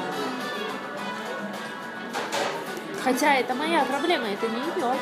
Хотя 3.02 3.34
это 3.34 3.54
моя 3.54 3.84
проблема, 3.84 4.28
это 4.28 4.46
не 4.46 4.58
ее. 4.58 4.94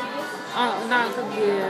Она 0.55 1.05
как 1.15 1.25
бы 1.27 1.63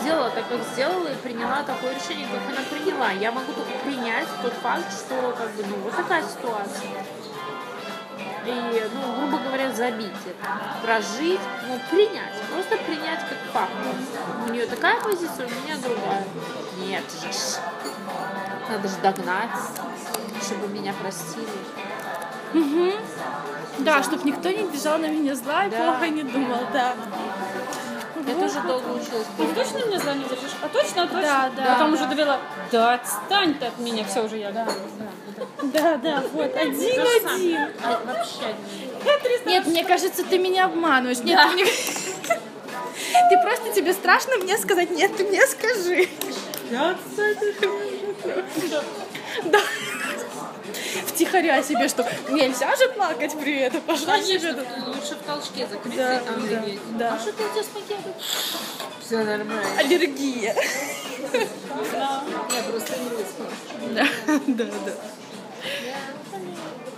сделала 0.00 0.30
так, 0.30 0.48
как 0.48 0.60
сделала, 0.72 1.06
и 1.06 1.14
приняла 1.16 1.62
такое 1.62 1.94
решение, 1.94 2.26
как 2.26 2.40
она 2.48 2.66
приняла. 2.68 3.10
Я 3.12 3.30
могу 3.30 3.52
только 3.52 3.70
принять 3.84 4.26
тот 4.42 4.52
факт, 4.54 4.92
что 4.92 5.34
как 5.38 5.50
бы, 5.52 5.64
ну, 5.68 5.76
вот 5.84 5.94
такая 5.94 6.22
ситуация. 6.22 6.90
И, 8.46 8.82
ну, 8.92 9.16
грубо 9.20 9.38
говоря, 9.38 9.72
забить 9.72 10.12
это. 10.26 10.48
Прожить, 10.82 11.40
ну, 11.68 11.78
принять. 11.90 12.34
Просто 12.52 12.76
принять 12.84 13.20
как 13.20 13.38
факт. 13.52 13.72
У 14.46 14.52
нее 14.52 14.66
такая 14.66 15.00
позиция, 15.00 15.46
у 15.46 15.50
меня 15.50 15.76
другая. 15.76 16.24
Нет 16.78 17.04
же. 17.22 17.28
Надо 18.68 18.88
же 18.88 18.96
догнать, 18.96 19.50
чтобы 20.42 20.68
меня 20.68 20.92
простили. 20.92 21.46
Да, 23.78 24.02
чтобы 24.02 24.24
никто 24.24 24.48
не 24.48 24.64
бежал 24.64 24.98
на 24.98 25.06
меня 25.06 25.34
зла 25.34 25.64
и 25.64 25.70
Да. 25.70 25.76
плохо 25.76 26.08
не 26.08 26.22
думал, 26.22 26.60
да. 26.72 26.94
Я 28.26 28.34
тоже 28.34 28.60
долго 28.66 28.88
училась. 28.88 29.26
Ты 29.36 29.46
точно 29.54 29.78
мне 29.86 29.98
держишь? 29.98 30.56
А 30.62 30.68
точно, 30.68 31.02
а 31.02 31.06
точно? 31.06 31.20
Да, 31.22 31.50
да, 31.56 31.72
Потом 31.74 31.90
да. 31.90 31.96
уже 31.96 32.06
довела, 32.08 32.38
да 32.72 32.94
отстань 32.94 33.54
ты 33.54 33.66
от 33.66 33.78
меня, 33.78 34.04
все 34.04 34.24
уже 34.24 34.38
я. 34.38 34.50
Да, 34.52 34.66
Да, 35.62 35.96
да, 35.96 36.22
вот, 36.32 36.54
один 36.56 36.74
То 36.74 37.06
же 37.06 37.20
самое. 37.20 37.34
один. 37.34 37.68
А, 37.82 38.00
вообще 38.06 38.54
нет. 39.46 39.66
Мне 39.66 39.84
кажется, 39.84 40.24
ты 40.24 40.38
меня 40.38 40.66
обманываешь. 40.66 41.18
Нет, 41.18 41.38
ты 42.26 43.42
просто 43.42 43.72
тебе 43.74 43.92
страшно 43.92 44.36
мне 44.38 44.56
сказать, 44.58 44.90
нет, 44.90 45.16
ты 45.16 45.24
мне 45.24 45.46
скажи. 45.46 46.08
Да. 49.44 49.60
Втихаря 51.06 51.62
себе, 51.62 51.88
что 51.88 52.06
нельзя 52.30 52.74
же 52.76 52.88
плакать 52.90 53.34
при 53.38 53.56
этом, 53.58 53.80
пошла 53.82 54.20
себе. 54.20 54.52
Конечно, 54.52 54.64
лучше 54.88 55.14
в 55.16 55.22
толчке 55.26 55.66
закрыться 55.66 55.96
Да, 55.98 56.16
и 56.16 56.24
там 56.24 56.40
да, 56.42 56.48
реветь. 56.48 56.80
да. 56.98 57.14
А 57.14 57.18
что 57.18 57.32
ты 57.32 57.44
у 57.44 57.48
тебя 57.52 57.62
с 57.62 57.66
пакетом? 57.66 58.14
Все 59.04 59.18
нормально. 59.24 59.62
Аллергия. 59.78 60.54
Я 61.32 62.62
просто 62.70 62.98
не 62.98 63.08
выспалась. 63.10 63.54
Да, 63.90 64.06
да, 64.46 64.64
да. 64.64 64.92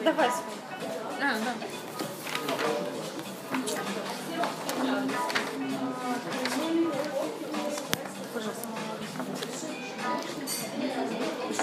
Давай. 0.04 0.28
А, 0.28 1.34
да. 1.44 1.52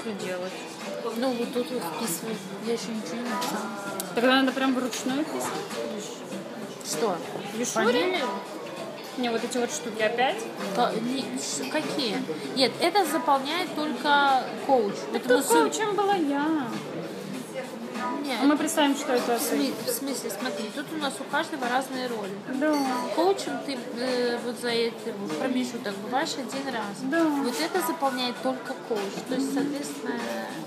Что 0.03 0.11
делать? 0.25 0.51
Ну, 1.15 1.29
вот 1.31 1.53
тут 1.53 1.71
вот 1.71 1.81
вписывать. 1.95 2.37
Я 2.65 2.73
еще 2.73 2.87
ничего 2.89 3.15
не 3.15 3.29
написала. 3.29 3.61
Тогда 4.15 4.41
надо 4.41 4.51
прям 4.51 4.75
вручную 4.75 5.23
писать. 5.23 5.49
Что? 6.85 7.17
Фамилию? 7.71 8.25
Не, 9.17 9.29
вот 9.29 9.41
эти 9.45 9.57
вот 9.59 9.71
штуки 9.71 10.01
опять. 10.01 10.35
Не, 11.01 11.69
какие? 11.69 12.17
Нет, 12.57 12.73
это 12.81 13.05
заполняет 13.05 13.73
только 13.75 14.43
коуч. 14.67 14.95
Это 15.13 15.35
Этому 15.35 15.41
су- 15.43 15.69
чем 15.69 15.95
была 15.95 16.15
я. 16.15 16.67
Не, 18.23 18.37
Мы 18.47 18.57
представим, 18.57 18.95
что 18.95 19.13
это 19.13 19.37
в 19.37 19.41
смысле, 19.41 19.73
в 19.85 19.89
смысле, 19.89 20.29
смотри, 20.39 20.71
тут 20.75 20.85
у 20.93 20.97
нас 20.97 21.13
у 21.19 21.23
каждого 21.25 21.67
разные 21.67 22.07
роли. 22.07 22.31
Да. 22.53 22.73
Коучем 23.15 23.59
ты 23.65 23.77
э, 23.97 24.37
вот 24.45 24.57
за 24.59 24.69
это 24.69 25.11
вот 25.19 25.37
промежуток 25.39 25.93
бываешь 25.97 26.33
один 26.33 26.73
раз. 26.73 26.95
Да. 27.03 27.23
Вот 27.25 27.53
это 27.59 27.81
заполняет 27.85 28.35
только 28.41 28.73
коуч. 28.87 29.13
То 29.27 29.35
есть, 29.35 29.53
соответственно, 29.53 30.13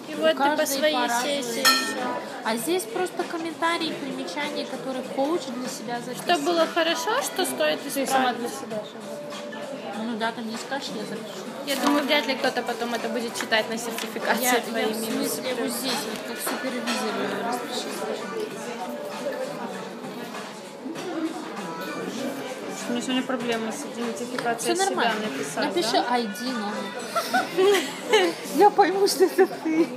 И 0.09 0.15
у 0.15 0.19
вот 0.19 0.31
ты 0.37 0.57
по 0.57 0.67
своей 0.67 1.09
сессии. 1.23 1.65
А 2.45 2.57
здесь 2.57 2.83
просто 2.83 3.25
комментарии, 3.25 3.93
примечания, 4.03 4.67
которые 4.67 5.03
коуч 5.17 5.41
для 5.47 5.69
себя 5.69 5.97
Что 6.03 6.15
записывает. 6.15 6.45
было 6.45 6.67
хорошо, 6.67 7.23
что 7.23 7.45
стоит 7.47 7.81
Ты 7.83 7.91
сама 7.91 8.05
исправить. 8.05 8.39
для 8.39 8.49
себя 8.49 8.83
Ну 10.05 10.17
да, 10.19 10.31
там 10.33 10.47
не 10.49 10.57
скажешь, 10.57 10.91
я 10.95 11.03
запишу. 11.05 11.46
Я 11.67 11.75
думаю, 11.75 12.05
вряд 12.05 12.27
ли 12.29 12.37
кто-то 12.37 12.63
потом 12.63 12.95
это 12.95 13.09
будет 13.09 13.35
читать 13.35 13.69
на 13.69 13.77
сертификации 13.77 14.45
Я, 14.45 14.61
твои 14.61 14.83
я 14.85 14.89
в 14.89 14.95
смысле 14.95 15.55
вот 15.59 15.71
здесь, 15.71 15.93
вот 16.09 16.21
как 16.29 16.39
супервизор 16.39 17.11
э. 17.19 18.37
У 22.89 22.93
меня 22.93 23.03
сегодня 23.03 23.23
проблемы 23.23 23.73
с 23.73 23.85
идентификацией 23.85 24.77
Все 24.77 24.87
себя 24.87 25.13
написать, 25.15 25.75
Напиши 25.75 25.93
да? 25.93 26.17
ID 26.17 26.53
номер. 26.53 28.33
Я 28.55 28.71
пойму, 28.71 29.09
что 29.09 29.25
это 29.25 29.49
ты. 29.65 29.89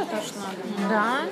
Аж 0.00 0.32
надо. 0.36 0.88
Да. 0.88 1.26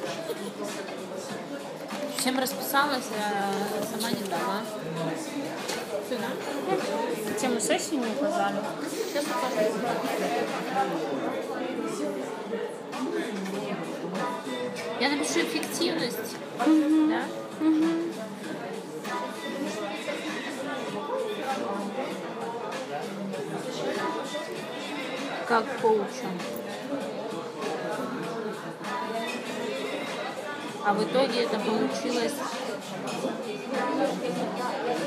Всем 2.18 2.38
расписалась, 2.38 3.04
а 3.16 3.52
сама 3.86 4.10
не 4.10 4.24
дала. 4.28 4.62
Сюда. 6.08 6.30
Тему 7.40 7.60
сессии 7.60 7.94
не 7.94 8.06
указали. 8.06 8.56
Сейчас 8.90 9.24
укажу. 9.24 9.78
Я 14.98 15.08
напишу 15.10 15.40
эффективность. 15.40 16.36
Да? 16.58 17.22
Как 25.46 25.64
коучем. 25.80 26.55
А 30.86 30.92
в 30.94 31.02
итоге 31.02 31.42
это 31.42 31.58
получилось 31.58 32.34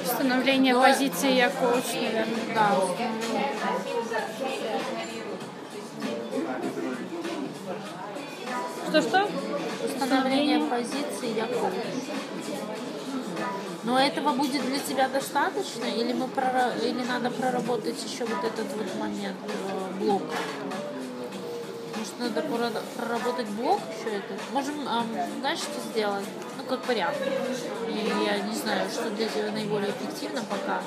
Становление 0.05 0.73
Ну, 0.73 0.81
позиции 0.81 1.31
я 1.35 1.49
коуч, 1.49 1.85
наверное. 1.93 2.25
Да, 2.53 2.71
Что-что? 8.89 9.29
установление 9.85 10.59
позиции 10.67 11.37
я 11.37 11.45
коуч. 11.45 11.73
Но 13.83 13.97
этого 13.97 14.33
будет 14.33 14.65
для 14.65 14.79
тебя 14.79 15.07
достаточно, 15.07 15.85
или 15.85 16.11
мы 16.11 16.25
прора- 16.25 16.77
или 16.83 17.03
надо 17.05 17.29
проработать 17.31 18.03
еще 18.03 18.25
вот 18.25 18.43
этот 18.43 18.75
вот 18.75 18.95
момент 18.99 19.37
э, 19.47 20.03
блок? 20.03 20.23
Может, 22.17 22.35
надо 22.35 22.81
проработать 22.95 23.47
блок 23.49 23.81
еще 23.89 24.15
этот? 24.15 24.37
Можем, 24.51 24.87
ам, 24.87 25.07
знаешь, 25.39 25.59
что 25.59 25.79
сделать? 25.91 26.25
Ну, 26.57 26.63
как 26.63 26.87
вариант. 26.87 27.17
И 27.87 28.25
я 28.25 28.39
не 28.39 28.55
знаю, 28.55 28.89
что 28.89 29.09
для 29.11 29.27
тебя 29.27 29.51
наиболее 29.51 29.91
эффективно 29.91 30.41
пока. 30.49 30.81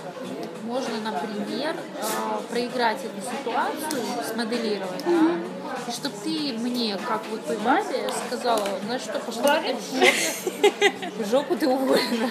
Можно, 0.64 1.00
например, 1.00 1.76
э, 1.76 2.02
проиграть 2.48 2.98
эту 3.04 3.20
ситуацию, 3.20 4.02
смоделировать, 4.32 5.04
да? 5.04 5.36
И 5.86 5.90
чтобы 5.90 6.14
ты 6.22 6.54
мне, 6.58 6.98
как 7.06 7.22
вот 7.30 7.46
той 7.46 7.56
бабе, 7.58 8.08
сказала, 8.26 8.68
знаешь 8.84 9.02
что, 9.02 9.18
пошла 9.18 9.60
ты 9.60 9.74
в 9.74 9.80
жопу, 9.92 11.22
в 11.24 11.30
жопу 11.30 11.56
ты 11.56 11.68
уволена. 11.68 12.30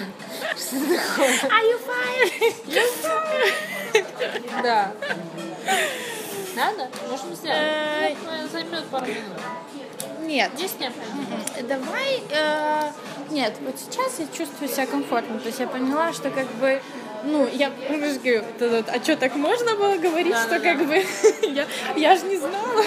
Что 0.56 0.80
такое? 0.80 1.30
Are 1.50 1.64
you 1.70 1.78
fired? 1.86 2.32
Да. 4.62 4.92
Надо? 6.56 6.88
Можем 7.10 7.34
сделать. 7.34 7.58
Э, 7.58 8.14
Ну, 8.26 8.48
Займет 8.48 8.84
пару 8.86 9.06
минут. 9.06 9.38
Нет. 10.20 10.50
Здесь 10.56 10.74
необходимо. 10.78 11.68
Давай, 11.68 12.22
э, 12.30 12.90
нет, 13.30 13.54
вот 13.64 13.74
сейчас 13.78 14.18
я 14.18 14.26
чувствую 14.26 14.68
себя 14.68 14.86
комфортно, 14.86 15.38
то 15.40 15.46
есть 15.48 15.58
я 15.58 15.66
поняла, 15.66 16.12
что 16.12 16.30
как 16.30 16.46
бы, 16.60 16.80
ну, 17.24 17.48
я 17.52 17.70
говорю, 17.70 18.42
вот 18.42 18.62
это 18.62 18.68
вот, 18.68 18.88
а 18.88 19.02
что, 19.02 19.16
так 19.16 19.34
можно 19.34 19.74
было 19.76 19.96
говорить, 19.96 20.36
что 20.36 20.58
Да-да-да. 20.58 20.72
как 20.76 20.86
бы, 20.86 21.04
я, 21.48 21.66
я 21.96 22.16
же 22.16 22.26
не 22.26 22.36
знала, 22.36 22.84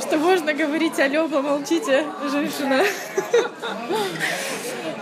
что 0.00 0.18
можно 0.18 0.52
говорить, 0.52 0.98
алло, 1.00 1.28
помолчите, 1.28 2.04
женщина. 2.30 2.82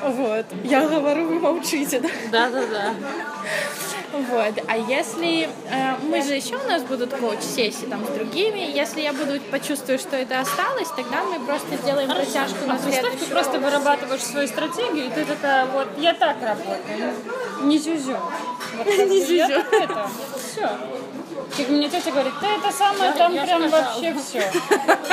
Вот, 0.05 0.47
я 0.65 0.81
говорю, 0.89 1.29
вы 1.29 1.39
молчите, 1.39 2.01
да? 2.01 2.09
Да-да-да. 2.33 2.93
Вот. 4.13 4.55
А 4.69 4.77
если 4.77 5.49
э, 5.71 5.97
мы 6.03 6.23
же 6.23 6.35
еще 6.35 6.57
у 6.57 6.69
нас 6.69 6.83
будут 6.83 7.15
коуч-сессии 7.15 7.87
там 7.87 8.05
с 8.05 8.11
другими, 8.11 8.59
если 8.59 9.01
я 9.01 9.13
буду 9.13 9.41
почувствую, 9.51 9.99
что 9.99 10.17
это 10.17 10.41
осталось, 10.41 10.89
тогда 10.89 11.23
мы 11.25 11.45
просто 11.47 11.77
сделаем 11.83 12.11
протяжку 12.11 12.67
на 12.67 12.75
А 12.75 12.79
представь, 12.79 13.19
ты 13.19 13.27
просто 13.27 13.59
вырабатываешь 13.59 14.23
свою 14.23 14.47
стратегию, 14.49 15.07
и 15.07 15.11
ты 15.11 15.25
такая, 15.25 15.65
вот, 15.67 15.89
я 15.99 16.13
так 16.13 16.37
работаю, 16.43 17.15
не 17.63 17.79
зюзю. 17.79 18.19
Вот 18.77 18.87
Не 19.09 19.21
зюзю. 19.21 19.65
это, 19.73 20.07
все. 20.37 20.69
Как 21.57 21.69
мне 21.69 21.89
тетя 21.89 22.11
говорит, 22.11 22.33
ты 22.41 22.47
это 22.47 22.73
самое, 22.73 23.13
там 23.13 23.35
я 23.35 23.45
прям 23.45 23.69
сказала. 23.69 23.83
вообще 23.83 24.15
все. 24.15 24.53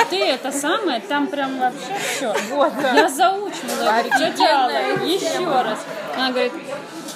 Ты 0.08 0.24
это 0.24 0.52
самое, 0.52 1.00
там 1.00 1.26
прям 1.26 1.58
вообще 1.58 1.94
все. 1.98 2.34
Вот, 2.50 2.72
я 2.94 3.08
заучила, 3.08 3.84
я 3.84 4.02
говорю, 4.02 4.10
тетя 4.18 4.64
Алла, 4.64 5.04
еще 5.04 5.44
раз. 5.44 5.78
Она 6.16 6.30
говорит, 6.30 6.52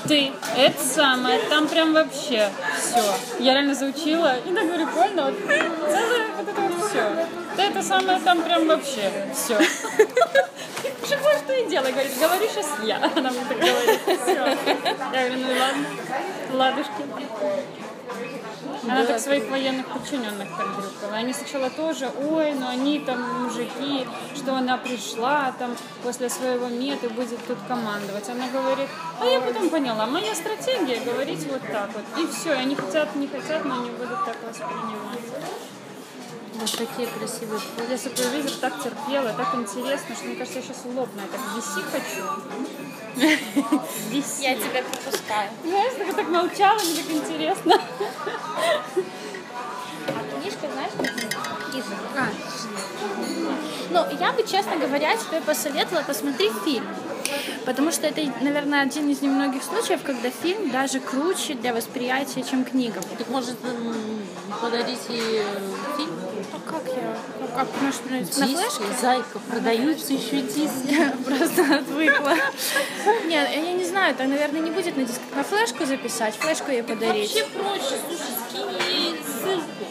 ты 0.06 0.32
это 0.56 0.82
самое, 0.82 1.38
там 1.48 1.68
прям 1.68 1.92
вообще 1.92 2.50
все. 2.78 3.02
Я 3.38 3.54
реально 3.54 3.74
заучила, 3.74 4.36
и 4.38 4.52
так 4.52 4.66
говорю, 4.66 4.86
прикольно, 4.86 5.24
вот, 5.26 5.34
вот 6.36 6.48
это 6.48 6.60
вот 6.60 6.90
все. 6.90 7.26
Ты 7.56 7.62
это 7.62 7.82
самое, 7.82 8.18
там 8.20 8.42
прям 8.42 8.66
вообще 8.66 9.10
все. 9.34 9.58
Что 11.04 11.18
что 11.18 11.52
и 11.52 11.68
делай, 11.68 11.92
говорит, 11.92 12.12
говори 12.18 12.48
сейчас 12.48 12.66
я. 12.82 12.96
Она 13.16 13.30
мне 13.30 13.44
так 13.46 13.58
говорит, 13.58 14.00
все. 14.22 14.34
Я 15.12 15.28
говорю, 15.28 15.36
ну 15.38 15.48
ладно, 15.60 15.86
ладушки. 16.52 17.83
Она 18.88 19.04
так 19.04 19.20
своих 19.20 19.48
военных 19.50 19.86
подчиненных 19.86 20.48
подбрюкала. 20.50 21.14
Они 21.14 21.32
сначала 21.32 21.70
тоже, 21.70 22.10
ой, 22.30 22.52
ну 22.54 22.68
они 22.68 23.00
там 23.00 23.44
мужики, 23.44 24.06
что 24.34 24.54
она 24.56 24.76
пришла 24.76 25.52
там 25.58 25.76
после 26.02 26.28
своего 26.28 26.68
мета 26.68 27.08
будет 27.08 27.44
тут 27.46 27.58
командовать. 27.66 28.28
Она 28.28 28.48
говорит, 28.48 28.88
а 29.20 29.24
я 29.26 29.40
потом 29.40 29.70
поняла, 29.70 30.06
моя 30.06 30.34
стратегия 30.34 31.00
говорить 31.04 31.46
вот 31.50 31.62
так 31.70 31.90
вот. 31.94 32.04
И 32.22 32.26
все, 32.26 32.52
они 32.52 32.74
хотят, 32.74 33.14
не 33.16 33.26
хотят, 33.26 33.64
но 33.64 33.74
они 33.74 33.90
будут 33.90 34.24
так 34.24 34.36
воспринимать. 34.46 35.20
Вот 36.54 36.70
такие 36.70 37.08
красивые 37.08 37.58
фото. 37.58 37.90
Я 37.90 37.98
супервизор 37.98 38.52
так 38.60 38.82
терпела, 38.82 39.32
так 39.32 39.54
интересно, 39.54 40.14
что 40.14 40.26
мне 40.26 40.36
кажется, 40.36 40.60
я 40.60 40.64
сейчас. 40.64 40.84
Я 40.84 41.26
так 41.26 41.40
виси 41.56 41.82
хочу. 41.90 42.22
Виси. 44.10 44.42
Я 44.42 44.54
тебя 44.54 44.82
пропускаю. 44.82 45.50
Знаешь, 45.64 45.92
так, 45.98 46.14
так 46.16 46.28
молчала, 46.28 46.78
мне 46.80 47.02
так 47.02 47.10
интересно. 47.10 47.80
Книжка, 50.40 50.68
знаешь, 50.72 50.92
как 50.96 51.10
Ну, 53.94 54.04
я 54.18 54.32
бы, 54.32 54.42
честно 54.42 54.74
говоря, 54.76 55.16
тебе 55.16 55.40
посоветовала 55.40 56.02
посмотреть 56.02 56.50
фильм. 56.64 56.84
Потому 57.64 57.92
что 57.92 58.08
это, 58.08 58.22
наверное, 58.40 58.82
один 58.82 59.08
из 59.08 59.22
немногих 59.22 59.62
случаев, 59.62 60.00
когда 60.02 60.30
фильм 60.30 60.70
даже 60.70 60.98
круче 60.98 61.54
для 61.54 61.72
восприятия, 61.72 62.42
чем 62.42 62.64
книга. 62.64 63.00
Так 63.16 63.28
может 63.28 63.56
подарить 64.60 64.98
и 65.10 65.42
э, 65.44 65.96
фильм? 65.96 66.10
А 66.52 66.70
как 66.70 66.82
я? 66.88 67.16
Как, 67.54 67.68
может, 67.80 68.10
на 68.10 68.16
на 68.16 68.22
Диски, 68.24 68.42
флешке? 68.42 69.00
зайка, 69.00 69.38
продаются 69.48 70.12
еще 70.12 70.40
диски. 70.40 70.92
Я 70.92 71.12
просто 71.24 71.76
отвыкла. 71.76 72.34
Нет, 73.26 73.48
я 73.54 73.72
не 73.74 73.84
знаю, 73.84 74.12
это, 74.14 74.24
наверное, 74.24 74.60
не 74.60 74.72
будет 74.72 74.96
на 74.96 75.04
диск. 75.04 75.20
На 75.36 75.44
флешку 75.44 75.84
записать, 75.86 76.34
флешку 76.34 76.72
ей 76.72 76.82
подарить. 76.82 77.32
Вообще 77.32 77.46
проще, 77.46 77.96
слушай, 78.08 78.34
скинь 78.48 78.92
ей 78.92 79.20
ссылку. 79.24 79.86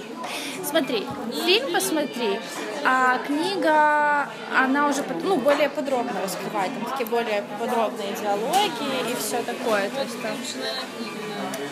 Смотри, 0.70 1.08
фильм 1.46 1.72
посмотри, 1.74 2.40
а 2.86 3.18
книга, 3.20 4.28
она 4.56 4.88
уже 4.88 5.04
ну, 5.24 5.38
более 5.38 5.70
подробно 5.70 6.22
раскрывает, 6.22 6.72
там 6.74 6.92
такие 6.92 7.06
более 7.08 7.44
подробные 7.60 8.14
диалоги 8.14 9.12
и 9.12 9.16
все 9.16 9.42
такое. 9.44 9.90
То 9.90 10.02
есть 10.02 10.22
там, 10.22 10.36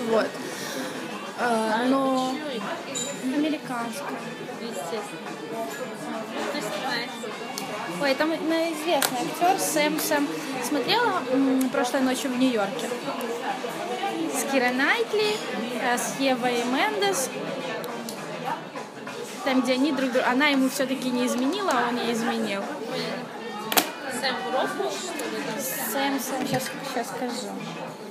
вот. 0.09 0.28
Э, 1.39 1.86
но 1.88 2.34
американская. 3.24 4.18
Естественно. 4.62 5.32
Ой, 8.01 8.16
там 8.16 8.30
на- 8.30 8.72
известный 8.74 9.18
актер 9.22 9.59
Сэм 9.59 9.99
Сэм. 9.99 10.28
Смотрела 10.68 11.22
м, 11.32 11.70
прошлой 11.70 12.01
ночью 12.01 12.32
в 12.32 12.38
Нью-Йорке. 12.38 12.88
С 14.34 14.51
Кирой 14.51 14.72
Найтли, 14.72 15.36
э, 15.82 15.97
с 15.97 16.20
Евой 16.20 16.64
Мендес. 16.66 17.30
Там, 19.44 19.62
где 19.62 19.74
они 19.74 19.92
друг 19.92 20.12
друга... 20.12 20.30
Она 20.30 20.48
ему 20.48 20.70
все-таки 20.70 21.10
не 21.10 21.26
изменила, 21.26 21.72
а 21.72 21.89
он 21.89 21.98
ей 21.98 22.14
изменил. 22.14 22.64
Сэм 24.22 24.36
Роквелл, 24.54 24.92
что 24.92 25.24
ли? 25.26 25.42
Сэм 25.60 26.20
Сэм, 26.20 26.48
сейчас, 26.48 26.64
сейчас 26.94 27.08
скажу. 27.08 27.50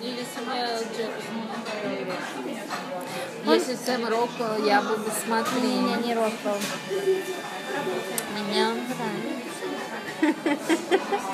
Или 0.02 0.24
Сэмюэл 0.34 0.82
Джексон? 0.96 1.46
Если 3.44 3.74
Сэм 3.76 4.08
Роквелл, 4.08 4.64
я 4.64 4.82
бы 4.82 4.96
Не, 4.96 5.10
смотрела. 5.24 5.96
не 6.00 6.14
Роквелл. 6.14 6.58
Мне 8.48 8.66
он 8.66 8.78
нравится. 8.88 9.60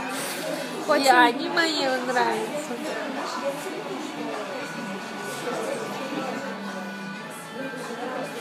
И 0.87 0.91
Очень... 0.91 1.09
они 1.09 1.49
мои 1.49 1.85
нравятся. 2.07 2.73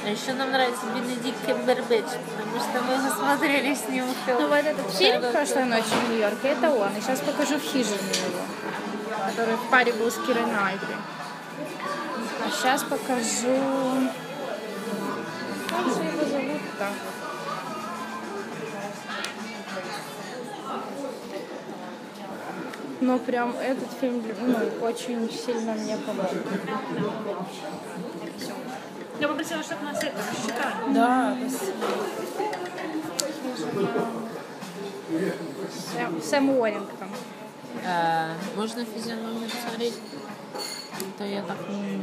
А 0.05 0.09
еще 0.09 0.33
нам 0.33 0.51
нравится 0.51 0.85
Бенедикт 0.93 1.43
Камбербэтч, 1.47 2.05
потому 2.05 2.59
что 2.59 2.81
мы 2.83 3.09
посмотрели 3.09 3.73
с 3.73 3.89
ним 3.89 4.05
фильм. 4.23 4.37
Ну 4.39 4.47
вот 4.49 4.63
этот 4.63 4.91
фильм 4.91 5.21
«Прошлой 5.31 5.65
ночью 5.65 5.97
в 6.05 6.09
Нью-Йорке» 6.11 6.49
это 6.49 6.69
он. 6.69 6.95
И 6.95 7.01
сейчас 7.01 7.21
покажу 7.21 7.57
в 7.57 7.63
хижине 7.63 7.97
его, 7.97 8.41
который 9.27 9.55
в 9.55 9.69
паре 9.71 9.93
был 9.93 10.11
с 10.11 10.17
Кирой 10.17 10.45
Найтли. 10.45 10.95
А 12.45 12.51
сейчас 12.51 12.83
покажу... 12.83 14.11
Как 15.69 15.85
же 15.87 16.03
его 16.03 16.25
зовут-то? 16.29 16.87
Но 23.01 23.17
прям 23.17 23.55
этот 23.57 23.89
фильм 23.99 24.23
ну, 24.41 24.85
очень 24.85 25.31
сильно 25.31 25.73
мне 25.73 25.97
помог. 25.97 26.29
Я 29.19 29.27
попросила, 29.27 29.63
чтобы 29.63 29.83
нас 29.83 30.03
это 30.03 30.21
считали. 30.41 30.93
Да, 30.93 31.37
Сэм, 35.93 36.21
Сэм 36.21 36.49
Уоррингтон. 36.49 37.07
А, 37.85 38.31
можно 38.55 38.83
физиономию 38.85 39.49
посмотреть? 39.49 39.93
А 40.93 41.17
То 41.17 41.23
я 41.25 41.41
так 41.43 41.57
не... 41.69 42.01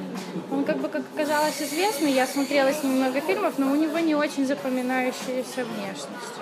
Он 0.51 0.65
как 0.65 0.79
бы, 0.79 0.89
как 0.89 1.03
оказалось, 1.15 1.61
известный. 1.61 2.13
Я 2.13 2.27
смотрела 2.27 2.73
с 2.73 2.83
ним 2.83 2.97
много 2.97 3.21
фильмов, 3.21 3.55
но 3.59 3.71
у 3.73 3.75
него 3.75 3.99
не 3.99 4.15
очень 4.15 4.47
запоминающаяся 4.47 5.65
внешность. 5.65 6.35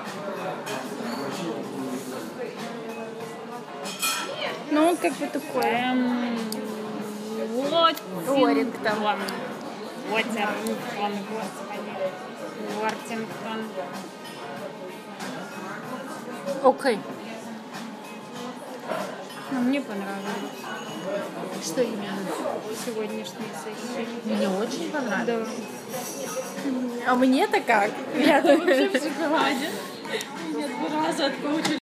Ну, 4.71 4.89
он 4.89 4.97
как 4.97 5.13
бы 5.15 5.27
такой. 5.27 5.65
Эм, 5.65 6.39
вот. 7.71 7.97
Уоррингтон. 8.29 9.19
Уоррингтон, 10.11 11.13
господи. 11.31 11.93
Уортингтон. 12.81 13.61
Окей. 16.65 16.99
Ну, 19.53 19.61
мне 19.61 19.81
понравилось 19.81 20.25
Что 21.65 21.83
именно? 21.83 22.19
сегодняшняя 22.85 23.25
сессия. 23.25 24.07
Мне 24.25 24.49
очень 24.49 24.91
понравилось. 24.91 25.49
А 27.07 27.15
мне-то 27.15 27.61
как? 27.61 27.91
Я 28.17 28.41
Вообще 28.43 28.89
в 28.89 28.93
шоколаде. 28.93 29.71
Нет, 30.55 30.71
два 30.91 31.07
раза 31.07 31.27
от 31.27 31.35
коуча 31.37 31.79